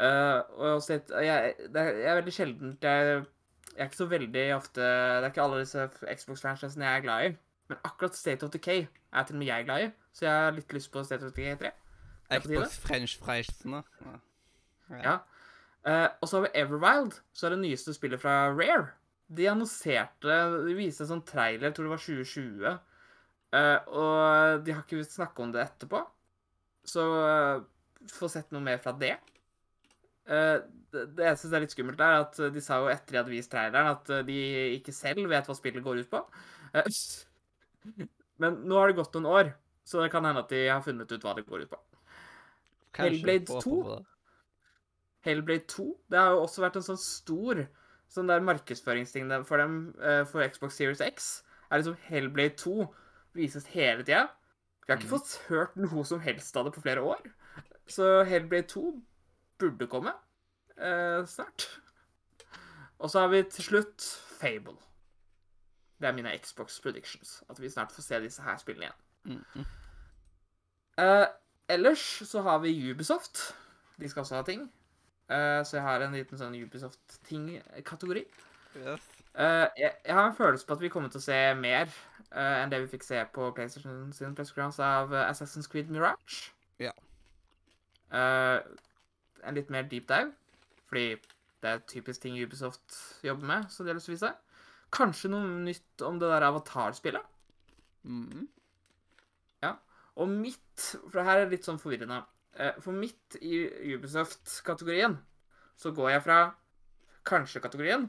uh, 0.00 0.40
og 0.74 0.82
State, 0.84 1.12
jeg, 1.24 1.54
det 1.72 1.80
er, 1.80 2.00
jeg 2.02 2.10
er 2.10 2.18
veldig 2.18 2.34
sjeldent 2.36 2.84
jeg, 2.84 3.22
jeg 3.70 3.80
er 3.80 3.88
ikke 3.88 4.00
så 4.02 4.08
veldig 4.10 4.44
ofte 4.58 4.82
Det 4.82 5.22
er 5.22 5.28
ikke 5.30 5.46
alle 5.46 5.62
disse 5.62 5.86
Xbox-franchisene 6.04 6.84
jeg 6.84 7.00
er 7.00 7.06
glad 7.06 7.28
i. 7.28 7.36
Men 7.68 7.80
akkurat 7.84 8.16
State 8.16 8.46
of 8.46 8.52
Decay 8.52 8.86
er 9.12 9.22
til 9.26 9.36
og 9.36 9.38
med 9.38 9.46
jeg 9.46 9.64
glad 9.64 9.84
i, 9.84 9.90
så 10.12 10.26
jeg 10.26 10.34
har 10.34 10.54
litt 10.56 10.72
lyst 10.72 10.92
på 10.92 11.02
State 11.04 11.26
of 11.26 11.32
Decay 11.36 11.56
3. 11.60 11.72
er 12.30 12.40
på 12.40 12.48
tide. 12.48 12.62
Xbox 12.62 12.78
French 12.84 13.16
Friesene. 13.20 13.82
Ja. 14.04 15.00
Ja. 15.04 15.16
Uh, 15.88 16.08
og 16.20 16.28
så 16.28 16.36
har 16.36 16.46
vi 16.46 16.54
Everwild, 16.60 17.20
så 17.32 17.46
er 17.46 17.54
det 17.54 17.60
nyeste 17.62 17.94
spillet 17.94 18.20
fra 18.20 18.48
Rare. 18.52 18.88
De 19.28 19.44
annonserte 19.48 20.36
De 20.64 20.74
viste 20.76 21.04
en 21.04 21.10
sånn 21.12 21.26
trailer, 21.28 21.68
jeg 21.68 21.76
tror 21.76 21.88
det 21.88 21.92
var 21.92 22.04
2020. 22.04 22.78
Uh, 23.52 23.78
og 23.86 24.64
de 24.64 24.74
har 24.74 24.84
ikke 24.84 25.04
snakka 25.04 25.44
om 25.44 25.52
det 25.52 25.64
etterpå. 25.64 26.02
Så 26.88 27.04
uh, 27.04 27.60
få 28.12 28.28
sett 28.32 28.52
noe 28.52 28.64
mer 28.64 28.80
fra 28.80 28.96
det. 28.96 29.14
Uh, 30.28 30.64
det, 30.92 31.04
det 31.16 31.26
jeg 31.26 31.40
syns 31.40 31.54
er 31.54 31.64
litt 31.64 31.74
skummelt, 31.74 32.00
er 32.00 32.22
at 32.22 32.38
de 32.54 32.62
sa 32.64 32.80
jo 32.82 32.90
etter 32.92 33.14
de 33.14 33.20
hadde 33.20 33.32
vist 33.32 33.52
traileren, 33.52 33.92
at 33.92 34.12
eh, 34.14 34.24
de 34.26 34.38
ikke 34.78 34.94
selv 34.96 35.28
vet 35.30 35.48
hva 35.48 35.56
spillet 35.56 35.84
går 35.84 36.02
ut 36.02 36.12
på. 36.12 36.22
Eh, 36.72 36.88
men 38.38 38.60
nå 38.68 38.78
har 38.78 38.88
det 38.88 38.96
gått 38.96 39.14
noen 39.14 39.26
år, 39.26 39.52
så 39.84 40.02
det 40.02 40.10
kan 40.12 40.24
hende 40.24 40.40
at 40.44 40.48
de 40.52 40.66
har 40.68 40.80
funnet 40.84 41.10
ut 41.12 41.22
hva 41.24 41.34
det 41.34 41.46
går 41.48 41.62
ut 41.64 41.70
på. 41.70 41.78
Kanskje 42.94 43.18
Hellblade 43.18 43.62
2? 43.64 43.98
Hellblade 45.26 45.66
2. 45.66 45.86
Det 46.10 46.18
har 46.18 46.30
jo 46.36 46.42
også 46.44 46.62
vært 46.64 46.76
en 46.80 46.86
sånn 46.86 47.00
stor 47.00 47.64
sånn 48.08 48.30
der 48.30 48.40
markedsføringsting 48.40 49.28
for 49.44 49.60
dem 49.60 49.74
eh, 50.00 50.22
for 50.24 50.46
Xbox 50.48 50.78
Series 50.78 51.00
X. 51.04 51.42
Er 51.70 51.82
liksom 51.82 51.98
Hellblade 52.08 52.56
2 52.56 52.86
vises 53.36 53.66
hele 53.74 54.02
tida. 54.06 54.28
Vi 54.86 54.92
har 54.92 54.98
ikke 55.00 55.10
Mhm. 55.10 55.18
fått 55.18 55.34
hørt 55.48 55.76
noe 55.76 56.04
som 56.04 56.20
helst 56.20 56.56
av 56.56 56.64
det 56.64 56.72
på 56.74 56.80
flere 56.82 57.02
år. 57.04 57.20
Så 57.86 58.24
Hellblade 58.24 58.68
2 58.68 59.02
burde 59.58 59.86
komme 59.88 60.14
eh, 60.78 61.24
snart. 61.26 61.66
Og 63.00 63.10
så 63.10 63.20
har 63.20 63.28
vi 63.28 63.42
til 63.42 63.64
slutt 63.64 64.00
Fable. 64.38 64.76
Det 65.98 66.08
er 66.08 66.12
mine 66.12 66.38
Xbox 66.38 66.80
predictions. 66.80 67.42
At 67.50 67.60
vi 67.60 67.70
snart 67.70 67.92
får 67.92 68.02
se 68.02 68.20
disse 68.22 68.42
her 68.42 68.56
spillene 68.56 68.86
igjen. 68.86 68.98
Mm 69.24 69.44
-hmm. 69.54 69.64
uh, 71.02 71.26
ellers 71.68 72.22
så 72.24 72.42
har 72.42 72.58
vi 72.58 72.90
Ubisoft. 72.90 73.56
De 74.00 74.08
skal 74.08 74.20
også 74.20 74.34
ha 74.34 74.42
ting. 74.42 74.62
Uh, 75.30 75.64
så 75.64 75.70
jeg 75.72 75.82
har 75.82 76.00
en 76.00 76.12
liten 76.12 76.38
sånn 76.38 76.62
Ubisoft-ting-kategori. 76.64 78.24
Yes. 78.76 79.00
Uh, 79.34 79.66
jeg, 79.78 79.92
jeg 80.04 80.14
har 80.14 80.26
en 80.26 80.36
følelse 80.36 80.66
på 80.66 80.74
at 80.74 80.80
vi 80.80 80.88
kommer 80.88 81.08
til 81.08 81.18
å 81.18 81.22
se 81.22 81.54
mer 81.54 81.86
uh, 82.36 82.62
enn 82.62 82.70
det 82.70 82.80
vi 82.80 82.86
fikk 82.86 83.02
se 83.02 83.24
på 83.32 83.50
PlayStation 83.50 84.12
sin 84.12 84.34
pressekonferanse 84.34 84.84
av 84.84 85.12
uh, 85.12 85.30
Assassin's 85.30 85.68
Creed 85.68 85.86
Mirage. 85.86 86.52
Ja. 86.78 86.90
Eh, 88.12 88.60
en 89.44 89.54
litt 89.54 89.70
mer 89.70 89.88
deep 89.88 90.08
dive, 90.08 90.32
fordi 90.88 91.08
det 91.62 91.70
er 91.70 91.82
typisk 91.90 92.22
ting 92.22 92.38
Ubisoft 92.42 92.96
jobber 93.24 93.46
med, 93.46 93.64
så 93.68 93.82
det 93.82 93.92
har 93.92 93.98
lyst 93.98 94.08
til 94.08 94.14
å 94.14 94.16
vise. 94.16 94.32
Kanskje 94.94 95.30
noe 95.32 95.46
nytt 95.66 96.02
om 96.06 96.18
det 96.20 96.28
der 96.30 96.46
Avatar-spillet. 96.48 97.24
Ja. 99.62 99.74
Og 100.16 100.28
mitt 100.32 100.84
For 101.10 101.18
det 101.20 101.26
her 101.28 101.42
er 101.42 101.50
litt 101.52 101.66
sånn 101.66 101.80
forvirrende. 101.82 102.22
Eh, 102.56 102.78
For 102.80 102.92
midt 102.96 103.36
i 103.42 103.66
Ubisoft-kategorien 103.94 105.18
så 105.78 105.92
går 105.94 106.10
jeg 106.10 106.24
fra 106.24 106.38
kanskje-kategorien 107.28 108.08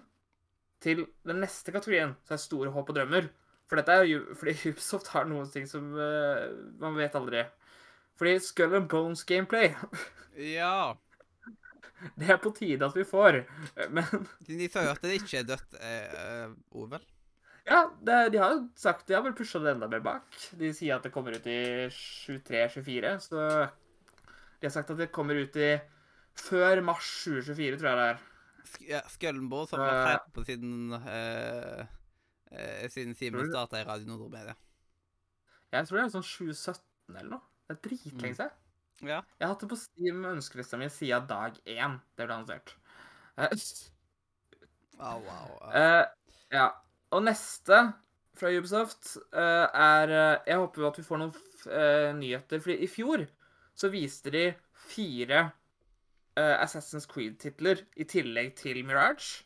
til 0.82 1.04
den 1.28 1.42
neste 1.44 1.74
kategorien, 1.76 2.16
som 2.26 2.34
er 2.38 2.42
store 2.42 2.72
håp 2.74 2.90
og 2.90 2.96
drømmer. 2.96 3.28
For 3.70 3.78
dette 3.78 3.92
er 4.00 4.08
jo 4.10 4.22
fordi 4.40 4.56
Ubisoft 4.72 5.12
har 5.14 5.28
noen 5.30 5.50
ting 5.52 5.68
som 5.70 5.92
uh, 5.94 6.48
man 6.82 6.96
vet 6.98 7.18
aldri. 7.20 7.44
Fordi 8.18 8.40
Skull 8.44 8.76
and 8.80 8.90
Bones 8.92 9.24
gameplay, 9.28 9.76
Ja. 10.58 10.96
Det 12.20 12.30
er 12.30 12.38
på 12.42 12.52
tide 12.56 12.86
at 12.88 12.96
vi 12.98 13.04
får. 13.08 13.40
Eh, 13.76 13.90
Men 13.92 14.06
De, 14.48 14.68
sa 14.72 14.84
jo 14.86 14.92
at 14.96 15.02
det 15.04 15.18
ikke 15.22 15.42
er 15.42 15.48
dødt, 15.50 15.78
eh, 15.80 16.54
Ovel. 16.80 17.04
ja, 17.70 17.82
det, 18.02 18.18
de 18.34 18.40
har 18.42 18.54
jo 18.56 18.62
sagt 18.80 19.08
De 19.08 19.14
har 19.18 19.22
vel 19.26 19.36
pusha 19.38 19.60
det 19.64 19.74
enda 19.76 19.88
mer 19.92 20.02
bak. 20.06 20.26
De 20.60 20.72
sier 20.74 20.96
at 20.98 21.04
det 21.06 21.12
kommer 21.16 21.36
ut 21.38 21.46
i 21.50 21.60
23-24, 21.92 23.14
så 23.28 23.44
de 24.60 24.68
har 24.68 24.74
sagt 24.76 24.92
at 24.92 24.98
det 25.00 25.12
kommer 25.16 25.38
ut 25.40 25.56
i 25.60 25.74
før 26.40 26.82
mars 26.84 27.08
2024, 27.26 27.78
tror 27.80 27.90
jeg 27.92 28.00
det 28.00 28.08
er. 28.14 28.26
Sk 28.70 28.82
ja, 28.90 29.00
Skøllenborg 29.10 29.70
som 29.72 29.82
har 29.82 30.02
vært 30.06 30.26
på 30.36 30.44
siden 30.46 30.92
eh, 31.00 31.86
eh, 32.52 32.84
Siden 32.92 33.16
Simen 33.18 33.48
starta 33.50 33.80
i 33.80 33.86
Radio 33.88 34.10
Nordre 34.12 34.28
Media. 34.34 34.56
Jeg 35.74 35.88
tror 35.88 36.00
det 36.00 36.04
er 36.06 36.12
sånn 36.16 36.26
2017 36.28 37.16
eller 37.16 37.32
noe. 37.36 37.46
Det 37.70 37.76
er 37.78 37.82
dritlenge 37.88 38.50
Mm. 38.50 38.58
Ja. 39.02 39.22
Jeg 39.40 39.46
har 39.48 39.54
hatt 39.54 39.62
det 39.64 39.70
på 39.72 39.78
Steam 39.80 40.26
ønskelista 40.28 40.78
mi 40.80 40.90
siden 40.92 41.28
dag 41.30 41.58
én. 41.66 42.00
Det 42.18 42.26
ble 42.28 42.36
annonsert. 42.36 42.76
Eh, 43.38 43.54
Wow, 45.00 45.22
wow. 45.24 45.48
wow. 45.62 45.72
Eh, 45.74 46.06
ja. 46.52 46.68
Og 47.16 47.24
neste 47.26 47.78
fra 48.38 48.52
Ubisoft 48.54 49.16
uh, 49.34 49.66
er 49.74 50.12
eh, 50.14 50.42
Jeg 50.48 50.60
håper 50.62 50.84
jo 50.84 50.88
at 50.90 51.00
vi 51.00 51.06
får 51.08 51.20
noen 51.22 51.32
f- 51.34 51.68
eh, 51.72 52.10
nyheter. 52.16 52.62
For 52.64 52.72
i 52.76 52.88
fjor 52.92 53.24
så 53.80 53.90
viste 53.94 54.32
de 54.36 54.44
fire 54.92 55.42
eh, 56.38 56.56
Assassin's 56.64 57.08
Creed-titler 57.10 57.86
i 58.00 58.08
tillegg 58.10 58.54
til 58.60 58.82
Mirage. 58.88 59.46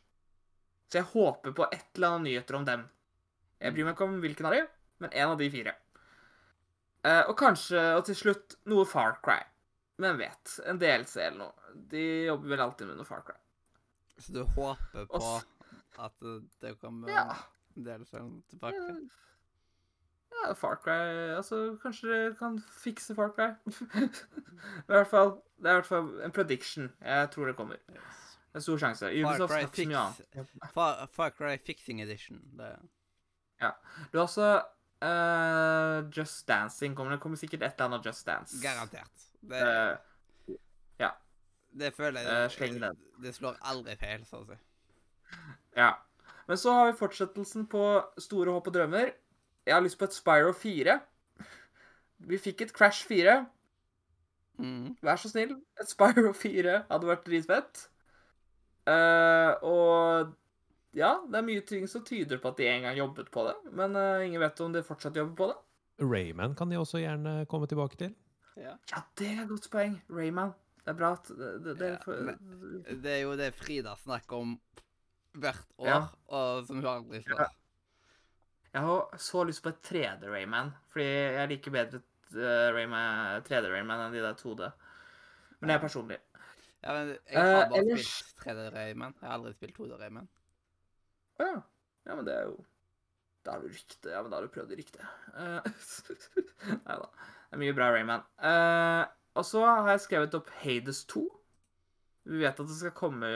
Så 0.89 0.99
jeg 1.01 1.09
håper 1.13 1.55
på 1.57 1.67
et 1.73 1.85
eller 1.95 2.15
annet 2.15 2.27
nyheter 2.29 2.59
om 2.59 2.65
dem. 2.67 2.85
Jeg 3.63 3.73
bryr 3.77 3.87
meg 3.87 3.95
ikke 3.95 4.09
om 4.09 4.19
hvilken 4.23 4.49
av 4.49 4.57
de, 4.57 4.63
men 5.03 5.13
en 5.13 5.33
av 5.33 5.39
de 5.41 5.49
fire. 5.53 5.73
Eh, 7.03 7.23
og 7.27 7.35
kanskje, 7.37 7.81
og 7.97 8.05
til 8.07 8.15
slutt, 8.15 8.55
noe 8.71 8.85
Far 8.87 9.17
Cry. 9.25 9.41
Hvem 9.99 10.17
vet? 10.21 10.53
En 10.65 10.79
DLC 10.81 11.17
eller 11.21 11.37
noe. 11.37 11.73
De 11.91 12.03
jobber 12.29 12.53
vel 12.53 12.63
alltid 12.63 12.87
med 12.89 12.97
noe 13.01 13.07
Far 13.07 13.21
Cry. 13.27 13.35
Så 14.21 14.33
du 14.35 14.43
håper 14.45 15.07
på 15.09 15.17
Også, 15.19 15.43
at 15.99 16.13
det 16.61 16.75
kommer 16.79 17.09
Ja. 17.09 17.25
en 17.75 18.05
sånn 18.05 18.43
tilbake? 18.49 19.09
Ja, 20.33 20.53
Far 20.53 20.75
Cry 20.81 21.33
Altså, 21.35 21.77
kanskje 21.81 22.07
det 22.09 22.37
kan 22.39 22.59
fikse 22.83 23.15
Far 23.15 23.33
Cry? 23.35 23.49
I 24.87 24.91
hvert 24.91 25.07
fall, 25.09 25.35
det 25.61 25.69
er 25.69 25.77
i 25.77 25.81
hvert 25.81 25.89
fall 25.89 26.09
en 26.25 26.31
prediction. 26.31 26.91
Jeg 27.01 27.31
tror 27.31 27.45
det 27.51 27.55
kommer. 27.57 27.77
Yes. 27.91 28.37
Det 28.53 28.61
er 28.61 28.65
stor 28.67 28.77
sjanse. 28.77 29.09
Far 29.09 29.33
Ubisoft 29.33 29.53
Cry, 29.53 29.61
ikke 29.65 29.87
mye 29.89 30.01
fix. 30.45 30.73
Far, 30.73 31.05
Far 31.13 31.29
Cry 31.33 31.57
Fixing 31.57 32.01
Edition. 32.01 32.39
Det, 32.57 32.75
Du 34.11 34.17
har 34.17 34.25
også 34.27 34.61
eh, 35.03 35.99
Just 36.15 36.47
Dancing 36.47 36.95
kommer. 36.95 37.11
Det 37.17 37.23
kommer 37.23 37.37
sikkert 37.37 37.63
et 37.67 37.73
eller 37.77 37.91
annet 37.91 38.05
Just 38.05 38.25
Dance. 38.27 38.57
garantert. 38.63 39.29
Det, 39.41 39.61
Eh, 39.63 39.97
det 41.73 41.93
føler 41.97 42.21
jeg 42.21 42.81
uh. 42.83 42.91
Det 43.23 43.31
slår 43.33 43.55
aldri 43.65 43.95
feil, 43.97 44.25
så 44.29 44.43
å 44.43 44.45
si. 44.45 44.57
ja. 45.75 45.93
Men 46.47 46.57
så 46.59 46.73
har 46.75 46.91
vi 46.91 46.97
fortsettelsen 46.99 47.65
på 47.71 47.81
Store 48.21 48.51
håp 48.51 48.67
og 48.67 48.73
drømmer. 48.75 49.13
Jeg 49.65 49.73
har 49.73 49.81
lyst 49.81 49.97
på 49.97 50.05
et 50.05 50.13
Spyro 50.13 50.51
4. 50.53 50.99
Vi 52.29 52.37
fikk 52.37 52.61
et 52.61 52.73
Crash 52.75 53.07
4. 53.07 53.45
Mm. 54.59 54.97
Vær 55.01 55.17
så 55.17 55.31
snill. 55.31 55.55
Et 55.81 55.89
Spyro 55.89 56.33
4 56.35 56.83
hadde 56.91 57.09
vært 57.09 57.25
dritfett. 57.25 57.87
Og 59.63 60.33
ja, 60.93 61.11
det 61.29 61.39
er 61.39 61.45
mye 61.47 61.61
ting 61.65 61.87
som 61.89 62.03
tyder 62.05 62.37
på 62.41 62.51
at 62.53 62.57
de 62.59 62.67
en 62.69 62.83
gang 62.87 62.97
jobbet 62.97 63.31
på 63.33 63.45
det. 63.47 63.55
Men 63.73 63.95
uh, 63.97 64.21
ingen 64.25 64.41
vet 64.43 64.59
om 64.61 64.73
de 64.75 64.83
fortsatt 64.85 65.15
jobber 65.17 65.35
på 65.39 65.47
det. 65.51 65.57
Rayman 66.03 66.55
kan 66.57 66.69
de 66.73 66.77
også 66.81 67.01
gjerne 67.01 67.45
komme 67.49 67.67
tilbake 67.69 67.97
til. 67.97 68.13
Ja. 68.57 68.75
Ja, 68.91 69.01
det 69.17 69.27
er 69.31 69.41
et 69.43 69.49
godt 69.49 69.69
poeng. 69.73 69.95
Rayman. 70.13 70.53
Det 70.83 70.91
er 70.91 70.97
bra 70.99 71.13
at 71.15 71.29
det, 71.31 71.49
det, 71.63 71.73
det 71.79 71.89
Ja, 71.93 71.97
for, 72.03 72.33
Det 73.05 73.11
er 73.13 73.21
jo 73.23 73.35
det 73.39 73.53
Frida 73.55 73.93
snakker 74.01 74.35
om 74.43 74.55
hvert 75.39 75.61
år, 75.79 75.87
Ja. 75.87 75.99
og 76.27 76.65
som 76.67 76.81
hun 76.81 76.89
aldri. 76.91 77.21
Ja. 77.29 77.45
Jeg 78.73 78.81
har 78.81 79.17
så 79.21 79.43
lyst 79.47 79.63
på 79.63 79.69
et 79.69 79.81
3D 79.85 80.27
Rayman, 80.29 80.73
fordi 80.91 81.05
jeg 81.07 81.49
liker 81.53 81.71
bedre 81.73 82.01
eh, 82.33 82.69
Rayman, 82.75 83.41
3D 83.47 83.69
Rayman 83.71 84.01
enn 84.07 84.13
de 84.17 84.21
der 84.25 84.33
2D. 84.37 84.69
Men 85.59 85.69
det 85.69 85.75
er 85.77 85.81
personlig. 85.85 86.17
Ja, 86.83 86.93
men 86.97 87.11
jeg 87.13 87.39
har 87.39 87.51
bare 87.53 87.69
bare 87.69 87.79
ellers- 87.83 88.09
spilt 88.11 88.43
3D 88.43 88.69
Rayman. 88.75 89.13
Jeg 89.21 89.29
har 89.29 89.37
aldri 89.37 89.53
spilt 89.55 89.77
2D 89.77 89.99
Rayman. 90.01 90.27
Å 91.41 91.47
ja. 91.47 91.59
Ja, 92.03 92.15
men 92.15 92.25
det 92.27 92.35
er 92.35 92.49
jo 92.49 92.57
Da 93.43 93.55
har 93.55 93.63
du 93.63 93.71
riktig. 93.71 94.09
Ja, 94.11 94.21
men 94.23 94.31
da 94.31 94.39
har 94.39 94.45
du 94.45 94.51
prøvd 94.53 94.71
det 94.71 94.79
riktige. 94.79 95.07
Nei 96.87 96.97
da. 96.99 97.07
Det 97.07 97.57
er 97.57 97.61
mye 97.61 97.75
bra 97.75 97.89
Rayman. 97.91 98.23
Uh, 98.39 99.03
og 99.35 99.45
så 99.47 99.63
har 99.65 99.89
jeg 99.91 100.03
skrevet 100.05 100.37
opp 100.37 100.51
Hades 100.61 101.03
2. 101.11 101.23
Vi 102.31 102.39
vet 102.39 102.59
at 102.59 102.69
det 102.69 102.77
skal 102.77 102.93
komme 102.95 103.27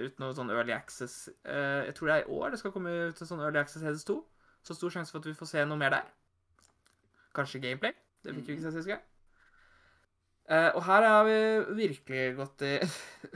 ut 0.00 0.22
noe 0.22 0.32
sånn 0.32 0.48
Early 0.48 0.72
Access 0.72 1.26
uh, 1.44 1.84
Jeg 1.84 1.92
tror 1.98 2.08
det 2.08 2.14
er 2.14 2.22
i 2.24 2.38
år 2.38 2.54
det 2.54 2.60
skal 2.62 2.72
komme 2.72 2.94
ut 3.10 3.20
en 3.20 3.28
sånn 3.28 3.42
Early 3.44 3.60
Access 3.60 3.84
Hades 3.84 4.06
2. 4.08 4.16
Så 4.64 4.78
stor 4.78 4.94
sjanse 4.94 5.12
for 5.12 5.20
at 5.20 5.28
vi 5.28 5.36
får 5.36 5.50
se 5.50 5.66
noe 5.68 5.80
mer 5.80 5.92
der. 5.92 6.08
Kanskje 7.36 7.60
gameplay. 7.66 7.92
Det 8.24 8.32
fikk 8.32 8.48
vi 8.48 8.56
ikke 8.56 8.64
se 8.70 8.78
sist 8.78 8.88
gang. 8.88 9.04
Uh, 10.48 10.70
og 10.72 10.82
her 10.88 11.04
har 11.08 11.28
vi 11.28 11.38
virkelig 11.84 12.24
gått 12.40 12.64
i 12.64 12.74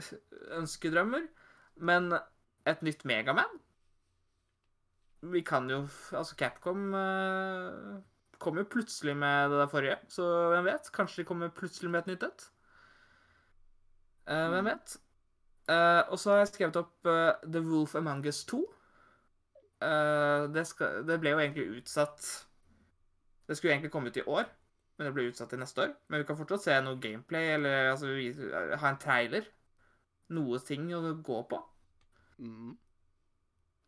ønskedrømmer. 0.59 1.29
Men 1.85 2.15
et 2.67 2.81
nytt 2.85 3.05
Megaman 3.05 3.59
Vi 5.21 5.41
kan 5.43 5.69
jo 5.69 5.81
Altså, 6.15 6.35
Capcom 6.39 6.93
uh, 6.93 7.99
kom 8.39 8.57
jo 8.57 8.63
plutselig 8.71 9.17
med 9.17 9.49
det 9.51 9.59
der 9.59 9.67
forrige, 9.67 9.97
så 10.07 10.23
hvem 10.53 10.65
vet? 10.65 10.91
Kanskje 10.95 11.21
de 11.21 11.27
kommer 11.27 11.49
plutselig 11.51 11.91
med 11.91 11.99
et 11.99 12.07
nytt 12.13 12.23
et? 12.23 12.49
Uh, 14.29 14.49
hvem 14.53 14.65
Mm. 14.65 14.65
vet? 14.65 14.97
Uh, 15.69 16.01
og 16.11 16.19
så 16.19 16.31
har 16.31 16.37
jeg 16.37 16.47
skrevet 16.47 16.75
opp 16.75 17.03
The 17.51 17.61
Wolf 17.61 17.95
Among 17.95 18.25
Us 18.27 18.45
2. 18.45 18.63
Eh, 19.81 20.53
det, 20.53 20.65
skal, 20.67 21.05
det 21.07 21.15
ble 21.23 21.31
jo 21.31 21.39
egentlig 21.39 21.63
utsatt 21.79 22.25
Det 23.47 23.55
skulle 23.57 23.71
egentlig 23.73 23.91
komme 23.93 24.09
ut 24.11 24.17
i 24.19 24.25
år, 24.27 24.49
men 24.97 25.07
det 25.07 25.13
ble 25.15 25.23
utsatt 25.29 25.49
til 25.53 25.59
neste 25.61 25.81
år. 25.85 25.93
Men 26.11 26.19
vi 26.21 26.25
kan 26.27 26.37
fortsatt 26.37 26.65
se 26.65 26.75
noe 26.83 26.99
gameplay, 27.01 27.53
eller 27.55 27.91
altså, 27.93 28.11
vi, 28.13 28.27
ha 28.83 28.89
en 28.91 28.99
trailer. 29.01 29.47
Noe 30.35 30.59
ting 30.67 30.91
å 30.93 30.99
gå 31.25 31.39
på. 31.49 31.59
Mm. 32.43 32.75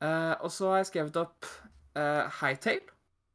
Eh, 0.02 0.34
og 0.42 0.50
så 0.54 0.72
har 0.72 0.82
jeg 0.82 0.90
skrevet 0.90 1.20
opp 1.22 1.46
uh, 1.98 2.26
Hightail. 2.42 2.82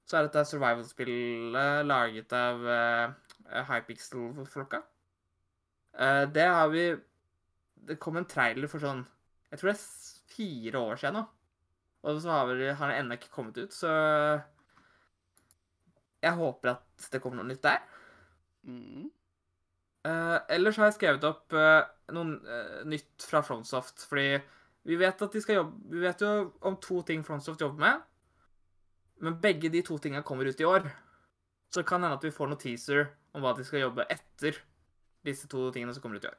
Så 0.06 0.18
er 0.18 0.26
dette 0.26 0.44
survival-spillet 0.46 1.86
laget 1.86 2.34
av 2.36 2.66
uh, 2.66 3.62
Hypixel-folka. 3.70 4.82
Uh, 5.96 6.24
det 6.30 6.44
har 6.44 6.68
vi 6.68 6.90
Det 7.86 7.96
kom 8.02 8.18
en 8.18 8.26
trailer 8.28 8.68
for 8.68 8.82
sånn 8.82 8.98
Jeg 9.48 9.56
tror 9.58 9.70
det 9.70 9.76
er 9.78 10.34
fire 10.34 10.82
år 10.90 10.98
siden 11.00 11.16
nå. 11.16 11.22
Og 12.06 12.20
så 12.20 12.30
har, 12.30 12.50
vi, 12.52 12.68
har 12.68 12.92
den 12.92 13.00
ennå 13.00 13.16
ikke 13.16 13.32
kommet 13.32 13.56
ut, 13.58 13.72
så 13.74 13.90
Jeg 16.22 16.36
håper 16.36 16.74
at 16.74 17.08
det 17.12 17.22
kommer 17.22 17.40
noe 17.40 17.48
nytt 17.48 17.64
der. 17.64 17.80
Mm. 18.66 19.08
Uh, 20.06 20.38
ellers 20.54 20.76
har 20.78 20.90
jeg 20.90 20.98
skrevet 21.00 21.24
opp 21.26 21.54
eh, 21.56 21.80
noe 22.14 22.36
eh, 22.46 22.82
nytt 22.86 23.24
fra 23.26 23.40
Frontsoft, 23.42 24.04
fordi 24.06 24.36
vi 24.86 24.98
vet 25.00 25.22
at 25.22 25.34
de 25.34 25.42
skal 25.42 25.60
jobbe 25.60 25.90
Vi 25.90 26.02
vet 26.04 26.22
jo 26.22 26.30
om 26.66 26.76
to 26.82 27.00
ting 27.06 27.24
Frontsoft 27.26 27.60
jobber 27.60 27.82
med, 27.82 28.06
men 29.24 29.40
begge 29.42 29.70
de 29.72 29.82
to 29.82 29.98
tingene 29.98 30.24
kommer 30.26 30.46
ut 30.46 30.60
i 30.60 30.68
år. 30.68 30.86
Så 31.72 31.80
det 31.80 31.88
kan 31.88 32.02
hende 32.04 32.18
at 32.18 32.24
vi 32.24 32.34
får 32.34 32.50
noe 32.50 32.60
teaser 32.60 33.06
om 33.34 33.42
hva 33.42 33.54
de 33.56 33.64
skal 33.66 33.82
jobbe 33.82 34.06
etter 34.12 34.60
disse 35.26 35.48
to 35.50 35.70
tingene 35.74 35.94
som 35.94 36.04
kommer 36.04 36.20
ut 36.20 36.26
i 36.28 36.30
år. 36.30 36.36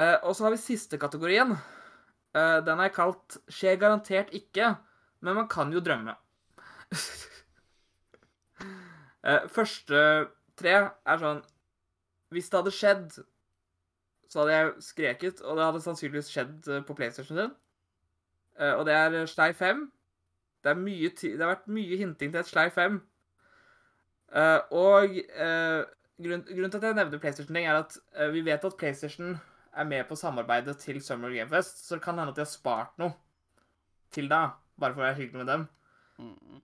Eh, 0.00 0.16
og 0.22 0.36
så 0.36 0.46
har 0.46 0.54
vi 0.54 0.60
siste 0.62 1.00
kategorien. 1.00 1.56
Eh, 2.36 2.58
den 2.64 2.80
er 2.80 2.94
kalt 2.94 3.38
'Skjer 3.48 3.78
garantert 3.80 4.32
ikke', 4.32 4.76
men 5.20 5.34
man 5.34 5.48
kan 5.48 5.72
jo 5.72 5.80
drømme. 5.80 6.16
Eh, 9.26 9.48
første 9.50 10.00
tre 10.54 10.72
er 10.86 11.16
sånn 11.18 11.40
Hvis 12.30 12.46
det 12.46 12.58
hadde 12.60 12.72
skjedd, 12.76 13.16
så 14.28 14.42
hadde 14.42 14.56
jeg 14.56 14.72
skreket, 14.88 15.42
og 15.42 15.58
det 15.58 15.66
hadde 15.66 15.82
sannsynligvis 15.84 16.30
skjedd 16.32 16.70
eh, 16.72 16.84
på 16.86 16.96
PlayStation 16.98 17.38
din. 17.38 17.52
Eh, 18.60 18.72
og 18.74 18.86
det 18.88 18.94
er 18.94 19.18
Slei 19.30 19.52
5. 19.56 19.84
Det, 20.64 20.72
er 20.72 20.80
mye 20.80 21.12
det 21.22 21.40
har 21.40 21.52
vært 21.54 21.68
mye 21.70 22.00
hinting 22.00 22.32
til 22.32 22.42
et 22.42 22.50
Slei 22.50 22.68
5. 22.74 22.98
Eh, 24.36 24.58
og 24.74 25.18
eh, 25.20 25.82
grunn, 26.22 26.42
grunnen 26.48 26.72
til 26.72 26.80
at 26.80 26.88
jeg 26.88 26.98
nevner 26.98 27.22
PlayStation-ting, 27.22 27.68
er 27.68 27.82
at 27.84 27.98
eh, 28.16 28.32
vi 28.34 28.44
vet 28.46 28.64
at 28.66 28.78
PlayStation 28.78 29.36
er 29.76 29.88
med 29.88 30.04
på 30.08 30.16
samarbeidet 30.18 30.78
til 30.82 31.02
Summer 31.04 31.30
Game 31.30 31.50
Fest, 31.52 31.86
så 31.86 31.96
det 31.96 32.04
kan 32.04 32.18
hende 32.18 32.32
at 32.32 32.38
de 32.38 32.44
har 32.44 32.50
spart 32.50 32.96
noe 32.98 33.14
til 34.14 34.30
da, 34.30 34.56
bare 34.80 34.94
for 34.94 35.02
å 35.02 35.06
være 35.08 35.20
hyggelig 35.20 35.42
med 35.42 35.52
dem. 35.52 35.66
Mm. 36.18 36.62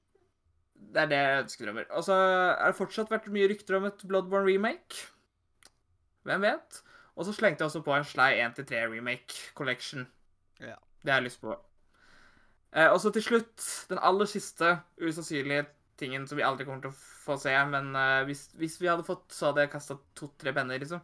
Det 0.92 1.02
er 1.02 1.10
det 1.10 1.18
jeg 1.18 1.42
ønsker, 1.42 1.66
Drømmer. 1.66 1.90
Og 1.96 2.04
så 2.04 2.16
er 2.16 2.66
det 2.66 2.78
fortsatt 2.78 3.12
vært 3.12 3.28
mye 3.32 3.48
rykter 3.50 3.78
om 3.78 3.86
et 3.88 4.04
Bloodborne 4.08 4.48
remake. 4.48 5.06
Hvem 6.28 6.44
vet? 6.46 6.80
Og 7.16 7.26
så 7.28 7.34
slengte 7.36 7.62
jeg 7.62 7.68
også 7.68 7.82
på 7.84 7.94
en 7.96 8.06
slei 8.08 8.32
1-3 8.40 8.86
remake 8.88 9.52
collection. 9.58 10.06
Ja. 10.60 10.78
Det 11.02 11.12
har 11.12 11.20
jeg 11.20 11.28
lyst 11.30 11.42
på. 11.42 11.54
Eh, 12.72 12.88
og 12.88 13.00
så 13.02 13.12
til 13.12 13.24
slutt, 13.24 13.66
den 13.90 14.00
aller 14.00 14.28
siste 14.30 14.78
usannsynlige 15.02 15.66
tingen 16.00 16.24
som 16.26 16.38
vi 16.38 16.46
aldri 16.46 16.64
kommer 16.64 16.82
til 16.84 16.92
å 16.92 17.00
få 17.26 17.36
se, 17.40 17.52
men 17.68 17.92
eh, 17.98 18.22
hvis, 18.28 18.46
hvis 18.58 18.78
vi 18.80 18.88
hadde 18.88 19.06
fått, 19.06 19.26
så 19.34 19.50
hadde 19.50 19.66
jeg 19.66 19.74
kasta 19.74 19.98
to-tre 20.18 20.54
penner, 20.56 20.80
liksom. 20.80 21.02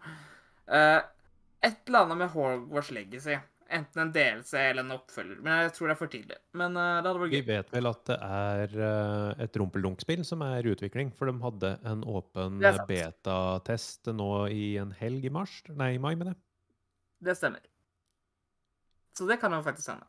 Eh, 0.69 0.99
et 1.69 1.83
eller 1.91 2.07
annet 2.07 2.23
med 2.23 2.33
Hogwarts 2.33 2.93
Legacy. 2.95 3.37
Enten 3.69 4.01
en 4.01 4.11
DLC 4.15 4.55
eller 4.57 4.81
en 4.81 4.95
oppfølger. 4.95 5.41
Men 5.45 5.65
jeg 5.67 5.73
tror 5.77 5.91
det 5.91 5.95
er 5.95 6.01
for 6.01 6.13
tidlig. 6.13 6.37
Men 6.57 6.77
uh, 6.79 7.01
det 7.03 7.11
hadde 7.11 7.21
vært 7.21 7.35
Vi 7.35 7.41
vet 7.45 7.73
vel 7.75 7.91
at 7.91 8.05
det 8.09 8.17
er 8.25 8.77
uh, 8.81 9.43
et 9.45 9.59
rumpeldunk-spill 9.61 10.23
som 10.25 10.45
er 10.47 10.65
i 10.65 10.73
utvikling, 10.73 11.11
for 11.17 11.29
de 11.29 11.35
hadde 11.43 11.75
en 11.91 12.05
åpen 12.09 12.63
betatest 12.89 14.09
nå 14.17 14.31
i 14.55 14.71
en 14.81 14.95
helg 14.97 15.29
i 15.29 15.33
mars. 15.35 15.59
Nei, 15.69 15.95
i 15.99 16.01
mai, 16.01 16.15
mener 16.15 16.33
jeg. 16.33 16.41
Det 17.29 17.35
stemmer. 17.37 17.67
Så 19.19 19.27
det 19.29 19.37
kan 19.43 19.53
jo 19.53 19.61
faktisk 19.67 19.93
hende. 19.93 20.09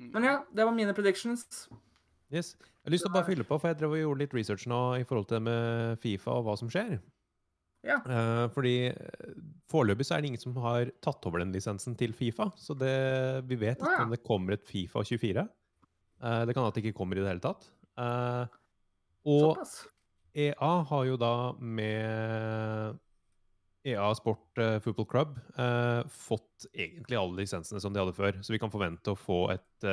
Mm. 0.00 0.10
Men 0.16 0.26
ja, 0.26 0.34
det 0.52 0.66
var 0.66 0.76
mine 0.76 0.92
predictions. 0.96 1.46
Yes. 2.32 2.56
Jeg 2.60 2.88
har 2.88 2.94
lyst 2.94 3.04
til 3.04 3.12
å 3.12 3.16
bare 3.16 3.28
fylle 3.28 3.44
på, 3.44 3.56
for 3.60 3.70
jeg 3.70 3.80
drev 3.80 3.94
og 3.96 4.00
gjorde 4.00 4.22
litt 4.22 4.36
research 4.36 4.68
nå 4.70 4.80
i 5.00 5.04
forhold 5.04 5.28
til 5.28 5.38
det 5.38 5.44
med 5.48 6.00
Fifa 6.02 6.36
og 6.36 6.46
hva 6.46 6.56
som 6.60 6.70
skjer. 6.72 6.98
Ja. 7.86 8.00
Eh, 8.04 8.46
fordi 8.52 8.74
eh, 8.90 9.36
foreløpig 9.70 10.06
så 10.06 10.16
er 10.16 10.22
det 10.22 10.32
ingen 10.32 10.42
som 10.42 10.56
har 10.64 10.90
tatt 11.04 11.24
over 11.28 11.42
den 11.42 11.54
lisensen 11.54 11.96
til 11.98 12.14
Fifa. 12.16 12.50
Så 12.60 12.76
det, 12.78 12.94
vi 13.48 13.58
vet 13.60 13.80
ikke 13.80 13.96
ja. 13.96 14.06
om 14.06 14.14
det 14.14 14.22
kommer 14.26 14.56
et 14.56 14.66
Fifa 14.68 15.04
24. 15.06 15.46
Eh, 15.46 16.42
det 16.46 16.56
kan 16.56 16.66
at 16.66 16.76
det 16.76 16.84
ikke 16.84 16.98
kommer 17.00 17.18
i 17.18 17.24
det 17.24 17.32
hele 17.32 17.44
tatt. 17.44 17.70
Og 19.28 19.54
Såpass. 19.54 19.78
EA 20.36 20.74
har 20.86 21.06
jo 21.08 21.16
da 21.18 21.34
med 21.58 23.00
EA 23.82 24.06
Sport 24.14 24.60
Football 24.84 25.08
Club 25.10 25.38
fått 26.12 26.68
egentlig 26.70 27.18
alle 27.18 27.42
lisensene 27.42 27.80
som 27.82 27.92
de 27.92 28.00
hadde 28.00 28.14
før. 28.14 28.38
Så 28.44 28.54
vi 28.54 28.60
kan 28.62 28.72
forvente 28.72 29.12
å 29.12 29.18
få 29.18 29.40
et 29.52 29.88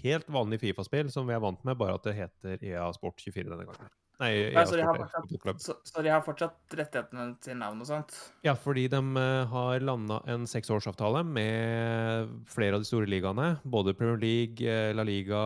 helt 0.00 0.30
vanlig 0.32 0.62
Fifa-spill 0.62 1.12
som 1.12 1.28
vi 1.28 1.36
er 1.36 1.42
vant 1.44 1.60
med, 1.66 1.76
bare 1.78 1.98
at 1.98 2.08
det 2.08 2.16
heter 2.16 2.64
EA 2.64 2.88
Sport 2.96 3.20
24 3.20 3.50
denne 3.52 3.68
gangen. 3.68 3.92
Nei, 4.18 4.50
Nei, 4.54 4.62
så 4.64 4.76
de 4.78 4.82
har 4.86 4.96
fortsatt- 4.96 5.60
Så, 5.60 5.74
så 5.84 6.02
de 6.02 6.08
har 6.08 6.22
fortsatt 6.24 6.72
rettighetene 6.72 7.38
til 7.44 7.56
navn 7.60 7.82
og 7.82 7.86
sånt? 7.86 8.14
Ja, 8.46 8.54
fordi 8.56 8.86
de 8.88 8.96
eh, 9.20 9.44
har 9.52 9.80
landa 9.84 10.22
en 10.26 10.46
seksårsavtale 10.48 11.20
med 11.26 12.30
flere 12.48 12.74
av 12.78 12.80
de 12.80 12.88
store 12.88 13.06
ligaene. 13.06 13.60
Både 13.68 13.92
Premier 13.94 14.16
League, 14.16 14.64
eh, 14.64 14.94
La 14.96 15.02
Liga, 15.04 15.42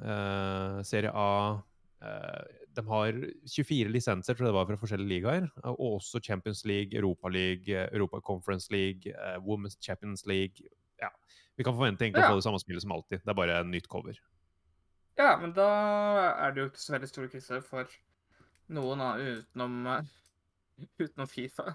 eh, 0.00 0.82
Serie 0.88 1.12
A. 1.12 1.62
Eh, 2.00 2.42
de 2.74 2.82
har 2.88 3.12
24 3.46 3.92
lisenser, 3.92 4.34
tror 4.34 4.48
jeg 4.48 4.52
det 4.54 4.56
var, 4.56 4.66
fra 4.72 4.80
forskjellige 4.80 5.12
ligaer. 5.20 5.50
Og 5.68 6.00
også 6.00 6.18
Champions 6.24 6.64
League, 6.64 6.96
Europa 6.96 7.28
League, 7.28 7.68
Europa 7.92 8.20
Conference 8.24 8.70
League, 8.72 9.04
eh, 9.12 9.36
Women's 9.44 9.76
Champions 9.80 10.24
League. 10.26 10.64
Ja, 11.00 11.10
Vi 11.56 11.62
kan 11.62 11.74
forvente 11.76 12.00
egentlig 12.02 12.24
Ja. 12.24 12.30
å 12.30 12.32
få 12.32 12.40
det 12.40 12.44
samme 12.48 12.58
spillet 12.58 12.82
som 12.82 12.90
alltid. 12.90 13.20
Det 13.22 13.28
er 13.28 13.34
bare 13.34 13.60
en 13.60 13.70
nytt 13.70 13.86
cover. 13.88 14.16
Ja, 15.16 15.36
men 15.36 15.52
da 15.52 16.34
er 16.40 16.50
det 16.50 16.56
jo 16.64 16.68
ikke 16.70 16.80
så 16.82 16.98
veldig 16.98 17.08
store 17.08 17.28
kriser 17.28 17.62
for 17.62 17.86
noen 18.72 19.02
da, 19.02 19.10
utenom, 19.18 19.86
eh, 19.86 20.14
utenom 20.98 21.28
Fifa. 21.28 21.74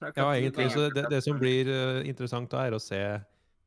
Ja, 0.00 0.34
egentlig. 0.34 0.72
Så 0.72 0.88
det, 0.90 1.06
det 1.10 1.22
som 1.24 1.38
blir 1.38 1.70
eh, 1.70 2.02
interessant 2.08 2.50
da, 2.52 2.64
er 2.66 2.76
å 2.76 2.82
se 2.82 3.00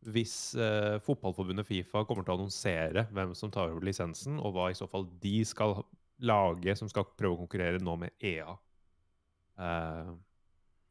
hvis 0.08 0.56
eh, 0.56 1.00
fotballforbundet 1.04 1.68
Fifa 1.68 2.04
kommer 2.08 2.26
til 2.26 2.36
å 2.36 2.38
annonsere 2.42 3.08
hvem 3.16 3.34
som 3.36 3.52
tar 3.54 3.74
over 3.74 3.88
lisensen, 3.88 4.38
og 4.40 4.54
hva 4.56 4.70
i 4.72 4.78
så 4.78 4.88
fall 4.90 5.08
de 5.24 5.42
skal 5.48 5.80
lage 6.24 6.76
som 6.78 6.90
skal 6.90 7.08
prøve 7.18 7.36
å 7.38 7.42
konkurrere 7.44 7.82
nå 7.84 7.98
med 8.04 8.14
EA. 8.24 8.54
Eh, 9.58 10.14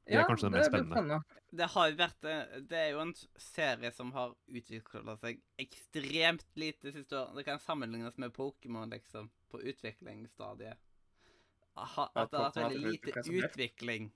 det 0.06 0.14
er 0.14 0.20
Ja, 0.20 0.26
kanskje 0.28 0.50
det 0.50 0.52
det 0.52 0.58
mest 0.58 0.72
spennende. 0.74 1.22
Det 1.56 1.66
har 1.72 1.88
jo 1.88 1.96
vært 1.96 2.26
Det 2.68 2.78
er 2.78 2.88
jo 2.92 3.00
en 3.00 3.12
serie 3.40 3.90
som 3.94 4.10
har 4.12 4.34
utvikla 4.50 5.14
seg 5.22 5.38
ekstremt 5.62 6.44
lite 6.58 6.92
siste 6.92 7.16
år. 7.16 7.32
Det 7.38 7.46
kan 7.46 7.62
sammenlignes 7.62 8.18
med 8.18 8.34
Pokémon, 8.34 8.90
liksom, 8.92 9.30
på 9.50 9.62
utviklingsstadiet. 9.62 10.78
Ha, 11.76 12.08
at 12.16 12.30
det 12.30 12.38
har 12.40 12.52
vært 12.52 12.56
veldig 12.72 12.92
lite 12.92 13.12
utvikling. 13.44 14.10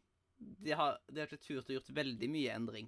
De 0.64 0.72
har, 0.72 0.96
de 1.12 1.20
har 1.20 1.26
ikke 1.28 1.42
turt 1.44 1.68
å 1.68 1.74
gjort 1.76 1.90
veldig 1.92 2.28
mye 2.32 2.54
endring. 2.56 2.86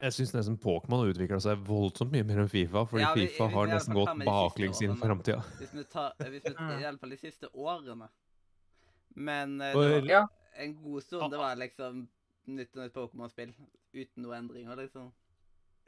Jeg 0.00 0.12
syns 0.16 0.32
nesten 0.32 0.56
Pokémon 0.60 1.02
har 1.02 1.10
utvikla 1.12 1.38
seg 1.44 1.60
voldsomt 1.64 2.12
mye 2.12 2.24
mer 2.24 2.38
enn 2.42 2.48
Fifa, 2.48 2.86
fordi 2.88 3.02
Ja, 3.04 3.14
vi- 3.14 3.26
Fifa 3.28 3.48
har 3.52 3.66
vi 3.66 3.72
nesten 3.72 3.94
gått 3.94 4.24
baklengs 4.24 4.80
inn 4.82 4.92
i 4.92 5.00
framtida. 5.00 5.42
Hvis 5.60 5.72
vi 5.76 5.84
tar 5.84 6.12
hvis 6.20 6.44
vi, 6.44 6.54
Mm. 6.60 6.80
I 6.80 6.84
alle 6.84 6.98
fall 6.98 7.10
de 7.10 7.16
siste 7.20 7.48
årene. 7.54 8.08
Men 9.16 9.60
eh, 9.60 9.72
det 9.72 10.02
var 10.02 10.08
Ja. 10.10 10.26
en 10.56 10.74
god 10.82 11.02
stund 11.02 11.30
det 11.32 11.38
var 11.38 11.56
liksom 11.56 12.08
nytt 12.48 12.76
og 12.76 12.82
nytt 12.84 12.94
Pokémon-spill 12.94 13.52
uten 13.94 14.22
noe 14.22 14.36
endringer, 14.38 14.76
liksom. 14.76 15.12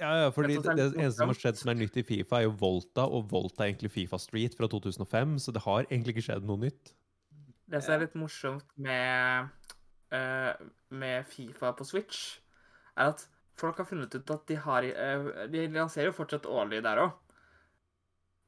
Ja, 0.00 0.24
ja, 0.24 0.30
fordi 0.30 0.56
det, 0.56 0.74
det 0.76 0.94
eneste 0.96 1.18
som 1.20 1.28
har 1.28 1.34
skjedd 1.38 1.56
som 1.60 1.70
er 1.70 1.74
nytt 1.78 1.96
i 1.96 2.02
Fifa, 2.02 2.38
er 2.40 2.42
jo 2.48 2.50
Volta, 2.58 3.04
og 3.06 3.28
Volta 3.30 3.62
er 3.64 3.72
egentlig 3.72 3.92
Fifa 3.92 4.18
Street 4.18 4.54
fra 4.58 4.66
2005, 4.66 5.38
så 5.38 5.52
det 5.52 5.62
har 5.62 5.84
egentlig 5.84 6.16
ikke 6.16 6.26
skjedd 6.32 6.44
noe 6.48 6.56
nytt. 6.58 6.92
Det 7.72 7.80
som 7.80 7.94
er 7.94 8.04
litt 8.04 8.16
morsomt 8.20 8.72
med, 8.84 9.48
uh, 10.12 10.52
med 10.92 11.28
Fifa 11.28 11.72
på 11.76 11.86
Switch, 11.88 12.38
er 12.96 13.14
at 13.14 13.24
folk 13.60 13.80
har 13.80 13.88
funnet 13.88 14.12
ut 14.12 14.32
at 14.34 14.48
de 14.50 14.58
har 14.60 14.84
uh, 14.84 15.46
De 15.48 15.66
lanserer 15.72 16.10
jo 16.10 16.16
fortsatt 16.18 16.48
årlig 16.48 16.82
der 16.84 17.00
òg, 17.06 17.14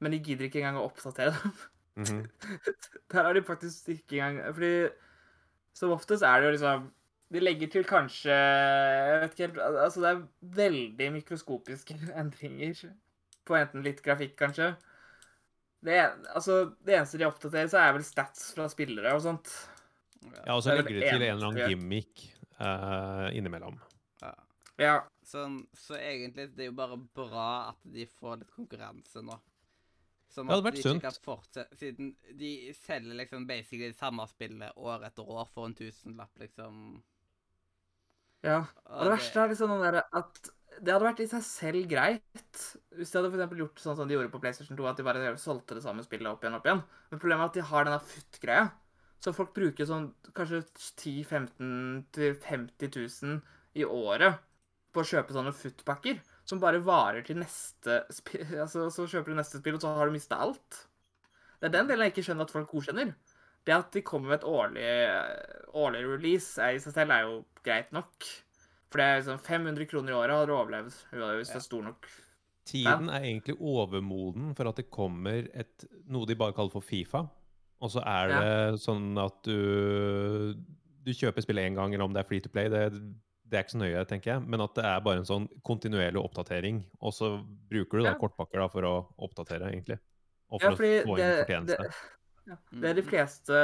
men 0.05 0.13
de 0.13 0.21
gidder 0.21 0.51
ikke 0.51 0.61
engang 0.61 0.83
å 0.83 0.91
oppdatere 0.91 1.33
dem. 1.39 1.55
Mhm. 1.95 2.25
Der 3.13 3.23
har 3.23 3.33
de 3.37 3.43
faktisk 3.47 3.89
ikke 3.89 4.19
engang 4.19 4.55
Fordi 4.55 4.89
som 5.79 5.93
oftest 5.95 6.25
er 6.27 6.41
det 6.41 6.47
jo 6.47 6.55
liksom 6.57 6.89
De 7.31 7.43
legger 7.43 7.71
til 7.71 7.85
kanskje 7.87 8.35
Jeg 8.35 9.21
vet 9.21 9.37
ikke 9.37 9.47
helt 9.47 9.61
Altså, 9.85 10.01
det 10.01 10.11
er 10.11 10.25
veldig 10.59 11.13
mikroskopiske 11.13 11.95
endringer 12.21 12.83
på 13.45 13.57
enten 13.59 13.85
litt 13.85 14.01
grafikk, 14.03 14.39
kanskje. 14.41 14.71
Det, 15.85 15.97
altså, 16.33 16.59
det 16.87 16.97
eneste 16.97 17.21
de 17.21 17.27
oppdaterer, 17.29 17.69
så 17.69 17.81
er 17.83 17.97
vel 17.97 18.05
stats 18.07 18.53
fra 18.57 18.69
spillere 18.73 19.13
og 19.17 19.25
sånt. 19.25 19.51
Ja, 20.25 20.55
og 20.55 20.63
så 20.65 20.73
Det 20.73 20.79
er 20.79 20.81
legger 20.81 20.97
de 20.97 21.09
til 21.11 21.25
en 21.27 21.35
eller 21.35 21.51
annen 21.51 21.73
gimmick 21.75 22.23
uh, 22.57 23.29
innimellom. 23.37 23.77
Ja. 24.23 24.33
Ja. 24.81 24.95
Sånn, 25.25 25.63
så 25.73 25.97
egentlig 25.97 26.51
det 26.53 26.67
er 26.67 26.69
jo 26.69 26.77
bare 26.77 26.99
bra 27.17 27.49
at 27.71 27.85
de 27.95 28.05
får 28.21 28.43
litt 28.43 28.53
konkurranse 28.53 29.23
nå. 29.25 29.39
Som 30.35 30.49
Det 30.49 30.57
hadde 30.57 30.67
vært 30.67 30.83
sunt. 30.83 31.21
fortsette 31.25 31.79
Siden 31.79 32.11
de 32.37 32.51
selger 32.77 33.17
liksom 33.21 33.47
basically 33.49 33.93
det 33.93 33.99
samme 33.99 34.27
spillet 34.29 34.77
år 34.77 35.07
etter 35.07 35.31
år 35.31 35.47
for 35.53 35.69
en 35.69 35.77
tusenlapp, 35.79 36.33
liksom. 36.43 36.81
ja. 38.45 38.65
Og 38.91 39.07
det 39.07 39.15
verste 39.15 39.45
er 39.45 39.53
liksom 39.53 39.73
den 39.77 39.85
derre 39.87 40.05
at 40.21 40.53
det 40.81 40.93
hadde 40.93 41.07
vært 41.07 41.23
i 41.23 41.29
seg 41.31 41.43
selv 41.47 41.89
greit 41.91 42.63
hvis 42.95 43.11
de 43.11 43.19
hadde 43.19 43.31
for 43.31 43.39
eksempel 43.39 43.61
gjort 43.65 43.83
sånn 43.83 43.99
som 43.99 44.09
de 44.09 44.17
gjorde 44.17 44.31
på 44.33 44.41
PlayStation 44.43 44.79
2, 44.79 44.87
at 44.91 45.01
de 45.01 45.07
bare 45.07 45.35
solgte 45.43 45.77
det 45.77 45.85
samme 45.85 46.05
spillet 46.07 46.31
opp 46.31 46.45
igjen 46.45 46.57
og 46.57 46.63
opp 46.63 46.69
igjen. 46.69 46.83
Men 47.11 47.21
problemet 47.23 47.45
er 47.45 47.51
at 47.51 47.59
de 47.59 47.69
har 47.71 47.89
denne 47.89 48.01
FUT-greia. 48.03 48.65
Så 49.25 49.33
folk 49.35 49.55
bruker 49.57 49.89
sånn 49.89 50.11
kanskje 50.37 50.61
10 51.01 51.25
15 51.25 51.69
000-50 52.15 52.99
000 53.25 53.39
i 53.81 53.87
året 53.87 54.43
på 54.95 55.03
å 55.03 55.09
kjøpe 55.09 55.35
sånne 55.35 55.55
FUT-pakker 55.57 56.21
som 56.47 56.61
bare 56.63 56.83
varer 56.85 57.25
til 57.27 57.41
neste 57.41 58.03
spill. 58.15 58.45
Altså, 58.65 58.89
så 58.93 59.09
kjøper 59.11 59.33
du 59.33 59.39
neste 59.41 59.61
spill, 59.61 59.79
og 59.79 59.83
så 59.83 59.95
har 59.97 60.11
du 60.11 60.15
mista 60.15 60.39
alt. 60.45 60.85
Det 61.59 61.71
er 61.71 61.79
den 61.79 61.89
delen 61.91 62.07
jeg 62.07 62.15
ikke 62.15 62.27
skjønner 62.29 62.47
at 62.47 62.55
folk 62.55 62.71
godkjenner. 62.71 63.15
Det 63.65 63.73
at 63.73 63.95
de 63.97 64.05
kommer 64.05 64.31
med 64.31 64.43
et 64.43 64.49
årlig, 64.49 64.89
årlig 65.73 66.03
release 66.05 66.61
er 66.61 66.77
i 66.77 66.83
seg 66.85 66.93
selv 66.93 67.15
er 67.15 67.25
jo 67.25 67.39
greit 67.65 67.95
nok. 67.97 68.29
For 68.95 69.03
det 69.03 69.07
er 69.11 69.25
sånn 69.27 69.41
500 69.43 69.89
kroner 69.91 70.13
i 70.13 70.15
året 70.15 70.37
hadde 70.37 70.47
du 70.53 70.55
overlevd 70.55 70.93
hvis 71.41 71.51
det 71.51 71.59
er 71.59 71.65
stor 71.65 71.83
nok. 71.83 72.07
Tiden 72.65 73.09
er 73.11 73.25
egentlig 73.27 73.57
overmoden 73.59 74.53
for 74.57 74.71
at 74.71 74.79
det 74.79 74.87
kommer 74.95 75.49
et, 75.53 75.85
noe 76.07 76.29
de 76.31 76.37
bare 76.39 76.55
kaller 76.57 76.71
for 76.73 76.85
Fifa. 76.87 77.25
Og 77.83 77.91
så 77.91 78.01
er 78.07 78.31
Ja. 78.31 78.39
det 78.41 78.79
sånn 78.81 79.19
at 79.21 79.43
du, 79.43 80.55
du 81.05 81.11
kjøper 81.13 81.43
spillet 81.45 81.67
én 81.73 81.75
gang, 81.77 81.93
eller 81.93 82.07
om 82.07 82.15
det 82.15 82.23
er 82.23 82.29
free 82.31 82.41
to 82.41 82.49
play. 82.49 82.71
Det, 82.73 82.87
det 83.51 83.59
er 83.59 83.67
ikke 83.67 83.75
så 83.75 83.83
nøye, 83.83 84.05
tenker 84.09 84.31
jeg. 84.37 84.47
Men 84.49 84.63
at 84.65 84.79
det 84.79 84.85
er 84.89 85.03
bare 85.05 85.21
en 85.21 85.29
sånn 85.29 85.49
kontinuerlig 85.67 86.23
oppdatering. 86.23 86.85
Og 87.03 87.13
så 87.13 87.35
bruker 87.69 87.99
du 87.99 88.05
da 88.07 88.15
Ja. 88.15 88.19
kortpakker 88.23 88.63
da 88.63 88.69
for 88.73 88.83
å 88.89 88.95
oppdatere, 89.19 89.69
egentlig. 89.75 89.99
Og 90.55 90.63
for 90.63 90.71
ja, 90.71 90.73
å 90.73 90.79
få 90.79 90.87
inn 90.87 91.11
inn 91.11 91.19
det, 91.19 91.47
fortjeneste. 91.49 91.93
Ja, 92.47 92.57
det 92.83 92.93
de 92.99 93.03
fleste 93.07 93.55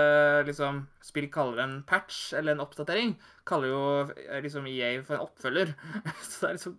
liksom, 0.46 0.84
spill 1.04 1.26
kaller 1.32 1.62
en 1.64 1.74
patch 1.88 2.32
eller 2.38 2.54
en 2.56 2.62
oppdatering, 2.64 3.16
kaller 3.48 3.72
jo 3.72 3.80
eh, 4.14 4.40
liksom 4.44 4.68
EA 4.70 4.92
for 5.04 5.18
en 5.18 5.26
oppfølger. 5.26 5.74
Så 6.22 6.46
det 6.46 6.48
er 6.50 6.56
liksom 6.58 6.78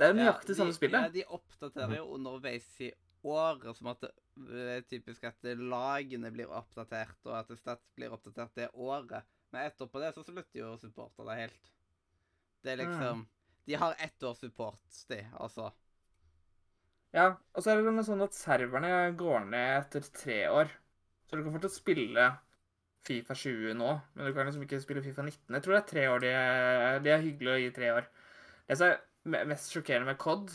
Det 0.00 0.06
er 0.08 0.14
nøyaktig 0.18 0.56
ja, 0.56 0.56
de, 0.56 0.56
samme 0.58 0.72
Ja, 0.90 1.08
de 1.12 1.22
oppdaterer 1.36 1.96
jo 2.00 2.06
underveis 2.16 2.66
i 2.82 2.90
året, 3.22 3.76
som 3.76 3.90
at 3.92 4.04
det 4.04 4.64
er 4.74 4.86
typisk 4.88 5.26
at 5.28 5.48
lagene 5.60 6.30
blir 6.34 6.50
oppdatert, 6.56 7.18
og 7.28 7.36
at 7.40 7.52
Stats 7.60 7.92
blir 7.98 8.14
oppdatert 8.16 8.54
det 8.56 8.70
året. 8.74 9.28
Men 9.50 9.68
etterpå 9.68 10.00
det 10.02 10.12
så 10.16 10.24
slutter 10.24 10.62
jo 10.62 10.76
supporterne 10.80 11.32
det 11.34 11.40
helt. 11.44 11.72
Det 12.62 12.72
er 12.74 12.76
Mm. 12.78 12.86
liksom 12.86 13.26
De 13.66 13.74
har 13.74 13.94
ett 13.98 14.22
års 14.22 14.38
support, 14.38 15.04
de, 15.08 15.20
altså. 15.38 15.70
Ja, 17.16 17.24
og 17.54 17.62
så 17.64 17.72
er 17.72 17.80
det 17.86 18.02
sånn 18.06 18.22
at 18.24 18.36
serverne 18.38 18.90
går 19.18 19.46
ned 19.50 19.70
etter 19.80 20.06
tre 20.20 20.40
år. 20.50 20.72
Så 21.30 21.38
du 21.38 21.44
kan 21.46 21.54
fortsatt 21.54 21.76
spille 21.76 22.24
Fifa 23.06 23.36
20 23.38 23.76
nå, 23.78 23.90
men 24.16 24.26
du 24.26 24.34
kan 24.34 24.48
liksom 24.48 24.64
ikke 24.66 24.80
spille 24.82 25.02
Fifa 25.04 25.22
19. 25.22 25.54
Jeg 25.54 25.62
tror 25.62 25.76
det 25.76 25.78
er 25.80 25.86
tre 25.92 26.08
år. 26.10 26.24
Det 26.24 26.32
er, 26.34 26.98
det 27.04 27.12
er 27.14 27.22
hyggelig 27.22 27.52
å 27.52 27.60
gi 27.60 27.70
tre 27.76 27.92
år. 27.94 28.08
Det 28.66 28.78
som 28.80 28.90
er 29.38 29.46
mest 29.48 29.70
sjokkerende 29.70 30.10
med 30.10 30.18
COD, 30.20 30.50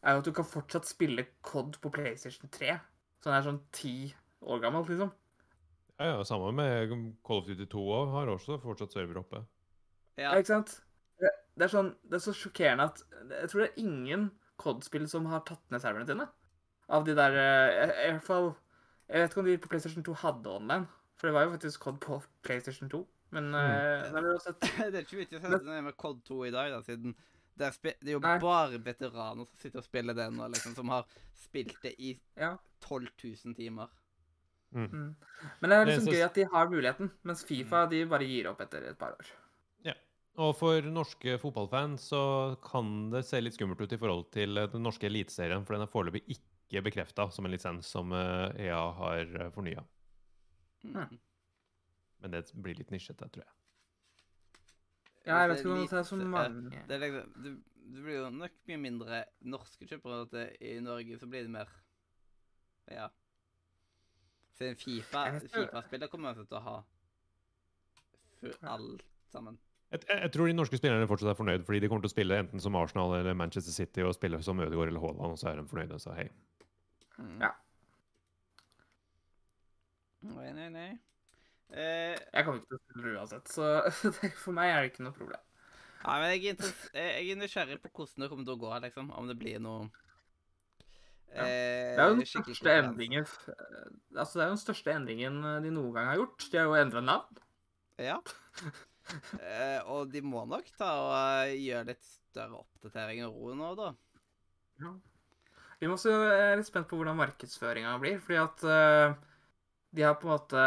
er 0.00 0.16
jo 0.16 0.22
at 0.22 0.30
du 0.30 0.32
kan 0.34 0.48
fortsatt 0.48 0.88
spille 0.88 1.26
COD 1.46 1.76
på 1.82 1.92
PlayStation 1.92 2.50
3. 2.56 2.78
Så 3.20 3.28
den 3.28 3.36
er 3.36 3.44
sånn 3.44 3.60
ti 3.76 3.94
år 4.46 4.64
gammelt, 4.64 4.88
liksom. 4.88 5.12
Ja, 6.00 6.10
ja, 6.14 6.24
Samme 6.28 6.50
med 6.56 6.96
Call 7.24 7.42
of 7.42 7.46
Duty 7.48 7.68
2 7.72 7.84
òg. 8.00 8.10
Har 8.16 8.32
også 8.32 8.58
fortsatt 8.62 8.96
server 8.96 9.20
oppe. 9.20 9.44
Ja. 10.16 10.32
Ja, 10.32 10.40
ikke 10.40 10.54
sant? 10.54 10.78
Det, 11.20 11.30
det, 11.56 11.68
er 11.68 11.72
sånn, 11.72 11.92
det 12.08 12.18
er 12.18 12.24
så 12.24 12.32
sjokkerende 12.36 12.88
at 12.88 13.02
Jeg 13.30 13.48
tror 13.52 13.62
det 13.62 13.68
er 13.68 13.82
ingen 13.84 14.28
COD-spill 14.60 15.06
som 15.12 15.28
har 15.28 15.44
tatt 15.48 15.62
ned 15.72 15.84
serverne 15.84 16.08
sine. 16.08 16.26
Av 16.92 17.04
de 17.04 17.16
der 17.18 17.36
eh, 17.40 17.70
I, 17.76 17.86
i 18.08 18.12
hvert 18.14 18.26
fall 18.26 18.54
Jeg 19.08 19.22
vet 19.22 19.30
ikke 19.30 19.42
om 19.42 19.48
de 19.50 19.58
på 19.62 19.70
PlayStation 19.72 20.04
2 20.06 20.14
hadde 20.22 20.50
online. 20.50 20.86
For 21.16 21.28
det 21.28 21.34
var 21.36 21.46
jo 21.46 21.52
faktisk 21.54 21.84
COD 21.86 21.98
på 22.04 22.18
PlayStation 22.44 22.90
2. 22.92 23.00
Men 23.36 23.48
eh, 23.54 24.10
det 24.12 24.56
det 24.92 25.00
er 25.00 25.04
ikke 25.04 25.20
vits 25.22 25.34
i 25.34 25.38
å 25.38 25.42
sette 25.44 25.64
ned 25.66 25.86
med 25.88 25.96
COD 26.00 26.20
2 26.28 26.40
i 26.48 26.52
dag, 26.54 26.70
da, 26.74 26.82
siden 26.86 27.14
det 27.56 27.64
er, 27.70 27.72
spi- 27.72 27.94
det 28.02 28.10
er 28.10 28.16
jo 28.18 28.20
Nei. 28.20 28.34
bare 28.42 28.78
veteraner 28.84 29.46
som 29.48 29.56
sitter 29.62 29.80
og 29.80 29.86
spiller 29.86 30.16
det 30.18 30.26
nå, 30.34 30.44
liksom, 30.52 30.74
som 30.76 30.90
har 30.92 31.06
spilt 31.40 31.78
det 31.82 31.94
i 32.04 32.10
Ja. 32.36 32.52
12 32.84 33.08
000 33.24 33.56
timer. 33.56 33.88
mm. 34.76 35.14
Men 35.62 35.70
det 35.72 35.78
er 35.78 35.88
liksom 35.88 36.12
gøy 36.12 36.20
at 36.26 36.36
de 36.36 36.44
har 36.52 36.68
muligheten, 36.68 37.10
mens 37.24 37.44
Fifa 37.48 37.86
de 37.88 38.02
bare 38.10 38.28
gir 38.28 38.50
opp 38.50 38.60
etter 38.60 38.90
et 38.90 38.98
par 39.00 39.16
år. 39.16 39.32
Og 40.36 40.50
for 40.52 40.84
norske 40.92 41.38
fotballfans 41.40 42.10
så 42.10 42.18
kan 42.60 43.08
det 43.08 43.22
se 43.24 43.38
litt 43.40 43.54
skummelt 43.56 43.80
ut 43.80 43.94
i 43.96 43.98
forhold 44.00 44.26
til 44.34 44.58
den 44.68 44.82
norske 44.84 45.08
eliteserien, 45.08 45.64
for 45.64 45.72
den 45.78 45.86
er 45.86 45.88
foreløpig 45.88 46.26
ikke 46.28 46.55
bekrefta 46.82 47.28
som 47.30 47.46
en 47.46 47.52
lisens 47.54 47.86
som 47.86 48.12
eh, 48.12 48.66
EA 48.66 48.80
har 48.98 49.50
fornya. 49.54 49.84
Mm. 50.86 51.18
Men 52.22 52.30
det 52.34 52.42
blir 52.54 52.74
litt 52.78 52.90
nisjete, 52.90 53.28
tror 53.28 53.44
jeg. 53.44 53.52
Ja, 55.26 55.40
jeg 55.42 55.50
vet 55.50 55.58
ikke 55.60 55.72
om 55.74 55.80
litt- 55.80 55.90
det 55.90 55.98
er 55.98 56.06
så 56.06 56.18
ja, 56.20 56.26
mange 56.30 56.82
Det, 56.88 56.98
liksom, 57.02 57.32
det, 57.42 57.52
det 57.94 58.02
blir 58.04 58.18
jo 58.20 58.30
nok 58.30 58.52
mye 58.70 58.78
mindre 58.78 59.22
norske 59.42 59.86
kjøpere. 59.90 60.20
At 60.26 60.34
det, 60.34 60.44
I 60.62 60.76
Norge 60.80 61.18
så 61.18 61.26
blir 61.30 61.42
det 61.46 61.50
mer 61.50 61.70
Ja. 62.90 63.08
Siden 64.56 64.76
Fifa. 64.80 65.24
Fifa-spillet 65.42 66.10
kommer 66.10 66.32
man 66.32 66.46
til 66.46 66.56
å 66.56 66.62
ha 66.62 66.76
for 68.40 68.68
alt 68.70 69.02
sammen. 69.32 69.58
Jeg, 69.90 70.00
jeg, 70.08 70.20
jeg 70.22 70.32
tror 70.34 70.48
de 70.48 70.54
norske 70.56 70.78
spillerne 70.78 71.08
fortsatt 71.10 71.32
er 71.32 71.38
fornøyd, 71.38 71.64
fordi 71.66 71.80
de 71.82 71.88
kommer 71.90 72.02
til 72.06 72.10
å 72.10 72.14
spille 72.14 72.38
enten 72.40 72.62
som 72.62 72.74
Arsenal 72.78 73.14
eller 73.18 73.36
Manchester 73.38 73.74
City 73.74 74.02
og 74.06 74.14
spille 74.16 74.40
som 74.42 74.58
Ødegaard 74.62 74.88
eller 74.92 75.02
Haaland, 75.02 75.34
og 75.34 75.38
så 75.40 75.50
er 75.50 75.60
de 75.60 75.66
fornøyde. 75.68 75.98
og 75.98 76.00
sa 76.02 76.14
hei. 76.16 76.28
Mm. 77.18 77.36
Ja. 77.40 77.52
Nei, 80.26 80.50
nei, 80.56 80.68
nei. 80.74 80.88
Eh, 81.70 82.14
Jeg 82.32 82.44
kommer 82.46 82.60
ikke 82.62 82.70
til 82.72 82.78
å 82.78 82.82
spille 82.82 83.04
det 83.06 83.18
uansett, 83.20 83.52
så 83.52 83.68
for 84.44 84.54
meg 84.56 84.70
er 84.72 84.82
det 84.84 84.90
ikke 84.92 85.06
noe 85.06 85.16
problem. 85.16 85.42
Nei, 86.06 86.16
men 86.22 86.32
jeg 86.34 86.52
er, 86.54 86.74
jeg 86.94 87.30
er 87.34 87.38
nysgjerrig 87.40 87.78
på 87.82 87.90
hvordan 87.90 88.22
det 88.24 88.28
kommer 88.30 88.46
til 88.46 88.54
å 88.56 88.60
gå, 88.62 88.72
liksom. 88.84 89.08
Om 89.18 89.30
det 89.32 89.38
blir 89.40 89.62
noe 89.62 89.86
Ja. 91.34 91.42
eh, 91.42 91.94
Det 91.96 92.02
er 92.04 92.10
jo 92.12 92.18
den 92.20 92.28
største 92.30 92.74
endringen 92.78 93.24
Altså, 93.26 94.38
det 94.38 94.42
er 94.44 94.46
jo 94.46 94.52
den 94.54 94.62
største 94.62 94.92
endringen 94.94 95.40
eh, 95.44 95.56
de 95.64 95.72
noen 95.74 95.96
gang 95.96 96.10
har 96.12 96.20
gjort. 96.20 96.46
De 96.52 96.60
har 96.60 96.68
jo 96.70 96.76
endra 96.82 97.02
navn. 97.04 97.42
Ja. 98.02 98.20
Eh, 99.38 99.78
og 99.86 100.08
de 100.10 100.18
må 100.26 100.40
nok 100.50 100.66
ta 100.74 100.86
og 100.98 101.12
eh, 101.46 101.52
gjøre 101.62 101.92
litt 101.92 102.00
større 102.02 102.56
oppdateringer 102.58 103.28
og 103.28 103.36
ro 103.38 103.52
nå, 103.54 103.68
da. 103.78 103.92
Vi 105.80 105.88
må 105.88 105.96
også 105.98 106.12
være 106.12 106.56
litt 106.56 106.68
spent 106.68 106.88
på 106.88 106.96
hvordan 106.96 107.18
markedsføringa 107.18 107.96
blir, 108.00 108.20
fordi 108.24 108.38
at 108.40 108.62
eh, 108.72 109.16
de 109.96 110.04
har 110.04 110.16
på 110.20 110.28
en 110.28 110.34
måte 110.34 110.62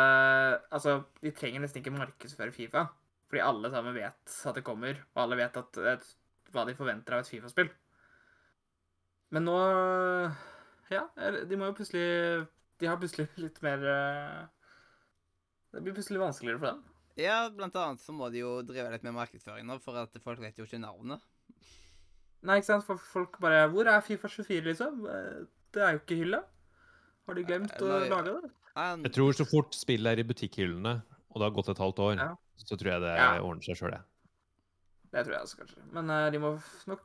Altså, 0.70 1.00
de 1.24 1.34
trenger 1.36 1.64
nesten 1.64 1.82
ikke 1.82 1.96
markedsføre 1.96 2.54
Fifa, 2.54 2.86
fordi 3.30 3.42
alle 3.46 3.72
sammen 3.74 3.98
vet 3.98 4.38
at 4.52 4.60
det 4.60 4.66
kommer, 4.66 5.02
og 5.16 5.24
alle 5.24 5.40
vet 5.42 5.58
at, 5.62 5.82
at, 5.96 6.06
hva 6.54 6.66
de 6.66 6.78
forventer 6.78 7.14
av 7.16 7.24
et 7.24 7.32
Fifa-spill. 7.32 7.74
Men 9.34 9.46
nå 9.46 9.58
Ja, 10.90 11.04
de 11.20 11.58
må 11.58 11.68
jo 11.70 11.76
plutselig 11.78 12.48
De 12.82 12.88
har 12.90 12.98
plutselig 12.98 13.28
litt 13.44 13.60
mer 13.62 13.84
eh, 13.86 14.40
Det 15.76 15.84
blir 15.86 15.94
plutselig 15.94 16.22
vanskeligere 16.22 16.62
for 16.62 16.72
dem. 16.72 16.86
Ja, 17.20 17.44
blant 17.54 17.76
annet 17.78 18.02
så 18.02 18.16
må 18.16 18.30
de 18.34 18.42
jo 18.42 18.56
drive 18.66 18.90
litt 18.94 19.06
med 19.06 19.18
markedsføring 19.18 19.68
nå, 19.68 19.78
for 19.84 19.98
at 20.02 20.14
folk 20.24 20.42
vet 20.42 20.58
jo 20.58 20.66
ikke 20.66 20.82
navnet. 20.82 21.26
Nei, 22.48 22.60
ikke 22.62 22.70
sant? 22.70 22.86
For 22.88 22.98
folk 22.98 23.36
bare 23.44 23.66
Hvor 23.72 23.88
er 23.92 24.00
Fifa 24.06 24.30
24, 24.32 24.62
liksom? 24.70 25.02
Eh, 25.10 25.46
Det 25.74 25.82
er 25.86 25.92
jo 25.94 26.00
ikke 26.00 26.16
hylla. 26.18 26.40
Har 27.28 27.36
de 27.38 27.44
glemt 27.46 27.74
å 27.86 27.90
lage 28.10 28.32
det? 28.42 28.52
Jeg 29.04 29.12
tror 29.14 29.36
så 29.38 29.46
fort 29.46 29.76
spillet 29.76 30.08
er 30.16 30.22
i 30.24 30.26
butikkhyllene, 30.26 30.94
og 31.30 31.36
det 31.36 31.46
har 31.46 31.52
gått 31.54 31.70
et 31.70 31.78
halvt 31.78 32.00
år, 32.00 32.16
Ja. 32.18 32.36
så 32.58 32.78
tror 32.78 32.92
jeg 32.94 33.02
det 33.02 33.16
Ja. 33.18 33.40
ordner 33.42 33.62
seg 33.62 33.76
sjøl, 33.78 33.92
jeg. 33.92 34.02
Det 35.12 35.26
tror 35.26 35.34
jeg 35.34 35.42
også, 35.42 35.58
kanskje. 35.58 35.84
Men 35.92 36.10
uh, 36.10 36.30
de 36.32 36.40
må 36.40 36.52
nok 36.88 37.02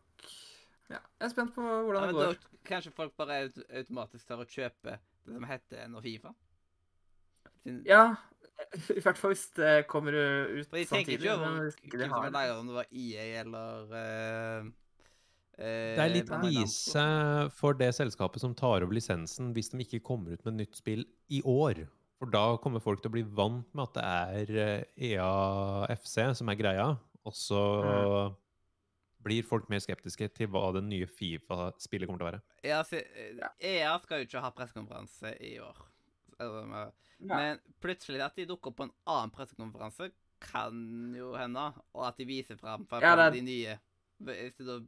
Ja, 0.91 0.99
jeg 1.20 1.26
er 1.26 1.28
spent 1.28 1.55
på 1.55 1.61
hvordan 1.62 2.03
ja, 2.03 2.07
det 2.07 2.14
går. 2.14 2.32
da 2.35 2.55
kanskje 2.64 2.93
folk 2.93 3.16
bare 3.16 3.51
automatisk 3.72 4.26
tør 4.28 4.45
å 4.45 4.49
kjøpe 4.49 4.99
det 5.26 5.35
som 5.35 5.45
heter 5.45 5.89
nå 5.89 6.01
Fifa. 6.05 6.35
Sin... 7.64 7.82
Ja, 7.85 8.16
i 8.95 9.01
hvert 9.01 9.18
fall 9.18 9.32
hvis 9.32 9.47
det 9.57 9.87
kommer 9.89 10.12
ut 10.12 10.68
For 10.68 10.76
de 10.76 10.85
tenker 10.85 10.87
samtidig. 10.87 11.20
ikke 11.20 11.35
over 11.35 11.51
men 11.51 11.62
hvis 11.64 11.78
ikke 11.82 11.99
de 11.99 12.09
har 12.09 12.28
er 12.45 12.53
om 12.59 12.66
det 12.66 12.74
var 12.74 12.87
EA 12.93 13.41
eller 13.41 13.95
eh, 14.01 14.70
Det 15.57 16.02
er 16.02 16.11
litt 16.11 16.30
krise 16.30 17.05
for 17.55 17.76
det 17.78 17.92
selskapet 17.94 18.42
som 18.42 18.55
tar 18.59 18.82
over 18.82 18.94
lisensen, 18.96 19.52
hvis 19.55 19.70
de 19.70 19.84
ikke 19.84 20.02
kommer 20.02 20.34
ut 20.34 20.44
med 20.44 20.59
nytt 20.62 20.74
spill 20.80 21.05
i 21.30 21.40
år. 21.46 21.84
For 22.18 22.30
da 22.30 22.57
kommer 22.62 22.80
folk 22.82 23.02
til 23.02 23.11
å 23.11 23.14
bli 23.16 23.22
vant 23.22 23.66
med 23.74 23.84
at 23.88 23.94
det 23.94 24.05
er 24.55 24.62
eh, 24.64 25.12
EAFC 25.12 26.16
som 26.38 26.50
er 26.50 26.59
greia, 26.59 26.88
og 27.24 27.34
så 27.36 27.61
blir 29.24 29.46
folk 29.46 29.70
mer 29.72 29.80
skeptiske 29.80 30.28
til 30.36 30.50
hva 30.52 30.66
det 30.76 30.82
nye 30.84 31.07
Fifa-spillet 31.09 32.09
kommer 32.11 32.20
til 32.20 32.26
å 32.26 32.30
være. 32.32 32.42
Ja, 32.66 32.82
så, 32.84 33.00
eh, 33.00 33.40
EA 33.78 33.94
skal 34.02 34.20
jo 34.20 34.28
ikke 34.28 34.42
ha 34.44 34.50
pressekonferanse 34.52 35.32
i 35.40 35.55
år. 35.64 35.80
Altså, 36.38 36.92
men- 37.20 37.61
plutselig 37.80 38.20
at 38.20 38.36
de 38.36 38.44
dukker 38.50 38.72
opp 38.72 38.76
på 38.76 38.88
en 38.88 38.94
annen 39.07 39.30
pressekonferanse, 39.32 40.11
kan 40.44 41.14
jo 41.16 41.32
hende. 41.38 41.72
Og 41.94 42.05
at 42.07 42.18
de 42.18 42.26
viser 42.28 42.59
fram 42.61 42.84
for 42.86 43.00
Ja, 43.00 43.14
det- 43.16 43.32
de 43.32 43.40
nye. 43.40 43.78
Hvis 44.20 44.57
de 44.59 44.64
da- 44.64 44.86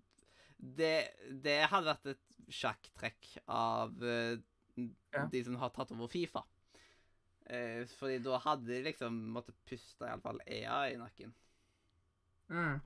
Det, 0.57 1.09
det 1.44 1.57
hadde 1.70 1.90
vært 1.92 2.12
et 2.14 2.36
sjakktrekk 2.52 3.32
av 3.46 3.96
uh, 4.02 4.36
Ja. 4.76 5.22
de 5.32 5.40
som 5.44 5.57
har 5.57 5.70
tatt 5.72 5.92
over 5.94 6.09
Fifa. 6.12 6.42
Uh, 7.46 7.86
fordi 7.96 8.18
da 8.24 8.40
hadde 8.42 8.68
de 8.68 8.82
liksom 8.84 9.16
måttet 9.32 9.57
puste 9.68 10.04
iallfall 10.09 10.40
EA 10.46 10.82
i 10.92 10.98
nakken. 11.00 11.32
Mm. 12.48 12.80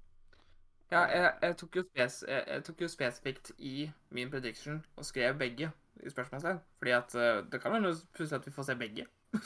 Ja, 0.90 1.00
jeg, 1.06 1.32
jeg, 1.42 1.56
tok 1.56 1.76
jo 1.76 1.82
spes, 1.86 2.24
jeg, 2.28 2.44
jeg 2.48 2.64
tok 2.66 2.80
jo 2.82 2.88
spesifikt 2.90 3.52
i 3.58 3.74
min 4.10 4.30
prediction 4.30 4.80
og 4.96 5.06
skrev 5.06 5.36
begge 5.38 5.70
i 6.02 6.10
spørsmålstegn. 6.10 6.58
Fordi 6.78 6.94
at 6.96 7.14
uh, 7.14 7.44
det 7.52 7.62
kan 7.62 7.76
hende 7.76 7.94
plutselig 8.14 8.40
at 8.40 8.46
vi 8.46 8.54
får 8.56 8.68
se 8.70 8.76
begge. 8.80 9.06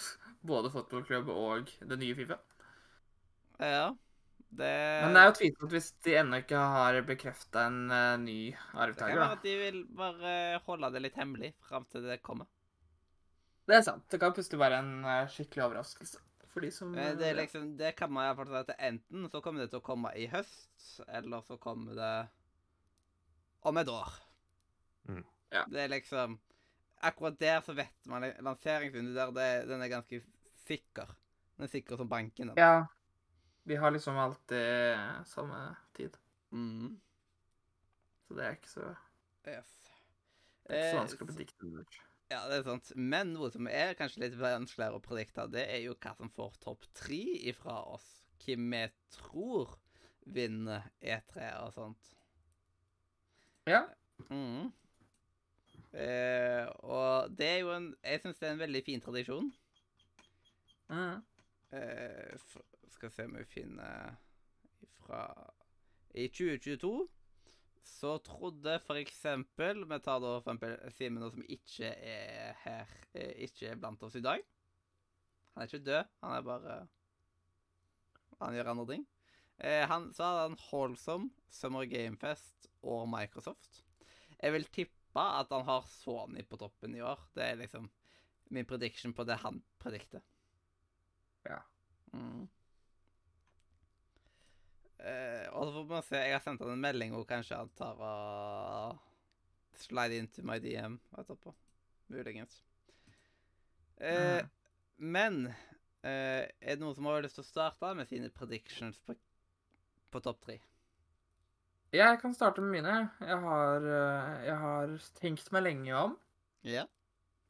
Både 0.48 0.70
fotballklubb 0.72 1.28
og 1.28 1.70
det 1.80 1.98
nye 2.00 2.16
Fifa. 2.16 2.40
Ja. 3.60 3.92
Det 4.54 4.74
Men 5.02 5.16
det 5.16 5.22
er 5.22 5.30
jo 5.30 5.36
tvilsomt 5.38 5.72
hvis 5.74 5.88
de 6.06 6.12
ennå 6.20 6.38
ikke 6.44 6.58
har 6.74 6.98
bekrefta 7.08 7.64
en 7.68 7.80
uh, 7.90 8.14
ny 8.22 8.38
det 8.52 8.94
kan 8.98 9.16
være 9.16 9.32
at 9.34 9.42
de 9.46 9.54
vil 9.58 9.80
bare 9.98 10.34
holde 10.66 10.92
det 10.94 11.02
litt 11.02 11.18
hemmelig 11.18 11.50
fram 11.66 11.88
til 11.90 12.06
det 12.06 12.20
kommer. 12.22 12.46
Det 13.64 13.78
er 13.78 13.82
sant. 13.86 14.04
Det 14.12 14.20
kan 14.20 14.34
plutselig 14.36 14.60
være 14.60 14.78
en 14.84 14.94
uh, 15.02 15.24
skikkelig 15.32 15.66
overraskelse 15.66 16.22
for 16.54 16.62
de 16.62 16.70
som 16.70 16.94
uh, 16.94 17.10
det, 17.18 17.32
liksom, 17.40 17.74
det 17.80 17.94
kan 17.98 18.12
man 18.14 18.28
iallfall 18.28 18.52
si 18.52 18.60
at 18.60 18.74
enten 18.78 19.26
så 19.32 19.42
kommer 19.42 19.64
det 19.64 19.72
til 19.72 19.82
å 19.82 19.86
komme 19.86 20.12
i 20.14 20.28
høst, 20.30 21.00
eller 21.08 21.42
så 21.48 21.58
kommer 21.58 21.98
det 21.98 22.14
om 23.66 23.80
et 23.80 23.90
år. 23.90 24.12
Mm. 25.08 25.24
Ja. 25.54 25.64
Det 25.70 25.84
er 25.84 25.96
liksom 25.96 26.38
Akkurat 27.04 27.34
der 27.36 27.58
så 27.60 27.74
vet 27.76 28.06
man 28.08 28.24
Lanseringsvinduet 28.40 29.16
der, 29.18 29.32
det, 29.36 29.48
den 29.68 29.82
er 29.84 29.90
ganske 29.92 30.22
sikker. 30.64 31.10
Den 31.58 31.66
er 31.66 31.70
sikker 31.72 31.98
som 32.00 32.08
banken. 32.08 32.48
Den. 32.48 32.56
Ja. 32.56 32.86
Vi 33.64 33.76
har 33.80 33.90
liksom 33.94 34.18
alltid 34.18 34.96
samme 35.26 35.60
tid. 35.96 36.16
Mm. 36.52 37.00
Så 38.28 38.34
det 38.36 38.44
er 38.46 38.56
ikke 38.58 38.68
så, 38.72 38.90
Yes. 39.46 39.70
det 40.66 40.74
er 40.74 40.80
ikke 40.80 40.90
så 40.90 40.96
Eh, 40.96 40.98
vanskelig 41.00 41.24
å 41.24 41.30
predikte. 41.32 42.00
Ja, 42.30 42.42
det 42.48 42.58
er 42.58 42.62
sant. 42.66 42.92
Men 42.96 43.32
noe 43.34 43.50
som 43.52 43.66
er 43.68 43.94
kanskje 43.98 44.22
litt 44.24 44.36
vanskeligere 44.40 44.96
å 44.98 45.02
predikte, 45.04 45.44
det 45.52 45.66
er 45.70 45.82
jo 45.84 45.94
hva 45.94 46.14
som 46.16 46.30
får 46.32 46.54
topp 46.64 46.86
tre 46.96 47.20
ifra 47.50 47.78
oss. 47.94 48.06
Hvem 48.44 48.70
vi 48.72 48.80
tror 49.16 49.74
vinner 50.26 50.86
E3 51.04 51.50
og 51.64 51.72
sånt. 51.76 52.10
Ja. 53.68 53.82
Mm. 54.30 54.72
Eh, 55.94 56.66
og 56.82 57.30
det 57.36 57.46
er 57.46 57.58
jo 57.60 57.70
en 57.70 57.94
Jeg 58.02 58.20
syns 58.22 58.38
det 58.40 58.48
er 58.48 58.52
en 58.56 58.58
veldig 58.64 58.84
fin 58.84 59.00
tradisjon. 59.00 59.52
Mm. 60.90 61.22
Eh, 61.72 62.34
f- 62.34 62.62
skal 62.94 63.12
se 63.12 63.26
om 63.28 63.36
vi 63.38 63.44
finner 63.48 64.16
fra 65.04 65.26
I 66.14 66.28
2022 66.28 66.94
så 67.84 68.16
trodde 68.24 68.78
eksempel 68.96 69.84
Vi 69.84 70.00
tar 70.00 70.20
da 70.22 70.34
for 70.40 70.54
eksempel 70.54 70.92
Simen, 70.96 71.24
som 71.30 71.44
ikke 71.48 71.90
er 71.92 72.54
her, 72.64 72.92
eh, 73.12 73.34
ikke 73.46 73.72
er 73.72 73.80
blant 73.80 74.02
oss 74.02 74.16
i 74.16 74.24
dag. 74.24 74.42
Han 75.52 75.62
er 75.62 75.68
ikke 75.68 75.86
død, 75.86 76.04
han 76.22 76.36
er 76.36 76.46
bare 76.46 76.78
Han 78.40 78.54
gjør 78.56 78.70
andre 78.72 78.86
ting. 78.94 79.04
Eh, 79.58 79.84
han, 79.88 80.08
så 80.12 80.24
hadde 80.26 80.46
han 80.48 80.58
Holsom, 80.70 81.28
Summer 81.48 81.86
Gamefest 81.86 82.66
og 82.82 83.06
Microsoft. 83.08 83.84
Jeg 84.40 84.52
vil 84.52 84.66
tippe 84.74 85.22
at 85.22 85.52
han 85.54 85.62
har 85.68 85.86
Sony 85.86 86.42
på 86.42 86.58
toppen 86.58 86.96
i 86.96 87.04
år. 87.04 87.20
Det 87.36 87.44
er 87.44 87.60
liksom 87.60 87.86
min 88.50 88.66
prediction 88.66 89.14
på 89.14 89.24
det 89.24 89.38
han 89.44 89.62
predikter. 89.78 90.24
Ja. 91.46 91.60
Mm. 92.12 92.48
Eh, 95.04 95.48
og 95.52 95.66
så 95.68 95.72
får 95.74 95.88
man 95.90 96.04
se 96.06 96.20
Jeg 96.22 96.32
har 96.32 96.40
sendt 96.40 96.62
han 96.64 96.72
en 96.72 96.80
melding 96.80 97.12
hvor 97.12 97.26
kanskje 97.28 97.58
han 97.58 97.72
tar 97.76 97.98
og 98.00 98.96
slide 99.76 100.16
into 100.16 100.44
my 100.46 100.56
DM 100.62 100.96
etterpå. 101.20 101.52
Muligens. 102.12 102.62
Uh, 104.00 104.40
Mm. 104.44 104.48
Men 104.96 105.36
uh, 105.46 106.44
er 106.44 106.74
det 106.76 106.80
noen 106.80 106.94
som 106.94 107.06
har 107.08 107.22
lyst 107.24 107.38
til 107.38 107.44
å 107.44 107.48
starte 107.48 107.90
med 107.98 108.08
sine 108.08 108.30
predictions 108.30 108.98
på, 109.04 109.16
på 110.10 110.22
topp 110.22 110.40
tre? 110.46 110.58
Jeg 111.94 112.18
kan 112.22 112.34
starte 112.34 112.62
med 112.62 112.74
mine. 112.78 112.94
Jeg 113.20 113.38
har, 113.44 113.88
jeg 114.42 114.56
har 114.58 114.94
tenkt 115.20 115.50
meg 115.54 115.62
lenge 115.66 115.94
om. 115.94 116.16
Ja. 116.66 116.88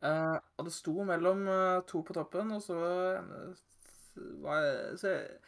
Eh, 0.05 0.37
og 0.37 0.67
det 0.67 0.73
sto 0.75 0.93
mellom 1.09 1.47
to 1.89 2.03
på 2.05 2.13
toppen, 2.13 2.53
og 2.53 2.61
så 2.61 2.77
var 4.45 4.61
jeg, 4.61 4.99
så 5.01 5.15
jeg, 5.15 5.39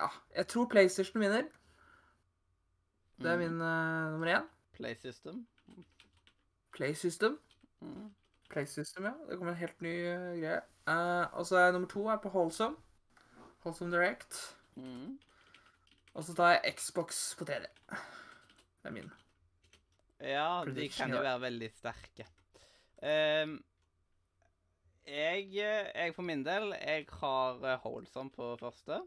Ja, 0.00 0.08
jeg 0.36 0.46
tror 0.48 0.68
PlayStation 0.72 1.20
vinner. 1.20 1.48
Det 3.20 3.28
er 3.30 3.36
Mm. 3.36 3.42
min 3.42 3.60
uh, 3.60 4.12
nummer 4.12 4.30
én. 4.38 4.46
Play 4.72 4.94
System. 4.96 5.46
PlaySystem. 6.72 7.40
Mm. 7.80 8.14
PlaySystem, 8.50 9.04
ja. 9.04 9.12
Det 9.28 9.36
kommer 9.36 9.52
en 9.52 9.58
helt 9.60 9.80
ny 9.82 9.92
uh, 10.08 10.38
greie. 10.40 10.60
Uh, 10.88 11.26
og 11.38 11.46
så 11.46 11.56
er 11.56 11.72
nummer 11.72 11.88
to 11.88 12.06
er 12.08 12.16
på 12.16 12.28
Holsom. 12.28 12.78
Holsom 13.60 13.90
Direct. 13.90 14.56
Mm. 14.74 15.18
Og 16.14 16.24
så 16.24 16.34
tar 16.34 16.50
jeg 16.56 16.74
Xbox 16.78 17.36
på 17.38 17.44
tredje. 17.44 17.68
Det 18.80 18.88
er 18.88 18.90
min. 18.90 19.12
Ja, 20.20 20.64
de 20.64 20.88
kan 20.88 21.12
jo 21.12 21.20
være 21.20 21.40
veldig 21.40 21.70
sterke. 21.76 22.26
Um, 23.02 23.58
jeg, 25.06 25.46
jeg 25.54 26.14
for 26.14 26.22
min 26.22 26.44
del, 26.44 26.72
jeg 26.80 27.06
har 27.20 27.76
Holsom 27.84 28.30
på 28.30 28.56
første. 28.60 29.02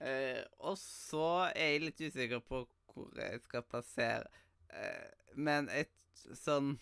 Eh, 0.00 0.42
og 0.68 0.76
så 0.80 1.28
er 1.56 1.70
jeg 1.72 1.84
litt 1.86 2.00
usikker 2.04 2.42
på 2.44 2.66
hvor 2.92 3.12
jeg 3.16 3.40
skal 3.44 3.64
plassere 3.64 4.28
uh, 4.72 5.08
Men 5.40 5.70
et 5.72 5.92
sånn 6.36 6.74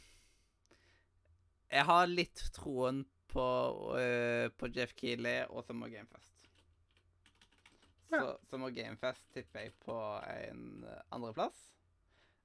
Jeg 1.70 1.86
har 1.86 2.10
litt 2.10 2.42
troen 2.56 3.04
på, 3.30 3.44
uh, 3.94 4.46
på 4.58 4.70
Jeff 4.74 4.94
Keeley 4.98 5.46
og 5.46 5.66
Summer 5.66 5.90
Gamefest. 5.90 6.30
Så 8.10 8.18
Ja. 8.18 8.34
Summer 8.50 8.74
Gamefest 8.74 9.26
tipper 9.34 9.64
jeg 9.64 9.74
på 9.82 9.96
en 10.30 10.84
andreplass. 11.10 11.64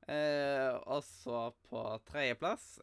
Uh, 0.10 0.80
og 0.90 1.04
så 1.06 1.44
på 1.70 1.84
tredjeplass 2.10 2.80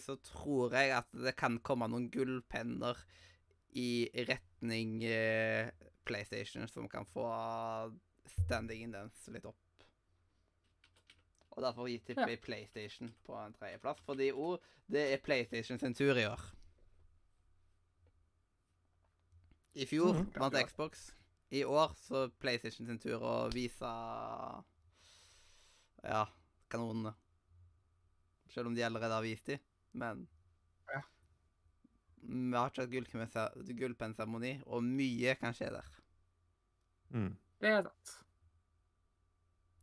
så 0.00 0.16
tror 0.24 0.72
jeg 0.72 0.94
at 0.96 1.12
det 1.12 1.34
kan 1.36 1.60
komme 1.60 1.90
noen 1.92 2.08
gullpenner 2.08 3.04
i 3.76 4.08
retning 4.28 5.02
eh, 5.04 5.68
PlayStation 6.06 6.68
som 6.70 6.88
kan 6.88 7.06
få 7.12 7.26
standingen 8.44 8.92
dens 8.94 9.26
litt 9.34 9.44
opp. 9.48 9.56
Og 11.56 11.62
derfor 11.64 11.88
tipper 12.04 12.28
jeg 12.34 12.42
PlayStation 12.44 13.12
på 13.24 13.36
en 13.40 13.54
tredjeplass, 13.56 14.00
fordi 14.04 14.30
oh, 14.32 14.58
det 14.92 15.06
er 15.14 15.22
PlayStation 15.24 15.78
sin 15.80 15.94
tur 15.96 16.18
i 16.20 16.26
år. 16.28 16.42
I 19.76 19.86
fjor 19.86 20.14
Mhm. 20.14 20.32
vant 20.40 20.54
Xbox. 20.68 21.12
I 21.50 21.64
år 21.64 21.92
så 21.94 22.28
PlayStation 22.40 22.86
sin 22.86 22.98
tur 22.98 23.20
å 23.22 23.34
vise 23.52 23.90
ja, 26.02 26.24
kanonene. 26.70 27.14
Selv 28.48 28.66
om 28.66 28.74
de 28.74 28.82
allerede 28.84 29.14
har 29.14 29.22
vist 29.22 29.46
dem, 29.46 29.58
men 29.92 30.28
Ja. 30.92 31.00
Vi 32.22 32.56
har 32.56 32.70
ikke 32.70 32.84
hatt 32.84 32.94
gullpense- 32.94 33.74
gullpennseremoni, 33.78 34.54
og 34.66 34.84
mye 34.84 35.34
kan 35.40 35.54
skje 35.56 35.72
der. 35.76 35.90
Mm. 37.14 37.34
Det 37.62 37.72
er 37.72 37.84
sant. 37.86 38.14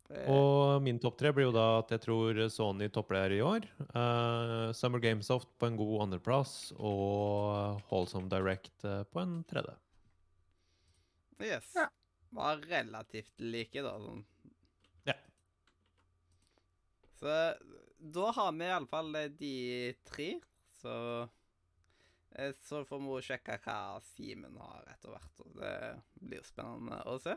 Det... 0.09 0.25
Og 0.29 0.81
min 0.83 0.99
topp 1.01 1.15
tre 1.17 1.31
blir 1.33 1.47
jo 1.47 1.55
da 1.55 1.79
at 1.79 1.93
jeg 1.95 2.03
tror 2.03 2.41
Sony 2.51 2.89
topper 2.93 3.15
det 3.15 3.23
her 3.23 3.35
i 3.37 3.43
år. 3.47 3.67
Uh, 3.95 4.73
Summer 4.75 5.01
Gamesoft 5.01 5.49
på 5.57 5.69
en 5.69 5.79
god 5.79 6.07
andreplass, 6.07 6.73
og 6.75 7.79
Holsome 7.89 8.29
Direct 8.31 8.83
eh, 8.85 9.03
på 9.09 9.23
en 9.23 9.39
tredje. 9.49 9.77
yes. 11.41 11.71
Ja. 11.75 11.87
Var 12.33 12.63
relativt 12.67 13.41
like, 13.41 13.81
da. 13.85 13.93
Sånn. 14.01 14.23
Ja. 15.05 15.15
Så 17.19 17.37
da 18.13 18.31
har 18.35 18.51
vi 18.57 18.67
iallfall 18.67 19.13
de 19.39 19.55
tre, 20.09 20.29
så 20.81 20.93
eh, 21.23 21.29
Så 22.65 22.79
får 22.89 22.99
vi 23.03 23.21
sjekke 23.27 23.59
hva 23.61 23.99
Simen 24.01 24.55
har 24.57 24.87
etter 24.89 25.13
hvert. 25.13 25.41
og 25.43 25.57
Det 25.59 25.73
blir 26.19 26.39
jo 26.39 26.47
spennende 26.47 27.01
å 27.05 27.17
se. 27.21 27.35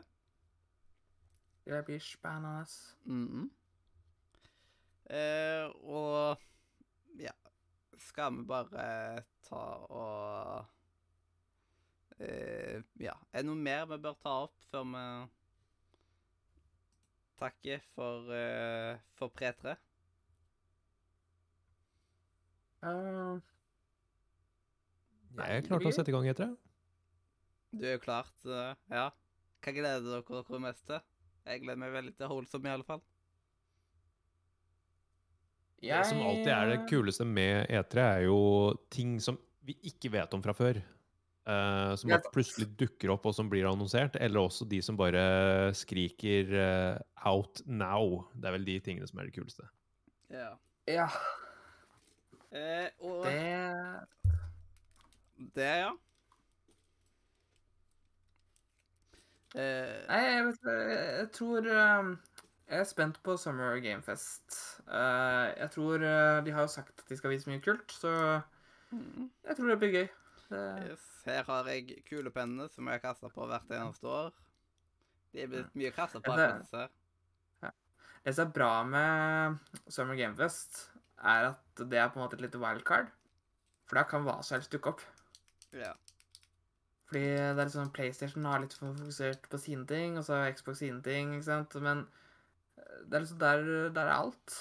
Det 1.67 1.83
blir 1.85 1.99
spennende. 1.99 2.65
Mhm. 3.05 3.49
eh, 5.09 5.65
og 5.83 6.37
ja 7.15 7.31
Skal 7.97 8.35
vi 8.35 8.43
bare 8.43 9.23
ta 9.47 9.61
og 9.89 10.65
eh, 12.19 12.81
Ja. 12.99 13.13
Er 13.31 13.41
det 13.43 13.45
noe 13.45 13.55
mer 13.55 13.85
vi 13.85 13.97
bør 13.97 14.17
ta 14.23 14.33
opp 14.47 14.55
før 14.71 14.83
vi 14.91 15.03
takker 17.37 17.83
for, 17.93 18.31
eh, 18.33 18.97
for 19.13 19.29
pre-tre? 19.29 19.75
Eh, 22.83 23.39
Jeg 25.37 25.67
klarte 25.67 25.83
klar 25.83 25.91
å 25.91 25.97
sette 25.99 26.11
i 26.11 26.15
gang, 26.15 26.25
heter 26.25 26.47
det. 26.47 26.55
Du 27.77 27.85
er 27.85 27.97
jo 27.97 28.01
klart 28.03 28.47
eh, 28.47 28.73
Ja. 28.93 29.09
Hva 29.61 29.73
gleder 29.75 30.05
dere 30.05 30.41
dere 30.47 30.59
mest 30.63 30.83
til? 30.87 30.99
Jeg 31.47 31.63
gleder 31.63 31.79
meg 31.81 31.93
veldig 31.93 32.13
til 32.17 32.29
Holsom, 32.31 32.65
i 32.67 32.73
alle 32.73 32.85
fall. 32.87 33.01
Det 35.77 36.01
som 36.09 36.19
alltid 36.25 36.51
er 36.51 36.69
det 36.71 36.77
kuleste 36.89 37.25
med 37.29 37.69
E3, 37.69 38.03
er 38.03 38.21
jo 38.25 38.37
ting 38.93 39.17
som 39.23 39.37
vi 39.67 39.75
ikke 39.87 40.11
vet 40.15 40.33
om 40.35 40.43
fra 40.43 40.55
før. 40.57 40.79
Uh, 41.47 41.93
som 41.95 42.11
bare 42.11 42.33
plutselig 42.33 42.67
dukker 42.79 43.13
opp, 43.13 43.27
og 43.29 43.35
som 43.37 43.49
blir 43.51 43.67
annonsert. 43.69 44.17
Eller 44.19 44.41
også 44.43 44.67
de 44.67 44.81
som 44.83 44.99
bare 44.99 45.73
skriker 45.77 46.53
uh, 46.53 46.99
'out 47.23 47.63
now'. 47.65 48.25
Det 48.35 48.49
er 48.49 48.57
vel 48.57 48.67
de 48.67 48.79
tingene 48.83 49.07
som 49.07 49.19
er 49.19 49.29
det 49.29 49.37
kuleste. 49.37 49.67
Ja. 50.33 50.53
Ja, 50.87 51.07
Eh, 52.55 52.87
og 53.03 53.25
det 53.27 54.07
det, 55.37 55.71
ja. 55.83 55.93
Uh, 59.55 60.01
Nei, 60.09 60.21
jeg 60.25 60.43
vet. 60.45 60.65
Jeg 60.67 61.29
tror 61.33 61.67
eh, 61.71 62.09
Jeg 62.67 62.81
er 62.81 62.89
spent 62.89 63.21
på 63.23 63.37
Summer 63.39 63.79
Gamefest. 63.81 64.57
Uh, 64.85 65.47
jeg 65.55 65.69
tror 65.73 66.03
uh, 66.03 66.43
De 66.45 66.53
har 66.53 66.67
jo 66.67 66.73
sagt 66.73 66.99
at 66.99 67.09
de 67.09 67.17
skal 67.17 67.31
vise 67.31 67.49
mye 67.49 67.63
kult, 67.63 67.95
så 67.95 68.11
mm. 68.91 69.31
jeg 69.47 69.57
tror 69.57 69.71
det 69.71 69.79
blir 69.81 69.95
gøy. 69.95 70.07
Det, 70.49 70.61
Yes, 70.91 71.07
her 71.25 71.47
har 71.47 71.71
jeg 71.71 72.03
kulepennene 72.07 72.69
som 72.71 72.87
jeg 72.87 72.99
har 72.99 73.03
kasta 73.07 73.31
på 73.31 73.47
hvert 73.47 73.73
eneste 73.79 74.07
år. 74.07 74.29
De 75.33 75.43
er 75.43 75.51
blitt 75.51 75.73
mye 75.79 75.91
kasta 75.95 76.21
på. 76.21 76.31
Ja, 76.31 76.37
det- 76.37 76.47
akkurat 76.51 76.63
disse 76.67 76.87
det 78.27 78.33
som 78.35 78.49
er 78.49 78.51
bra 78.51 78.71
med 78.83 79.59
Summer 79.87 80.17
Gamefest, 80.19 80.89
er 81.23 81.53
at 81.53 81.79
det 81.79 81.95
er 81.95 82.09
på 82.11 82.19
en 82.19 82.25
måte 82.25 82.35
et 82.35 82.41
lite 82.43 82.59
wildcard. 82.59 83.07
For 83.87 83.95
da 83.95 84.03
kan 84.03 84.25
hva 84.25 84.41
som 84.43 84.57
helst 84.57 84.73
dukke 84.73 84.91
opp. 84.91 85.03
Ja. 85.77 85.93
Fordi 87.07 87.23
det 87.55 87.63
er 87.63 87.71
sånn 87.71 87.93
PlayStation 87.95 88.47
har 88.49 88.59
litt 88.59 88.75
fokusert 88.75 89.47
på 89.51 89.59
sine 89.61 89.87
ting, 89.87 90.17
og 90.19 90.25
så 90.27 90.41
har 90.41 90.51
Xbox 90.55 90.81
sine 90.83 90.99
ting, 91.05 91.31
ikke 91.37 91.47
sant. 91.47 91.77
Men 91.83 92.03
eh, 92.75 93.01
det 93.07 93.15
er 93.15 93.23
liksom 93.23 93.41
der, 93.43 93.65
der 93.95 94.03
er 94.03 94.15
alt. 94.17 94.57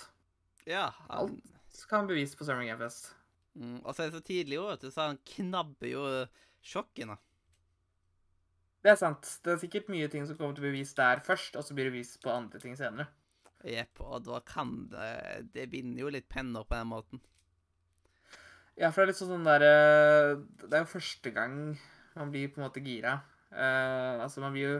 ja 0.68 0.88
han, 1.08 1.40
Så 1.74 1.90
kan 1.90 2.06
bevise 2.06 2.38
på 2.38 2.46
Summer 2.46 2.66
Gamefest. 2.68 3.14
mm, 3.54 3.80
og 3.82 3.94
så 3.94 4.02
er 4.04 4.10
det 4.10 4.20
så 4.20 4.26
tidlig, 4.30 4.60
jo, 4.60 4.68
vet 4.70 4.86
du, 4.86 4.90
så 4.94 5.10
han 5.10 5.22
knabber 5.34 5.90
jo 5.90 6.04
sjokken 6.62 7.16
Det 8.82 8.92
er 8.92 8.98
sant. 9.00 9.26
Det 9.42 9.52
er 9.52 9.62
sikkert 9.64 9.90
mye 9.90 10.08
ting 10.08 10.26
som 10.26 10.38
kommer 10.38 10.54
til 10.54 10.68
bevis 10.68 10.94
der 10.94 11.22
først, 11.26 11.56
og 11.58 11.64
så 11.66 11.74
blir 11.74 11.90
det 11.90 11.98
vist 11.98 12.20
på 12.22 12.30
andre 12.30 12.62
ting 12.62 12.78
senere. 12.78 13.08
Jepp, 13.66 13.98
og 14.04 14.22
da 14.22 14.38
kan 14.46 14.86
det 14.92 15.48
Det 15.54 15.70
binder 15.72 16.04
jo 16.04 16.12
litt 16.14 16.28
penner 16.30 16.62
på 16.62 16.78
den 16.78 16.92
måten. 16.92 17.22
Ja, 18.77 18.91
for 18.93 19.03
det 19.03 19.07
er 19.07 19.12
litt 19.12 19.20
sånn 19.20 19.47
derre 19.47 19.68
der 19.72 20.35
eh, 20.37 20.41
Det 20.66 20.77
er 20.77 20.85
jo 20.85 20.91
første 20.91 21.33
gang 21.33 21.57
man 22.16 22.33
blir 22.33 22.51
på 22.53 22.61
en 22.61 22.66
måte 22.66 22.83
gira. 22.85 23.18
Uh, 23.53 24.22
altså, 24.24 24.41
man 24.41 24.55
blir 24.57 24.64
jo 24.64 24.77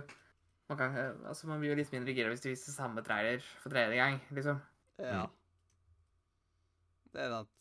man, 0.69 0.79
kan, 0.79 0.97
eh, 0.99 1.13
altså, 1.29 1.47
man 1.49 1.61
blir 1.61 1.73
jo 1.73 1.79
litt 1.79 1.93
mindre 1.95 2.15
gira 2.17 2.33
hvis 2.33 2.43
du 2.45 2.49
viser 2.49 2.75
samme 2.75 3.05
trailer 3.07 3.45
for 3.61 3.73
tredje 3.73 3.99
gang, 3.99 4.17
liksom. 4.35 4.59
Ja. 4.99 5.27
Det 7.13 7.23
er 7.27 7.35
sant. 7.37 7.53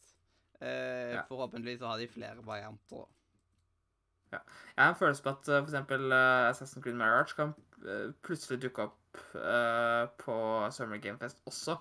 Uh, 0.62 1.12
Ja. 1.16 1.26
Forhåpentligvis 1.28 1.84
så 1.84 1.92
har 1.92 2.00
de 2.00 2.08
flere 2.10 2.46
varianter. 2.48 3.06
Ja. 4.32 4.40
Jeg 4.76 4.82
har 4.82 4.94
en 4.94 5.00
følelse 5.00 5.24
på 5.24 5.36
at 5.36 5.52
uh, 5.52 5.60
for 5.60 5.70
eksempel 5.70 6.08
uh, 6.12 6.50
Assassin's 6.50 6.82
Creed 6.84 6.98
Mirage 7.00 7.36
kan 7.38 7.54
plutselig 8.26 8.62
dukke 8.64 8.88
opp 8.88 9.06
eh, 9.36 10.06
på 10.18 10.36
Summer 10.72 10.98
Game 10.98 11.20
Fest 11.20 11.42
også. 11.46 11.78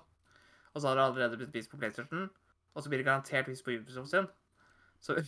Og 0.74 0.80
så 0.80 0.88
har 0.88 0.94
det 0.94 1.04
allerede 1.04 1.36
blitt 1.36 1.54
vist 1.54 1.70
på 1.70 1.76
PlayStation, 1.76 2.30
og 2.74 2.82
så 2.82 2.88
blir 2.88 2.98
det 2.98 3.06
garantert 3.06 3.48
vist 3.48 3.64
på 3.64 3.70
Ubisoft 3.70 4.10
sin. 4.10 4.26
Så, 5.04 5.18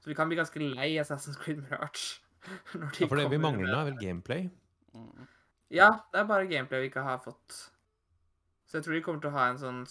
så 0.00 0.10
vi 0.10 0.14
kan 0.14 0.30
bli 0.30 0.38
ganske 0.38 0.62
lei 0.62 0.92
Assassin's 1.02 1.38
Creed 1.40 1.62
Mirage. 1.64 2.20
Når 2.74 2.94
de 2.94 3.04
Ja, 3.04 3.08
for 3.10 3.20
det 3.20 3.26
vi 3.32 3.40
mangler, 3.42 3.68
nå, 3.72 3.78
er 3.80 3.90
vel 3.90 3.98
gameplay. 4.00 4.48
Mm. 4.94 5.26
Ja, 5.70 5.90
det 6.12 6.22
er 6.22 6.30
bare 6.30 6.48
gameplay 6.50 6.84
vi 6.84 6.90
ikke 6.90 7.06
har 7.06 7.20
fått. 7.24 7.58
Så 8.66 8.78
jeg 8.78 8.86
tror 8.86 8.94
de 8.94 9.02
kommer 9.02 9.22
til 9.22 9.32
å 9.32 9.36
ha 9.36 9.48
en 9.50 9.58
sånn 9.60 9.82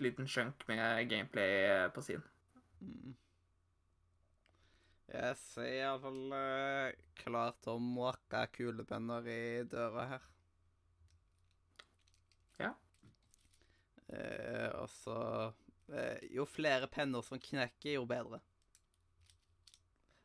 liten 0.00 0.28
chunk 0.30 0.62
med 0.70 1.10
gameplay 1.10 1.64
eh, 1.66 1.88
på 1.92 2.02
sin. 2.02 2.22
Mm. 2.80 3.16
Jeg 5.10 5.38
ser 5.42 5.72
iallfall 5.74 6.20
uh, 6.30 6.92
klar 7.18 7.56
til 7.58 7.74
å 7.74 7.82
måke 7.82 8.44
kulepenner 8.54 9.26
i 9.26 9.40
døra 9.70 10.04
her. 10.12 10.28
Ja. 12.60 12.70
Eh, 14.10 14.68
og 14.78 14.86
så 14.92 15.16
eh, 15.94 16.22
Jo 16.34 16.46
flere 16.46 16.86
penner 16.90 17.24
som 17.26 17.42
knekker, 17.42 17.96
jo 17.96 18.06
bedre. 18.06 18.38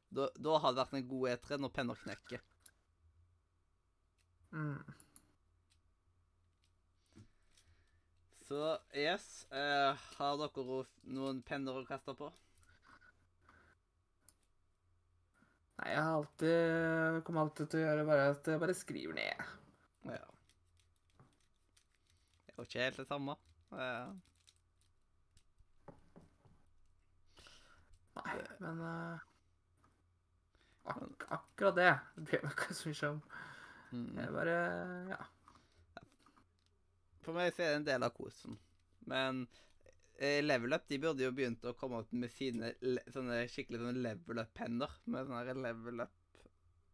Da, 0.10 0.30
da 0.38 0.60
har 0.62 0.74
det 0.74 0.84
vært 0.84 1.00
en 1.00 1.10
god 1.10 1.30
etre 1.34 1.58
når 1.60 1.74
penner 1.76 2.04
knekker. 2.04 2.44
Mm. 4.56 4.80
Så 8.46 8.78
yes, 8.94 9.48
eh, 9.52 10.08
har 10.20 10.38
dere 10.38 10.82
noen 11.18 11.42
penner 11.44 11.80
å 11.80 11.88
kaste 11.88 12.14
på? 12.16 12.30
Nei, 15.76 15.90
jeg 15.92 16.00
har 16.00 16.14
alltid 16.20 17.24
kommer 17.28 17.48
alltid 17.48 17.72
til 17.72 17.82
å 17.82 17.88
gjøre 17.88 18.06
bare 18.08 18.30
at 18.32 18.48
jeg 18.48 18.62
bare 18.62 18.78
skriver 18.78 19.18
ned. 19.18 19.50
Ja. 20.08 20.22
Det 22.46 22.54
er 22.54 22.62
jo 22.62 22.68
ikke 22.70 22.86
helt 22.86 23.02
det 23.02 23.08
samme. 23.10 23.36
Ja. 23.76 24.06
Nei, 28.16 28.38
men 28.62 28.84
eh, 28.88 29.26
ak 30.86 31.26
akkurat 31.34 31.76
det 31.80 31.92
bryr 32.16 32.38
jeg 32.40 32.44
meg 32.46 32.54
ikke 32.56 32.74
så 32.78 32.90
mye 32.92 33.10
om. 33.10 33.20
Det 34.16 34.24
er 34.26 34.32
bare 34.36 34.58
Ja. 35.10 35.22
For 37.26 37.34
meg 37.34 37.54
så 37.56 37.62
er 37.66 37.70
det 37.72 37.80
en 37.80 37.88
del 37.88 38.04
av 38.06 38.12
kosen. 38.14 38.54
Men 39.10 39.34
eh, 40.20 40.42
Level 40.46 40.74
Up 40.78 40.86
de 40.90 41.00
burde 41.02 41.24
jo 41.26 41.32
begynt 41.34 41.64
å 41.66 41.74
komme 41.78 41.98
opp 42.04 42.12
med 42.14 42.30
sine 42.34 42.74
sånne 43.14 43.48
skikkelig 43.50 43.80
sånne 43.82 44.04
Level 44.06 44.38
Up-penner. 44.44 44.92
Med 45.10 45.26
sånne 45.26 45.56
Level 45.64 45.98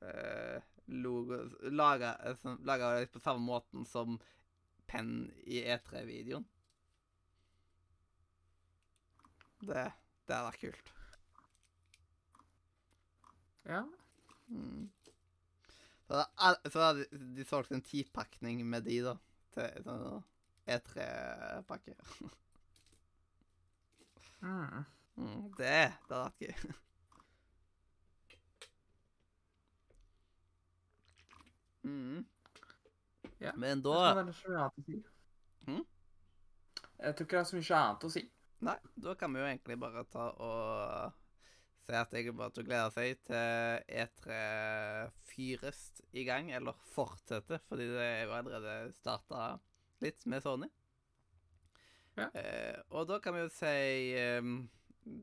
Up-logo 0.01 1.37
Laga 1.75 2.13
eh, 2.23 2.35
sånn- 2.39 2.63
laga 2.67 2.93
på 3.11 3.19
samme 3.23 3.43
måten 3.43 3.85
som 3.85 4.19
penn 4.87 5.31
i 5.43 5.61
E3-videoen. 5.71 6.45
Det, 9.61 9.83
det 10.25 10.33
hadde 10.35 10.47
vært 10.47 10.63
kult. 10.63 10.87
Ja. 13.71 13.81
Mm. 14.51 14.89
Så 16.07 16.19
da, 16.19 16.53
så 16.67 16.83
hadde 16.83 17.05
de 17.37 17.45
solgt 17.47 17.71
en 17.71 17.83
tipakning 17.85 18.65
med 18.67 18.83
de, 18.87 18.99
da. 19.05 19.15
Til 19.55 19.83
sånn 19.87 20.21
E3-pakke. 20.67 21.97
Mm. 24.41 24.79
Mm, 25.21 25.51
det, 25.57 25.67
det 26.07 26.15
hadde 26.15 26.21
vært 26.23 26.39
gøy. 26.41 26.71
Mm. 31.83 32.25
Ja, 33.41 33.51
Men 33.55 33.81
Det 33.83 33.91
da 33.91 34.21
er 34.21 34.31
så 34.33 34.49
mye 34.49 34.63
annet 34.63 34.79
å 34.79 34.85
si. 34.85 34.97
Hm? 35.67 35.83
Jeg 37.01 37.15
tror 37.17 37.25
ikke 37.27 37.35
det 37.35 37.41
er 37.41 37.49
så 37.49 37.57
mye 37.59 37.81
annet 37.81 38.05
å 38.07 38.11
si. 38.15 38.23
Nei, 38.61 38.77
da 39.05 39.15
kan 39.17 39.33
vi 39.33 39.41
jo 39.41 39.47
egentlig 39.49 39.77
bare 39.81 40.03
ta 40.13 40.27
og 40.47 41.20
si 41.85 41.95
at 41.97 42.13
jeg 42.13 42.35
bare 42.37 42.53
til 42.53 42.63
å 42.63 42.67
glede 42.67 42.91
seg 42.95 43.23
til 43.27 43.85
E3 44.01 44.35
fyres 45.31 45.81
i 46.13 46.25
gang, 46.27 46.51
eller 46.55 46.77
fortsette, 46.93 47.61
fordi 47.69 47.87
det 47.91 48.05
er 48.05 48.21
jo 48.25 48.35
allerede 48.37 48.93
starta 48.99 49.55
litt 50.03 50.25
med 50.29 50.43
Sony. 50.43 50.69
Ja. 52.17 52.27
Eh, 52.35 52.77
og 52.91 53.07
da 53.09 53.21
kan 53.23 53.35
vi 53.35 53.45
jo 53.45 53.53
si 53.53 53.77
eh, 54.19 54.51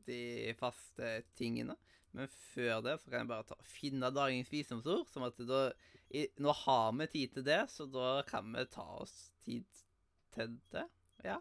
de 0.07 0.23
faste 0.59 1.19
tingene. 1.37 1.77
Men 2.17 2.31
før 2.53 2.81
det 2.81 2.95
så 3.01 3.11
kan 3.11 3.21
jeg 3.21 3.29
bare 3.29 3.45
ta, 3.51 3.57
finne 3.69 4.09
dagens 4.13 4.49
visdomsord. 4.51 5.05
Som 5.11 5.27
at 5.27 5.37
da, 5.45 5.67
i, 6.09 6.25
Nå 6.41 6.53
har 6.63 6.91
vi 6.97 7.09
tid 7.13 7.35
til 7.37 7.45
det, 7.45 7.61
så 7.71 7.85
da 7.89 8.19
kan 8.27 8.49
vi 8.55 8.65
ta 8.73 8.87
oss 9.03 9.29
tid 9.45 9.67
til 10.35 10.57
det. 10.73 10.87
Ja. 11.25 11.37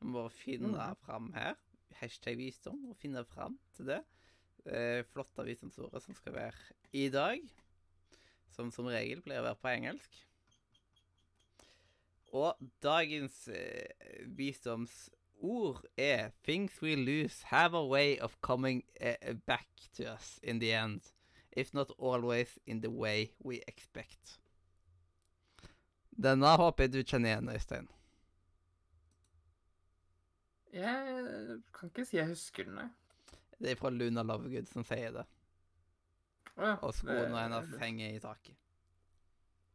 Vi 0.00 0.10
må 0.10 0.20
bare 0.20 0.34
finne 0.34 0.74
mm. 0.74 1.02
fram 1.06 1.32
her. 1.36 1.56
Hashtag 2.00 2.38
visdom, 2.38 2.84
og 2.90 2.96
finne 3.00 3.24
fram 3.28 3.58
til 3.76 3.88
det. 3.92 4.02
Eh, 4.66 5.02
flotte 5.12 5.44
visdomsordet 5.46 6.02
som 6.04 6.14
skal 6.14 6.36
være 6.36 6.76
i 6.92 7.08
dag. 7.10 7.40
Som 8.52 8.70
som 8.70 8.86
regel 8.86 9.22
pleier 9.24 9.42
å 9.42 9.48
være 9.48 9.60
på 9.62 9.72
engelsk. 9.72 10.20
Og 12.32 12.56
dagens 12.82 13.48
eh, 13.48 14.26
visdomsord 14.26 15.82
er 15.96 16.30
Things 16.44 16.78
we 16.82 16.94
lose 16.96 17.44
have 17.50 17.76
a 17.76 17.84
way 17.84 18.18
of 18.20 18.38
coming 18.40 18.84
eh, 19.00 19.34
back 19.46 19.68
to 19.96 20.04
us 20.14 20.38
in 20.42 20.60
the 20.60 20.72
end. 20.72 21.12
If 21.52 21.74
not 21.74 21.90
always 21.98 22.58
in 22.66 22.80
the 22.80 22.90
way 22.90 23.32
we 23.38 23.60
expect. 23.66 24.38
Denne 26.12 26.56
håper 26.56 26.84
jeg 26.84 26.92
du 26.92 27.02
kjenner 27.02 27.32
igjen, 27.32 27.48
Øystein. 27.48 27.88
Jeg 30.72 31.62
kan 31.74 31.88
ikke 31.90 32.04
si 32.08 32.16
jeg 32.16 32.28
husker 32.30 32.64
den, 32.64 32.74
nei. 32.74 32.88
Det 33.60 33.70
er 33.70 33.76
fra 33.78 33.90
Luna 33.92 34.22
Lovegood 34.26 34.66
som 34.72 34.84
sier 34.84 35.12
det. 35.12 35.24
Å 36.56 36.64
ja. 36.66 36.74
Og 36.84 36.94
skoene 36.96 37.42
hennes 37.44 37.74
henger 37.80 38.16
i 38.16 38.20
taket. 38.22 38.56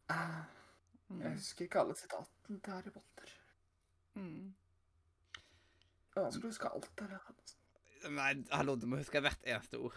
Ah, 0.09 0.43
Jeg 1.09 1.17
Mm. 1.23 1.33
husker 1.37 1.63
ikke 1.65 1.79
alle 1.79 1.95
sitatene 1.95 2.59
til 2.59 2.73
Harry 2.73 2.89
Potter. 2.91 3.29
Mm. 4.15 4.53
Det 6.11 6.17
er 6.17 6.21
vanskelig 6.25 6.43
å 6.43 6.51
huske 6.51 6.71
alt 6.73 6.89
der. 6.99 7.13
Nei, 8.09 8.33
hallo, 8.51 8.75
du 8.75 8.85
må 8.87 8.97
huske 8.99 9.21
hvert 9.23 9.45
eneste 9.47 9.79
ord. 9.79 9.95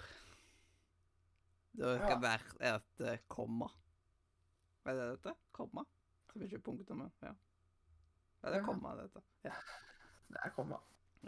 Du 1.75 1.83
må 1.83 1.97
huske 1.97 2.13
Ja. 2.13 2.19
hvert 2.19 2.55
eneste 2.61 3.19
komma. 3.29 3.69
Hva 4.85 4.93
er 4.93 4.95
det 5.01 5.09
dette? 5.23 5.35
Komma? 5.53 5.85
Som 6.33 6.43
ikke 6.43 6.59
punktum? 6.63 7.11
Ja. 7.23 7.33
Det 8.43 8.53
er 8.55 8.55
Ja. 8.61 8.65
komma, 8.65 8.95
dette. 9.03 9.23
Ja. 9.45 9.53
Det 10.31 10.37
er 10.45 10.51
han. 10.57 10.73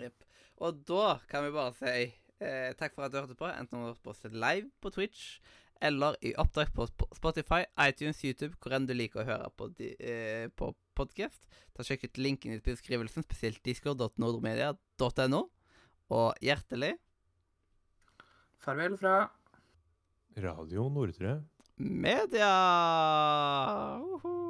Jepp. 0.01 0.25
Og 0.63 0.79
da 0.89 1.17
kan 1.29 1.45
vi 1.47 1.55
bare 1.55 1.75
si 1.77 1.97
eh, 2.43 2.71
takk 2.79 2.95
for 2.95 3.07
at 3.07 3.13
du 3.13 3.19
hørte 3.21 3.39
på, 3.39 3.49
enten 3.51 3.75
du 3.77 3.83
har 3.83 3.93
hørt 3.93 4.05
på 4.05 4.15
oss 4.15 4.25
live 4.31 4.71
på 4.81 4.93
Twitch 4.95 5.41
eller 5.83 6.17
i 6.23 6.31
opptak 6.39 6.71
på 6.77 6.87
Spotify, 7.17 7.65
iTunes, 7.83 8.21
YouTube, 8.23 8.55
hvor 8.63 8.77
enn 8.77 8.87
du 8.87 8.95
liker 8.95 9.23
å 9.23 9.27
høre 9.27 9.49
på, 9.59 9.67
de, 9.79 9.91
eh, 9.99 10.47
på 10.55 10.71
podkast. 10.95 11.43
Ta 11.75 11.83
Sjekk 11.87 12.07
ut 12.07 12.21
linken 12.23 12.55
i 12.55 12.61
beskrivelsen, 12.63 13.27
spesielt 13.27 13.63
discord.nordmedia.no. 13.67 15.43
Og 16.13 16.45
hjertelig 16.45 16.93
Farvel 18.63 18.95
fra 19.01 19.17
Radio 20.39 20.87
Nordre. 20.93 21.41
media! 21.77 22.53
Uhu. 23.99 24.42